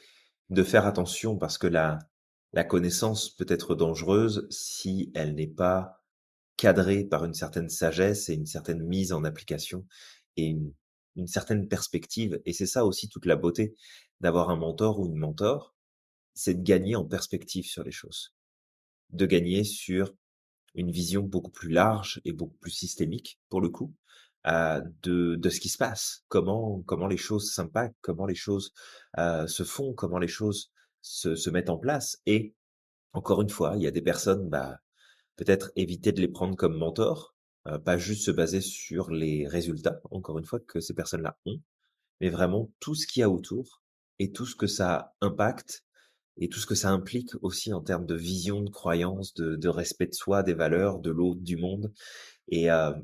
de 0.51 0.63
faire 0.63 0.87
attention 0.87 1.37
parce 1.37 1.59
que 1.59 1.67
la 1.67 1.99
la 2.57 2.65
connaissance 2.65 3.29
peut 3.29 3.45
être 3.51 3.75
dangereuse 3.75 4.47
si 4.49 5.13
elle 5.15 5.35
n'est 5.35 5.47
pas 5.47 6.03
cadrée 6.57 7.05
par 7.05 7.27
une 7.27 7.35
certaine 7.35 7.69
sagesse 7.69 8.31
et 8.31 8.35
une 8.35 8.47
certaine 8.47 8.83
mise 8.83 9.13
en 9.13 9.25
application 9.25 9.87
et 10.39 10.57
une 11.17 11.27
certaine 11.27 11.69
perspective 11.69 12.41
et 12.47 12.55
c'est 12.55 12.65
ça 12.65 12.87
aussi 12.87 13.11
toute 13.11 13.27
la 13.27 13.37
beauté 13.37 13.77
d'avoir 14.23 14.49
un 14.49 14.57
mentor 14.57 14.99
ou 14.99 15.07
une 15.07 15.19
mentor, 15.19 15.75
c'est 16.33 16.55
de 16.55 16.63
gagner 16.63 16.97
en 16.97 17.05
perspective 17.05 17.67
sur 17.67 17.85
les 17.85 17.93
choses. 17.93 18.35
De 19.11 19.27
gagner 19.27 19.63
sur 19.63 20.15
une 20.75 20.91
vision 20.91 21.23
beaucoup 21.23 21.51
plus 21.51 21.69
large 21.69 22.23
et 22.25 22.33
beaucoup 22.33 22.57
plus 22.57 22.71
systémique, 22.71 23.39
pour 23.51 23.61
le 23.61 23.69
coup, 23.69 23.95
heu, 24.47 24.83
de 25.03 25.51
ce 25.51 25.61
qui 25.61 25.69
se 25.69 25.77
passe. 25.77 26.25
Comment 26.29 26.83
comment 26.87 27.07
les 27.07 27.19
choses 27.19 27.53
s'impactent, 27.53 27.97
comment 28.01 28.25
les 28.25 28.35
choses, 28.35 28.73
heu, 29.19 29.47
se 29.47 29.63
font, 29.63 29.93
comment 29.93 30.19
les 30.19 30.29
choses 30.29 30.73
se 31.07 31.37
se 31.37 31.51
mettent 31.51 31.71
en 31.71 31.79
place 31.79 32.21
et 32.27 32.55
encore 33.15 33.43
une 33.43 33.51
fois, 33.51 33.75
il 33.77 33.83
y 33.83 33.87
a 33.87 33.91
des 33.93 34.03
personnes, 34.03 34.49
bah, 34.49 34.79
peut-être 35.37 35.73
éviter 35.77 36.13
de 36.13 36.21
les 36.21 36.29
prendre 36.29 36.57
comme 36.57 36.77
mentors, 36.79 37.37
heu, 37.69 37.79
pas 37.81 37.99
juste 37.99 38.25
se 38.27 38.31
baser 38.33 38.61
sur 38.63 39.11
les 39.11 39.49
résultats, 39.49 40.01
encore 40.11 40.39
une 40.39 40.47
fois, 40.47 40.61
que 40.61 40.81
ces 40.81 40.95
personnes-là 40.95 41.39
ont, 41.47 41.61
mais 42.21 42.31
vraiment 42.31 42.71
tout 42.81 42.95
ce 42.95 43.07
qu'il 43.07 43.21
y 43.21 43.25
a 43.25 43.31
autour 43.31 43.83
et 44.21 44.33
tout 44.33 44.47
ce 44.47 44.57
que 44.57 44.67
ça 44.69 45.15
impacte 45.23 45.85
et 46.39 46.49
tout 46.51 46.61
ce 46.61 46.67
que 46.67 46.75
ça 46.77 46.91
implique 46.91 47.33
aussi 47.43 47.73
en 47.75 47.83
termes 47.83 48.07
de 48.07 48.15
vision, 48.17 48.63
de 48.63 48.71
croyance, 48.71 49.35
de 49.35 49.57
de 49.57 49.69
respect 49.71 50.09
de 50.09 50.15
soi, 50.15 50.43
des 50.45 50.55
valeurs, 50.55 51.01
de 51.01 51.11
l'autre, 51.11 51.41
du 51.43 51.57
monde 51.59 51.93
et 52.49 52.71
heu, 52.71 52.95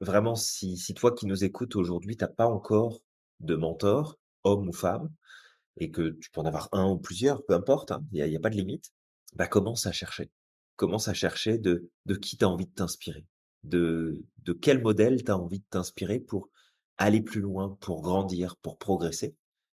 vraiment 0.00 0.34
si 0.36 0.76
si 0.76 0.94
toi 0.94 1.12
qui 1.14 1.26
nous 1.26 1.44
écoutes 1.44 1.76
aujourd'hui, 1.76 2.16
tu 2.16 2.24
as 2.24 2.28
pas 2.28 2.46
encore 2.46 3.00
de 3.40 3.54
mentor, 3.56 4.18
homme 4.44 4.68
ou 4.68 4.72
femme 4.72 5.10
et 5.80 5.90
que 5.90 6.10
tu 6.20 6.30
peux 6.30 6.40
en 6.40 6.44
avoir 6.46 6.68
un 6.72 6.88
ou 6.90 6.98
plusieurs, 6.98 7.44
peu 7.44 7.54
importe, 7.54 7.90
hein, 7.90 8.04
il 8.12 8.26
y 8.26 8.36
a 8.36 8.40
pas 8.40 8.50
de 8.50 8.56
limite, 8.56 8.92
bah, 9.34 9.46
commence 9.48 9.86
à 9.86 9.92
chercher. 9.92 10.30
Commence 10.76 11.08
à 11.08 11.14
chercher 11.14 11.58
de 11.58 11.90
de 12.06 12.14
qui 12.14 12.36
tu 12.36 12.44
as 12.44 12.48
envie 12.48 12.66
de 12.66 12.72
t'inspirer, 12.72 13.26
de 13.64 14.22
de 14.44 14.52
quel 14.52 14.80
modèle 14.82 15.22
tu 15.24 15.30
as 15.30 15.36
envie 15.36 15.58
de 15.60 15.66
t'inspirer 15.70 16.20
pour 16.20 16.48
aller 16.98 17.22
plus 17.22 17.40
loin, 17.40 17.76
pour 17.80 18.02
grandir, 18.02 18.56
pour 18.56 18.78
progresser, 18.78 19.34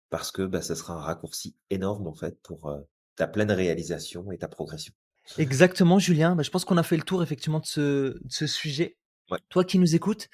parce 0.09 0.31
que, 0.31 0.43
bah, 0.43 0.61
ça 0.61 0.75
sera 0.75 0.93
un 0.93 1.01
raccourci 1.01 1.55
énorme, 1.71 2.07
en 2.07 2.13
fait, 2.13 2.39
pour, 2.43 2.69
heu, 2.69 2.85
ta 3.15 3.27
pleine 3.27 3.51
réalisation 3.51 4.31
et 4.31 4.37
ta 4.37 4.47
progression. 4.47 4.93
Exactement 5.39 5.97
Julien, 5.97 6.35
bah, 6.35 6.43
je 6.43 6.51
pense 6.51 6.65
qu'on 6.65 6.77
a 6.77 6.83
fait 6.83 6.97
le 6.97 7.03
tour 7.03 7.23
effectivement 7.23 7.59
de 7.59 7.65
ce 7.65 7.81
de 7.81 8.31
ce 8.31 8.45
sujet. 8.45 8.97
Ouais. 9.31 9.39
Toi 9.49 9.63
qui 9.63 9.79
nous 9.79 9.95
écoutes, 9.95 10.29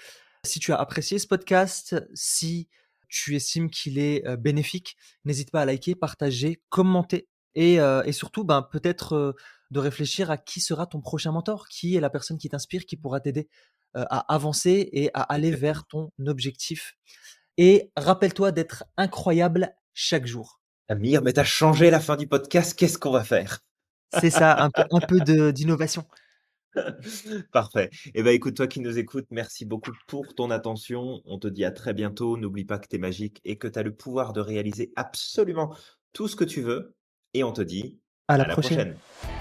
si 0.46 0.60
tu 0.60 0.74
as 0.74 0.78
apprécié 0.78 1.18
ce 1.18 1.28
podcast, 1.28 1.96
si 2.14 2.68
tu 3.12 3.36
estimes 3.36 3.70
qu'il 3.70 4.00
est, 4.00 4.24
bénéfique, 4.38 4.98
n'hésite 5.26 5.52
pas 5.52 5.62
à 5.62 5.66
liker, 5.66 5.94
partager, 5.96 6.62
commenter 6.70 7.28
et 7.54 7.80
surtout, 8.12 8.44
ben, 8.44 8.62
peut-être, 8.72 9.36
de 9.70 9.80
réfléchir 9.80 10.32
à 10.32 10.38
qui 10.38 10.62
sera 10.62 10.88
ton 10.88 11.02
prochain 11.02 11.32
mentor? 11.32 11.68
Qui 11.68 11.96
est 11.96 12.00
la 12.00 12.10
personne 12.10 12.38
qui 12.38 12.50
t'inspire, 12.50 12.86
qui 12.86 12.98
pourra 12.98 13.20
t'aider, 13.20 13.50
à 13.94 14.34
avancer 14.34 14.90
et 14.94 15.12
à 15.14 15.22
aller 15.22 15.52
vers 15.52 15.86
ton 15.86 16.12
objectif 16.26 16.96
et 17.58 17.92
rappelle-toi 17.96 18.52
d'être 18.52 18.86
incroyable 18.98 19.76
chaque 19.94 20.26
jour. 20.26 20.60
Amir, 20.88 21.22
mais 21.22 21.34
tu 21.34 21.40
as 21.40 21.46
changé 21.46 21.90
la 21.90 22.00
fin 22.00 22.18
du 22.18 22.28
podcast, 22.28 22.78
qu'est-ce 22.78 22.98
qu'on 22.98 23.12
va 23.12 23.24
faire? 23.24 23.60
C'est 24.20 24.30
ça, 24.30 24.62
un 24.62 24.70
peu 24.70 24.84
un 24.92 25.00
peu 25.00 25.20
de 25.20 25.52
d'innovation. 25.52 26.06
Parfait. 27.52 27.90
Et 28.14 28.24
bah, 28.24 28.32
écoute, 28.32 28.56
toi 28.56 28.68
qui 28.68 28.80
nous 28.80 28.98
écoutes, 28.98 29.28
merci 29.32 29.66
beaucoup 29.66 29.92
pour 30.08 30.34
ton 30.36 30.52
attention. 30.52 31.22
On 31.26 31.38
te 31.40 31.48
dit 31.48 31.66
à 31.66 31.72
très 31.72 31.94
bientôt. 31.94 32.38
N'oublie 32.38 32.66
pas 32.66 32.80
que 32.80 32.88
tu 32.88 32.96
es 32.96 33.00
magique 33.00 33.42
et 33.44 33.58
que 33.58 33.68
tu 33.68 33.78
as 33.80 33.84
le 33.84 33.94
pouvoir 33.94 34.34
de 34.34 34.42
réaliser 34.42 34.92
absolument 34.96 35.76
tout 36.14 36.28
ce 36.28 36.36
que 36.36 36.44
tu 36.44 36.62
veux 36.62 36.96
et 37.34 37.44
on 37.44 37.52
te 37.52 37.62
dit 37.62 38.00
À 38.28 38.38
la 38.38 38.44
à 38.46 38.48
la 38.48 38.54
prochaine. 38.54 38.96
prochaine. 38.96 39.41